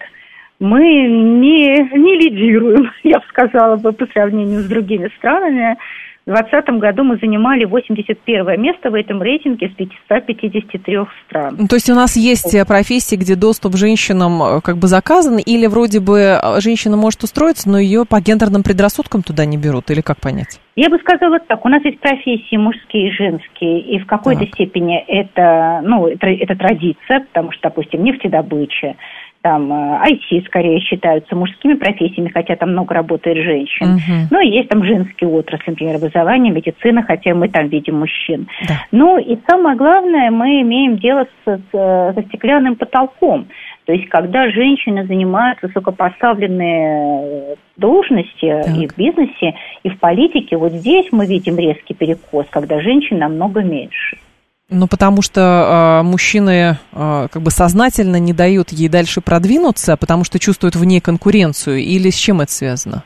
мы 0.59 0.81
не, 0.81 1.97
не 1.97 2.15
лидируем, 2.15 2.91
я 3.03 3.19
бы 3.19 3.25
сказала 3.29 3.77
бы, 3.77 3.93
по 3.93 4.05
сравнению 4.07 4.61
с 4.61 4.65
другими 4.65 5.09
странами. 5.17 5.77
В 6.25 6.31
2020 6.31 6.79
году 6.79 7.03
мы 7.03 7.17
занимали 7.17 7.65
81 7.65 8.61
место 8.61 8.91
в 8.91 8.93
этом 8.93 9.21
рейтинге 9.21 9.69
с 9.69 9.71
553 9.71 10.97
стран. 11.25 11.55
Ну, 11.57 11.67
то 11.67 11.75
есть 11.75 11.89
у 11.89 11.95
нас 11.95 12.15
есть 12.15 12.53
э, 12.53 12.65
профессии, 12.65 13.15
где 13.15 13.35
доступ 13.35 13.75
женщинам 13.75 14.41
э, 14.43 14.61
как 14.61 14.77
бы 14.77 14.87
заказан, 14.87 15.39
или 15.39 15.65
вроде 15.65 15.99
бы 15.99 16.19
э, 16.19 16.59
женщина 16.59 16.97
может 16.97 17.23
устроиться, 17.23 17.69
но 17.69 17.79
ее 17.79 18.05
по 18.05 18.21
гендерным 18.21 18.63
предрассудкам 18.63 19.23
туда 19.23 19.45
не 19.45 19.57
берут, 19.57 19.89
или 19.89 20.01
как 20.01 20.19
понять? 20.19 20.59
Я 20.75 20.89
бы 20.89 20.97
сказала 20.99 21.39
так, 21.39 21.65
у 21.65 21.69
нас 21.69 21.83
есть 21.83 21.99
профессии 21.99 22.57
мужские 22.57 23.09
и 23.09 23.11
женские, 23.11 23.81
и 23.81 23.99
в 23.99 24.05
какой-то 24.05 24.45
степени 24.45 24.97
это, 25.07 25.81
ну, 25.83 26.07
это, 26.07 26.27
это 26.27 26.55
традиция, 26.55 27.21
потому 27.21 27.51
что, 27.51 27.63
допустим, 27.63 28.03
нефтедобыча, 28.03 28.95
там 29.41 29.71
IT 29.71 30.19
э, 30.31 30.41
скорее 30.45 30.79
считаются 30.81 31.35
мужскими 31.35 31.73
профессиями, 31.75 32.29
хотя 32.29 32.55
там 32.55 32.71
много 32.71 32.93
работает 32.93 33.37
женщин. 33.37 33.95
Угу. 33.95 34.27
Ну, 34.31 34.41
и 34.41 34.49
есть 34.49 34.69
там 34.69 34.83
женские 34.83 35.29
отрасли, 35.29 35.71
например, 35.71 35.95
образование, 35.95 36.53
медицина, 36.53 37.03
хотя 37.03 37.33
мы 37.33 37.47
там 37.47 37.69
видим 37.69 37.99
мужчин. 37.99 38.47
Да. 38.67 38.75
Ну, 38.91 39.17
и 39.17 39.37
самое 39.47 39.77
главное, 39.77 40.29
мы 40.31 40.61
имеем 40.61 40.97
дело 40.97 41.25
с, 41.45 41.57
с, 41.57 41.71
со 41.71 42.21
стеклянным 42.27 42.75
потолком. 42.75 43.47
То 43.85 43.93
есть, 43.93 44.09
когда 44.09 44.49
женщины 44.51 45.05
занимают 45.05 45.61
высокопоставленные 45.61 47.55
должности 47.77 48.61
так. 48.63 48.75
и 48.77 48.87
в 48.87 48.97
бизнесе, 48.97 49.55
и 49.83 49.89
в 49.89 49.97
политике, 49.99 50.57
вот 50.57 50.73
здесь 50.73 51.07
мы 51.11 51.25
видим 51.25 51.57
резкий 51.57 51.93
перекос, 51.93 52.45
когда 52.51 52.81
женщин 52.81 53.17
намного 53.19 53.61
меньше. 53.61 54.17
Ну, 54.69 54.87
потому 54.87 55.23
что 55.23 56.01
э, 56.01 56.03
мужчины 56.03 56.77
э, 56.91 57.27
как 57.31 57.41
бы 57.41 57.49
сознательно 57.49 58.17
не 58.17 58.33
дают 58.33 58.69
ей 58.69 58.87
дальше 58.87 59.19
продвинуться, 59.19 59.97
потому 59.97 60.23
что 60.23 60.37
чувствуют 60.37 60.75
в 60.75 60.85
ней 60.85 61.01
конкуренцию, 61.01 61.79
или 61.79 62.11
с 62.11 62.15
чем 62.15 62.41
это 62.41 62.51
связано? 62.51 63.03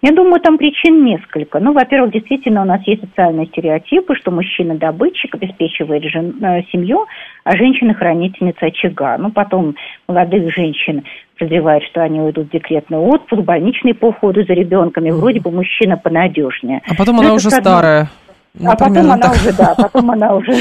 Я 0.00 0.12
думаю, 0.12 0.40
там 0.40 0.58
причин 0.58 1.04
несколько. 1.04 1.58
Ну, 1.58 1.72
во-первых, 1.72 2.12
действительно, 2.12 2.62
у 2.62 2.64
нас 2.64 2.80
есть 2.86 3.02
социальные 3.02 3.46
стереотипы, 3.46 4.14
что 4.14 4.30
мужчина 4.30 4.76
добытчик, 4.76 5.34
обеспечивает 5.34 6.04
жен, 6.04 6.42
э, 6.42 6.62
семью, 6.70 7.04
а 7.44 7.56
женщина 7.56 7.94
хранительница 7.94 8.66
очага. 8.66 9.18
Ну, 9.18 9.30
потом 9.30 9.74
молодых 10.06 10.54
женщин 10.54 11.04
подозревают, 11.36 11.84
что 11.84 12.00
они 12.02 12.20
уйдут 12.20 12.46
в 12.46 12.52
декретный 12.52 12.98
отпуск, 12.98 13.42
больничный 13.42 13.92
по 13.92 14.06
уходу 14.06 14.44
за 14.44 14.54
ребенками. 14.54 15.10
Вроде 15.10 15.40
бы 15.40 15.50
мужчина 15.50 15.96
понадежнее. 15.96 16.80
А 16.88 16.94
потом 16.94 17.16
Но 17.16 17.22
она 17.22 17.34
уже 17.34 17.50
старая. 17.50 18.08
Ну, 18.54 18.70
а 18.70 18.76
потом 18.76 18.98
она 18.98 19.18
так. 19.18 19.32
уже, 19.32 19.56
да, 19.56 19.74
потом 19.76 20.10
она 20.10 20.34
уже, 20.36 20.52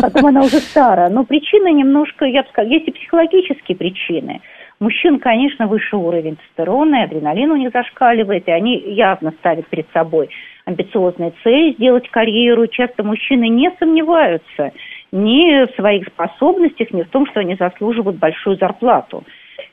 потом 0.00 0.26
она 0.26 0.42
уже 0.42 0.58
старая. 0.58 1.08
Но 1.08 1.24
причины 1.24 1.72
немножко, 1.72 2.24
я 2.24 2.42
бы 2.42 2.48
сказала, 2.48 2.72
есть 2.72 2.88
и 2.88 2.92
психологические 2.92 3.76
причины. 3.76 4.40
Мужчин, 4.80 5.18
конечно, 5.18 5.66
выше 5.66 5.96
уровень 5.96 6.36
тестостерона, 6.36 6.96
и 6.96 7.04
адреналин 7.04 7.50
у 7.52 7.56
них 7.56 7.70
зашкаливает, 7.72 8.48
и 8.48 8.50
они 8.50 8.78
явно 8.78 9.32
ставят 9.32 9.66
перед 9.68 9.86
собой 9.92 10.30
амбициозные 10.64 11.32
цели 11.42 11.72
сделать 11.72 12.08
карьеру. 12.10 12.66
Часто 12.66 13.02
мужчины 13.02 13.48
не 13.48 13.70
сомневаются 13.78 14.72
ни 15.12 15.66
в 15.66 15.74
своих 15.74 16.06
способностях, 16.06 16.92
ни 16.92 17.02
в 17.02 17.08
том, 17.08 17.26
что 17.26 17.40
они 17.40 17.56
заслуживают 17.56 18.18
большую 18.18 18.56
зарплату. 18.56 19.24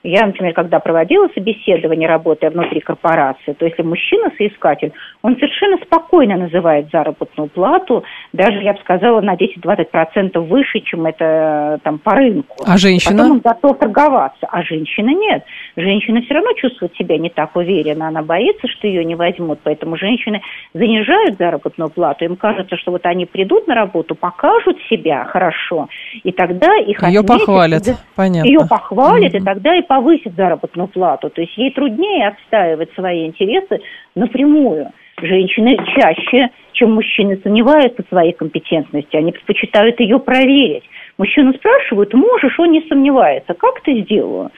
Я, 0.03 0.25
например, 0.25 0.53
когда 0.53 0.79
проводила 0.79 1.27
собеседование, 1.33 2.07
работая 2.07 2.49
внутри 2.49 2.79
корпорации, 2.79 3.53
то 3.53 3.65
если 3.65 3.83
мужчина-соискатель, 3.83 4.93
он 5.21 5.35
совершенно 5.35 5.77
спокойно 5.77 6.37
называет 6.37 6.89
заработную 6.91 7.49
плату, 7.49 8.03
даже, 8.33 8.59
я 8.61 8.73
бы 8.73 8.79
сказала, 8.79 9.21
на 9.21 9.35
10-20% 9.35 10.39
выше, 10.39 10.79
чем 10.81 11.05
это 11.05 11.79
там 11.83 11.99
по 11.99 12.11
рынку. 12.11 12.55
А 12.65 12.77
женщина? 12.77 13.17
Потом 13.17 13.31
он 13.31 13.39
готов 13.39 13.77
торговаться, 13.77 14.47
а 14.49 14.63
женщина 14.63 15.09
нет. 15.09 15.43
Женщина 15.75 16.21
все 16.21 16.33
равно 16.33 16.53
чувствует 16.53 16.95
себя 16.95 17.17
не 17.17 17.29
так 17.29 17.55
уверенно, 17.55 18.07
она 18.07 18.21
боится, 18.21 18.67
что 18.67 18.87
ее 18.87 19.03
не 19.05 19.15
возьмут, 19.15 19.59
поэтому 19.63 19.97
женщины 19.97 20.41
занижают 20.73 21.37
заработную 21.37 21.89
плату, 21.89 22.25
им 22.25 22.35
кажется, 22.35 22.77
что 22.77 22.91
вот 22.91 23.05
они 23.05 23.25
придут 23.25 23.67
на 23.67 23.75
работу, 23.75 24.15
покажут 24.15 24.77
себя 24.89 25.25
хорошо, 25.25 25.87
и 26.23 26.31
тогда 26.31 26.75
их 26.77 27.01
Ее 27.03 27.19
отметят, 27.19 27.27
похвалят, 27.27 27.83
понятно. 28.15 28.47
Ее 28.47 28.59
похвалят, 28.67 29.33
mm-hmm. 29.33 29.41
и 29.41 29.43
тогда 29.43 29.76
и 29.77 29.81
повысит 29.81 30.35
заработную 30.35 30.87
плату. 30.87 31.29
То 31.29 31.41
есть 31.41 31.57
ей 31.57 31.71
труднее 31.71 32.27
отстаивать 32.27 32.93
свои 32.93 33.25
интересы 33.25 33.81
напрямую. 34.15 34.91
Женщины 35.21 35.77
чаще, 35.95 36.49
чем 36.73 36.93
мужчины, 36.93 37.39
сомневаются 37.41 38.03
в 38.03 38.09
своей 38.09 38.33
компетентности. 38.33 39.15
Они 39.15 39.31
предпочитают 39.31 39.99
ее 39.99 40.19
проверить. 40.19 40.83
Мужчину 41.17 41.53
спрашивают, 41.53 42.13
можешь, 42.13 42.59
он 42.59 42.71
не 42.71 42.81
сомневается. 42.87 43.55
Как 43.55 43.81
ты 43.81 44.01
сделала? 44.01 44.51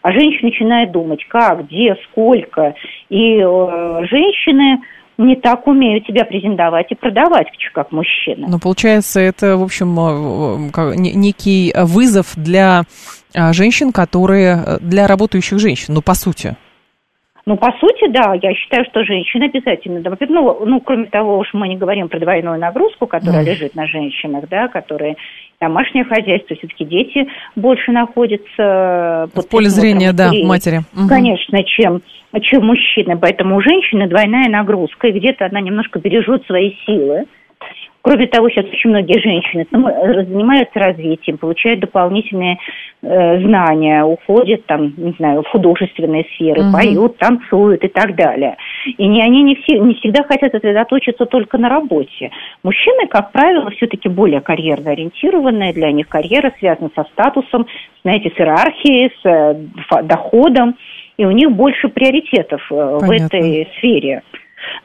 А 0.00 0.12
женщина 0.12 0.48
начинает 0.48 0.92
думать, 0.92 1.24
как, 1.28 1.66
где, 1.66 1.96
сколько. 2.04 2.74
И 3.10 3.38
э, 3.40 4.06
женщины 4.08 4.78
не 5.18 5.36
так 5.36 5.66
умеют 5.66 6.06
себя 6.06 6.24
презентовать 6.24 6.90
и 6.90 6.94
продавать, 6.94 7.48
как 7.72 7.92
мужчины. 7.92 8.46
Ну, 8.48 8.58
получается, 8.58 9.20
это, 9.20 9.56
в 9.56 9.62
общем, 9.62 9.98
э, 9.98 10.70
э, 10.74 10.94
некий 10.96 11.74
вызов 11.74 12.32
для 12.36 12.82
женщин, 13.34 13.92
которые 13.92 14.62
э, 14.64 14.78
для 14.80 15.06
работающих 15.06 15.58
женщин, 15.58 15.94
ну, 15.94 16.02
по 16.02 16.14
сути. 16.14 16.56
Ну, 17.48 17.56
по 17.56 17.70
сути, 17.78 18.08
да, 18.08 18.34
я 18.42 18.54
считаю, 18.54 18.84
что 18.86 19.04
женщины 19.04 19.44
обязательно, 19.44 20.00
да, 20.00 20.10
ну, 20.28 20.64
ну, 20.66 20.80
кроме 20.80 21.06
того, 21.06 21.38
уж 21.38 21.54
мы 21.54 21.68
не 21.68 21.76
говорим 21.76 22.08
про 22.08 22.18
двойную 22.18 22.58
нагрузку, 22.58 23.06
которая 23.06 23.44
mm. 23.44 23.46
лежит 23.46 23.74
на 23.76 23.86
женщинах, 23.86 24.48
да, 24.48 24.66
которые 24.66 25.14
домашнее 25.60 26.04
хозяйство, 26.04 26.56
все-таки 26.56 26.84
дети 26.84 27.28
больше 27.54 27.92
находятся 27.92 29.28
под 29.32 29.44
в 29.44 29.48
поле 29.48 29.68
зрения, 29.68 30.12
да, 30.12 30.32
матери. 30.44 30.80
Конечно, 31.08 31.62
чем, 31.62 32.02
чем 32.42 32.66
мужчины. 32.66 33.16
Поэтому 33.16 33.56
у 33.56 33.60
женщины 33.60 34.08
двойная 34.08 34.48
нагрузка, 34.48 35.06
и 35.06 35.12
где-то 35.12 35.46
она 35.46 35.60
немножко 35.60 36.00
бережет 36.00 36.44
свои 36.46 36.72
силы 36.84 37.26
Кроме 38.06 38.28
того, 38.28 38.48
сейчас 38.48 38.66
очень 38.66 38.90
многие 38.90 39.20
женщины 39.20 39.66
занимаются 39.72 40.78
развитием, 40.78 41.38
получают 41.38 41.80
дополнительные 41.80 42.56
э, 43.02 43.40
знания, 43.40 44.04
уходят 44.04 44.64
там, 44.66 44.94
не 44.96 45.10
знаю, 45.18 45.42
в 45.42 45.48
художественные 45.48 46.24
сферы, 46.36 46.62
угу. 46.62 46.72
поют, 46.72 47.16
танцуют 47.18 47.82
и 47.82 47.88
так 47.88 48.14
далее. 48.14 48.58
И 48.96 49.08
не, 49.08 49.20
они 49.20 49.42
не, 49.42 49.56
все, 49.56 49.80
не 49.80 49.94
всегда 49.94 50.22
хотят 50.22 50.52
сосредоточиться 50.52 51.26
только 51.26 51.58
на 51.58 51.68
работе. 51.68 52.30
Мужчины, 52.62 53.08
как 53.08 53.32
правило, 53.32 53.70
все-таки 53.70 54.08
более 54.08 54.40
карьерно 54.40 54.92
ориентированные, 54.92 55.72
для 55.72 55.90
них 55.90 56.06
карьера 56.06 56.52
связана 56.60 56.90
со 56.94 57.02
статусом, 57.10 57.66
знаете, 58.04 58.30
с 58.30 58.38
иерархией, 58.38 59.10
с 59.20 59.28
э, 59.28 60.02
доходом, 60.04 60.76
и 61.16 61.24
у 61.24 61.32
них 61.32 61.50
больше 61.50 61.88
приоритетов 61.88 62.62
э, 62.70 62.98
в 63.02 63.10
этой 63.10 63.66
сфере. 63.78 64.22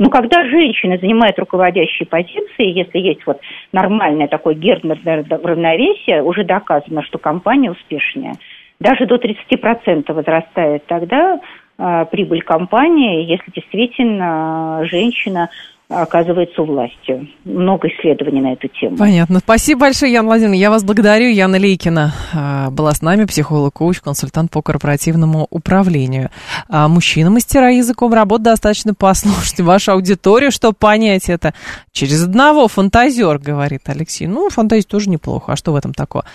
Но 0.02 0.10
когда 0.10 0.43
женщины 0.45 0.97
занимают 0.97 1.38
руководящие 1.38 2.08
позиции, 2.08 2.76
если 2.76 2.97
есть 2.97 3.24
вот 3.28 3.39
нормальное 3.72 4.28
такое 4.28 4.56
гендерное 4.56 5.24
равновесие, 5.30 6.24
уже 6.24 6.43
доказано, 6.43 7.04
что 7.04 7.20
компания 7.20 7.70
успешнее. 7.70 8.34
Даже 8.80 9.06
до 9.06 9.18
30% 9.18 10.12
возрастает 10.12 10.88
тогда 10.88 11.39
э, 11.78 12.06
прибыль 12.10 12.41
компании, 12.41 13.26
если 13.26 13.52
действительно 13.52 14.80
женщина 14.86 15.52
оказывается 15.92 16.62
у 16.62 16.66
власти. 16.66 17.30
Много 17.44 17.88
исследований 17.89 18.42
на 18.42 18.54
эту 18.54 18.68
тему. 18.70 18.98
Понятно. 18.98 19.39
Спасибо 19.39 19.82
большое, 19.82 20.14
Яна 20.14 20.28
Владимировна. 20.28 20.56
Я 20.56 20.70
вас 20.70 20.84
благодарю. 20.84 21.28
Яна 21.28 21.58
Лейкина 21.58 22.14
а, 22.34 22.70
была 22.70 22.94
с 22.94 23.02
нами, 23.02 23.26
психолог, 23.26 23.74
коуч, 23.74 24.00
консультант 24.00 24.52
по 24.52 24.62
корпоративному 24.62 25.48
управлению. 25.50 26.30
А 26.70 26.88
мужчина-мастера 26.88 27.72
языком 27.72 28.14
работы 28.14 28.44
достаточно 28.44 28.94
послушать 28.94 29.60
вашу 29.62 29.94
аудиторию, 29.94 30.52
чтобы 30.52 30.76
понять 30.76 31.30
это. 31.30 31.54
Через 31.92 32.24
одного 32.24 32.68
фантазер, 32.68 33.38
говорит 33.38 33.82
Алексей. 33.88 34.28
Ну, 34.28 34.50
фантазия 34.50 34.88
тоже 34.88 35.10
неплохо. 35.10 35.54
А 35.54 35.56
что 35.56 35.74
в 35.74 35.76
этом 35.76 35.94
такого? 35.94 36.26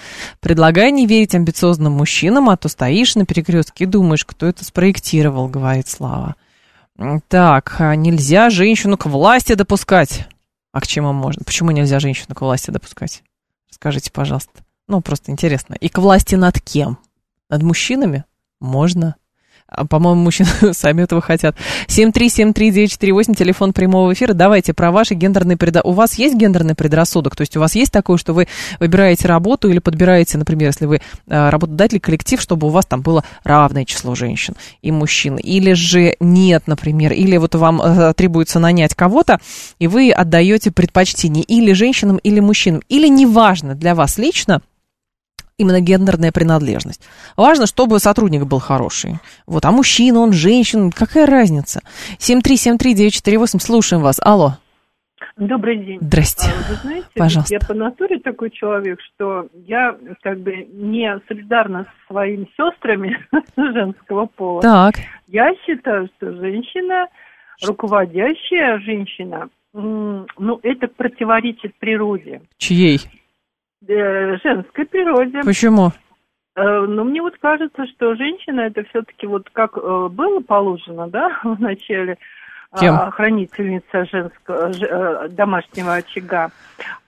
Предлагаю 0.41 0.93
не 0.93 1.07
верить 1.07 1.35
амбициозным 1.35 1.95
мужчинам, 1.95 2.51
а 2.51 2.57
то 2.57 2.69
стоишь 2.69 3.15
на 3.17 3.25
перекрестке 3.25 3.85
и 3.85 3.87
думаешь, 3.87 4.25
кто 4.25 4.47
это 4.47 4.65
спроектировал, 4.65 5.49
говорит 5.49 5.89
Слава. 5.89 6.35
Так, 7.29 7.77
а 7.81 7.95
нельзя 7.95 8.51
женщину 8.51 8.97
к 8.97 9.07
власти 9.07 9.55
допускать. 9.55 10.29
А 10.73 10.81
к 10.81 10.87
чему 10.87 11.13
можно? 11.13 11.43
Почему 11.45 11.71
нельзя 11.71 12.01
женщину 12.01 12.35
к 12.35 12.41
власти 12.41 12.71
допускать? 12.71 13.23
Скажите, 13.71 14.11
пожалуйста. 14.11 14.65
Ну, 14.89 15.01
просто 15.01 15.31
интересно. 15.31 15.75
И 15.75 15.89
к 15.89 15.99
власти 15.99 16.35
над 16.35 16.61
кем? 16.61 16.99
Над 17.51 17.63
мужчинами? 17.63 18.25
Можно. 18.61 19.17
А, 19.69 19.85
по-моему, 19.85 20.23
мужчины 20.23 20.49
сами 20.73 21.03
этого 21.03 21.21
хотят. 21.21 21.57
7373948, 21.89 23.35
телефон 23.35 23.73
прямого 23.73 24.13
эфира. 24.13 24.33
Давайте 24.33 24.73
про 24.73 24.91
ваши 24.91 25.15
гендерные 25.15 25.57
предрассудки. 25.57 25.89
У 25.89 25.93
вас 25.93 26.15
есть 26.15 26.37
гендерный 26.37 26.75
предрассудок? 26.75 27.35
То 27.37 27.43
есть 27.43 27.57
у 27.57 27.61
вас 27.61 27.75
есть 27.75 27.93
такое, 27.93 28.17
что 28.17 28.33
вы 28.33 28.47
выбираете 28.79 29.29
работу 29.29 29.69
или 29.69 29.79
подбираете, 29.79 30.39
например, 30.39 30.69
если 30.69 30.87
вы 30.87 31.01
э, 31.27 31.51
работодатель, 31.51 32.01
коллектив, 32.01 32.41
чтобы 32.41 32.69
у 32.69 32.71
вас 32.71 32.87
там 32.87 33.03
было 33.03 33.25
равное 33.45 33.85
число 33.85 34.15
женщин 34.15 34.55
и 34.83 34.93
мужчин? 34.93 35.37
Или 35.37 35.73
же 35.73 36.17
нет, 36.21 36.65
например, 36.67 37.13
или 37.13 37.37
вот 37.37 37.55
вам 37.55 37.83
э, 37.83 38.15
требуется 38.15 38.59
нанять 38.59 38.95
кого-то, 38.95 39.41
и 39.79 39.89
вы 39.89 40.13
отдаете 40.13 40.71
предпочтение 40.71 41.43
или 41.43 41.73
женщинам, 41.73 42.19
или 42.19 42.41
мужчинам. 42.41 42.83
Или 42.89 43.09
неважно 43.09 43.75
для 43.75 43.95
вас 43.95 44.19
лично, 44.19 44.63
именно 45.59 45.81
гендерная 45.81 46.33
принадлежность. 46.33 47.03
Важно, 47.37 47.67
чтобы 47.67 47.99
сотрудник 47.99 48.45
был 48.45 48.59
хороший. 48.59 49.15
Вот, 49.47 49.65
а 49.65 49.71
мужчина, 49.71 50.21
он 50.21 50.33
женщина, 50.33 50.91
какая 50.95 51.27
разница? 51.27 51.81
7373948, 52.19 53.61
слушаем 53.61 54.03
вас. 54.03 54.21
Алло. 54.23 54.55
Добрый 55.37 55.77
день. 55.85 55.99
Здрасте. 56.01 56.51
А, 56.51 56.71
вы 56.71 56.77
знаете, 56.77 57.07
Пожалуйста. 57.15 57.55
я 57.55 57.61
по 57.61 57.75
натуре 57.75 58.19
такой 58.21 58.51
человек, 58.51 58.99
что 59.01 59.49
я 59.67 59.95
как 60.23 60.41
бы 60.41 60.67
не 60.73 61.21
солидарна 61.29 61.85
с 61.85 62.07
своими 62.07 62.49
сестрами 62.57 63.19
женского 63.57 64.27
пола. 64.27 64.63
Так. 64.63 64.95
Я 65.27 65.53
считаю, 65.67 66.09
что 66.17 66.33
женщина, 66.33 67.09
руководящая 67.67 68.79
женщина, 68.81 69.49
ну, 69.75 70.61
это 70.63 70.89
противоречит 70.89 71.75
природе. 71.79 72.41
Чьей? 72.57 73.01
Э, 73.87 74.37
женской 74.43 74.87
природе. 74.87 75.43
Почему? 75.45 75.93
Э, 76.57 76.81
ну, 76.87 77.05
мне 77.05 77.21
вот 77.21 77.37
кажется, 77.39 77.87
что 77.87 78.15
женщина 78.15 78.61
это 78.63 78.85
все-таки 78.85 79.27
вот 79.27 79.51
как 79.51 79.77
э, 79.77 80.09
было 80.11 80.41
положено, 80.41 81.09
да, 81.09 81.39
в 81.45 81.61
начале 81.61 82.17
Кем? 82.81 82.97
хранительница 83.13 84.07
женского 84.07 85.29
домашнего 85.29 85.95
очага. 85.95 86.51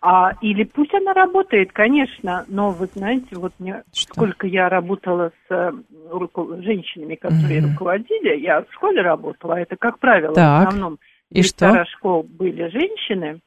А, 0.00 0.32
или 0.40 0.64
пусть 0.64 0.94
она 0.94 1.12
работает, 1.12 1.72
конечно, 1.72 2.44
но 2.48 2.70
вы 2.70 2.86
знаете, 2.86 3.36
вот 3.36 3.52
мне, 3.58 3.82
Что? 3.92 4.14
сколько 4.14 4.46
я 4.46 4.68
работала 4.68 5.32
с 5.48 5.74
руку, 6.10 6.62
женщинами, 6.62 7.16
которые 7.16 7.60
угу. 7.60 7.70
руководили, 7.70 8.36
я 8.40 8.60
в 8.60 8.72
школе 8.72 9.02
работала, 9.02 9.56
а 9.56 9.60
это, 9.60 9.76
как 9.76 9.98
правило, 9.98 10.34
так. 10.34 10.66
в 10.66 10.68
основном 10.68 10.98
и 11.30 11.42
что? 11.42 11.84
школ 11.86 12.22
были 12.22 12.68
женщины. 12.68 13.40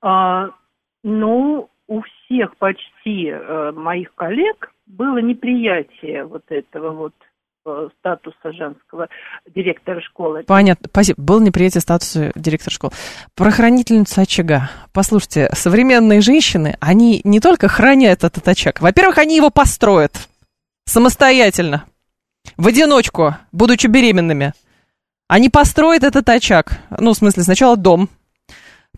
А, 0.00 0.48
ну, 1.04 1.68
у 1.90 2.02
всех 2.02 2.56
почти 2.56 3.26
э, 3.26 3.72
моих 3.72 4.14
коллег 4.14 4.72
было 4.86 5.18
неприятие 5.18 6.24
вот 6.24 6.44
этого 6.48 6.92
вот 6.92 7.14
э, 7.66 7.88
статуса 7.98 8.52
женского 8.52 9.08
директора 9.52 10.00
школы. 10.00 10.44
Понятно, 10.44 10.88
спасибо. 10.88 11.20
Было 11.20 11.40
неприятие 11.40 11.80
статуса 11.80 12.30
директора 12.36 12.72
школы. 12.72 12.92
Про 13.34 13.50
хранительницу 13.50 14.20
очага. 14.20 14.70
Послушайте, 14.92 15.50
современные 15.52 16.20
женщины, 16.20 16.76
они 16.80 17.22
не 17.24 17.40
только 17.40 17.66
хранят 17.66 18.22
этот 18.22 18.46
очаг, 18.46 18.80
во-первых, 18.80 19.18
они 19.18 19.34
его 19.34 19.50
построят 19.50 20.12
самостоятельно, 20.86 21.86
в 22.56 22.68
одиночку, 22.68 23.34
будучи 23.50 23.88
беременными. 23.88 24.52
Они 25.26 25.48
построят 25.48 26.04
этот 26.04 26.28
очаг, 26.28 26.78
ну, 26.98 27.14
в 27.14 27.16
смысле, 27.16 27.42
сначала 27.42 27.76
дом, 27.76 28.08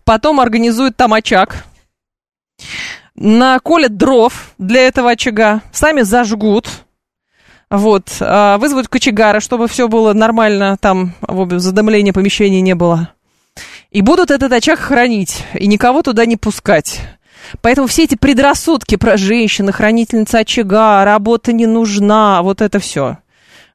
потом 0.05 0.39
организуют 0.39 0.95
там 0.95 1.13
очаг, 1.13 1.65
наколят 3.15 3.97
дров 3.97 4.53
для 4.57 4.87
этого 4.87 5.11
очага, 5.11 5.61
сами 5.71 6.01
зажгут, 6.01 6.67
вот, 7.69 8.17
а, 8.19 8.57
вызовут 8.57 8.87
кочегара, 8.87 9.39
чтобы 9.39 9.67
все 9.67 9.87
было 9.87 10.13
нормально, 10.13 10.77
там 10.79 11.13
задымления 11.27 12.13
помещения 12.13 12.61
не 12.61 12.75
было. 12.75 13.09
И 13.91 14.01
будут 14.01 14.31
этот 14.31 14.51
очаг 14.51 14.79
хранить, 14.79 15.43
и 15.53 15.67
никого 15.67 16.01
туда 16.01 16.25
не 16.25 16.37
пускать. 16.37 17.01
Поэтому 17.61 17.87
все 17.87 18.03
эти 18.03 18.15
предрассудки 18.15 18.95
про 18.95 19.17
женщины, 19.17 19.71
хранительница 19.71 20.39
очага, 20.39 21.05
работа 21.05 21.53
не 21.53 21.67
нужна, 21.67 22.41
вот 22.41 22.61
это 22.61 22.79
все. 22.79 23.17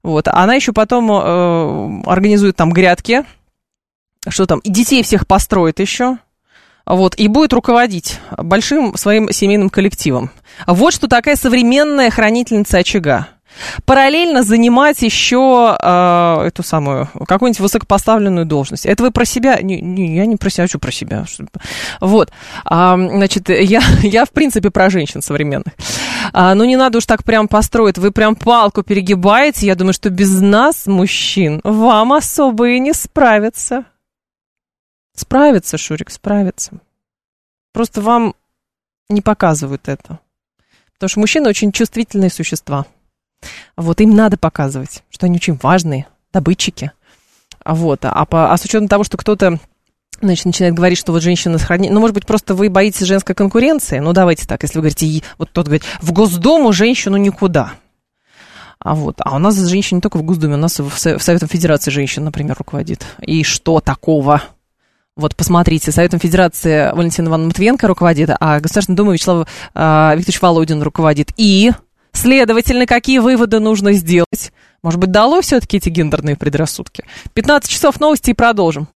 Вот. 0.02 0.26
Она 0.28 0.54
еще 0.54 0.72
потом 0.72 1.10
э, 1.10 2.02
организует 2.06 2.56
там 2.56 2.70
грядки, 2.70 3.24
что 4.28 4.46
там, 4.46 4.60
и 4.60 4.70
детей 4.70 5.02
всех 5.02 5.26
построит 5.26 5.80
еще 5.80 6.18
вот, 6.88 7.14
и 7.16 7.28
будет 7.28 7.52
руководить 7.52 8.18
большим 8.36 8.96
своим 8.96 9.30
семейным 9.30 9.70
коллективом. 9.70 10.30
Вот 10.66 10.94
что 10.94 11.06
такая 11.06 11.36
современная 11.36 12.10
хранительница 12.10 12.78
очага. 12.78 13.28
Параллельно 13.84 14.42
занимать 14.42 15.02
еще 15.02 15.76
э, 15.80 16.46
эту 16.46 16.62
самую, 16.62 17.08
какую-нибудь 17.26 17.60
высокопоставленную 17.60 18.46
должность. 18.46 18.86
Это 18.86 19.02
вы 19.02 19.10
про 19.10 19.24
себя? 19.24 19.58
Не, 19.60 19.80
не, 19.80 20.16
я 20.16 20.26
не 20.26 20.36
про 20.36 20.48
себя, 20.48 20.64
а 20.64 20.68
что 20.68 20.78
про 20.78 20.92
себя? 20.92 21.24
Вот. 22.00 22.30
А, 22.64 22.96
значит, 22.96 23.48
я, 23.48 23.80
я 24.02 24.24
в 24.24 24.30
принципе 24.30 24.70
про 24.70 24.90
женщин 24.90 25.22
современных. 25.22 25.74
А, 26.32 26.54
ну, 26.54 26.64
не 26.64 26.76
надо 26.76 26.98
уж 26.98 27.06
так 27.06 27.24
прям 27.24 27.48
построить. 27.48 27.98
Вы 27.98 28.12
прям 28.12 28.36
палку 28.36 28.82
перегибаете. 28.82 29.66
Я 29.66 29.74
думаю, 29.74 29.92
что 29.92 30.10
без 30.10 30.40
нас, 30.40 30.86
мужчин, 30.86 31.60
вам 31.64 32.12
особо 32.12 32.68
и 32.68 32.78
не 32.78 32.92
справиться. 32.92 33.84
Справится, 35.18 35.76
Шурик, 35.76 36.10
справится. 36.10 36.74
Просто 37.72 38.00
вам 38.00 38.36
не 39.08 39.20
показывают 39.20 39.88
это. 39.88 40.20
Потому 40.94 41.08
что 41.08 41.18
мужчины 41.18 41.48
очень 41.48 41.72
чувствительные 41.72 42.30
существа. 42.30 42.86
Вот 43.76 44.00
им 44.00 44.14
надо 44.14 44.36
показывать, 44.36 45.02
что 45.10 45.26
они 45.26 45.36
очень 45.36 45.58
важные, 45.60 46.06
добытчики. 46.32 46.92
А 47.64 47.74
вот, 47.74 48.04
а, 48.04 48.24
по, 48.26 48.52
а 48.52 48.56
с 48.56 48.64
учетом 48.64 48.86
того, 48.86 49.02
что 49.02 49.16
кто-то 49.16 49.58
значит, 50.20 50.46
начинает 50.46 50.74
говорить, 50.74 50.98
что 50.98 51.10
вот 51.10 51.22
женщина 51.22 51.58
сохранит... 51.58 51.90
Ну, 51.90 51.98
может 51.98 52.14
быть, 52.14 52.24
просто 52.24 52.54
вы 52.54 52.70
боитесь 52.70 53.06
женской 53.06 53.34
конкуренции? 53.34 53.98
Ну, 53.98 54.12
давайте 54.12 54.46
так, 54.46 54.62
если 54.62 54.78
вы 54.78 54.82
говорите, 54.82 55.24
вот 55.36 55.50
тот 55.50 55.66
говорит, 55.66 55.84
в 56.00 56.12
Госдуму 56.12 56.72
женщину 56.72 57.16
никуда. 57.16 57.72
А 58.78 58.94
вот, 58.94 59.16
а 59.18 59.34
у 59.34 59.40
нас 59.40 59.56
женщина 59.56 59.96
не 59.96 60.00
только 60.00 60.18
в 60.18 60.22
Госдуме, 60.22 60.54
у 60.54 60.58
нас 60.58 60.78
в 60.78 60.96
Советом 60.96 61.48
Федерации 61.48 61.90
женщина, 61.90 62.26
например, 62.26 62.54
руководит. 62.56 63.04
И 63.20 63.42
что 63.42 63.80
такого? 63.80 64.42
Вот 65.18 65.34
посмотрите, 65.34 65.90
Советом 65.90 66.20
Федерации 66.20 66.92
Валентина 66.94 67.26
Ивановна 67.26 67.48
Матвиенко 67.48 67.88
руководит, 67.88 68.30
а 68.38 68.60
Государственной 68.60 68.94
Думой 68.94 69.14
Вячеслав 69.14 69.48
э, 69.74 70.12
Викторович 70.16 70.40
Володин 70.40 70.80
руководит. 70.80 71.32
И, 71.36 71.72
следовательно, 72.12 72.86
какие 72.86 73.18
выводы 73.18 73.58
нужно 73.58 73.94
сделать? 73.94 74.52
Может 74.80 75.00
быть, 75.00 75.10
дало 75.10 75.40
все-таки 75.40 75.78
эти 75.78 75.88
гендерные 75.88 76.36
предрассудки? 76.36 77.04
15 77.34 77.68
часов 77.68 77.98
новости 77.98 78.30
и 78.30 78.34
продолжим. 78.34 78.86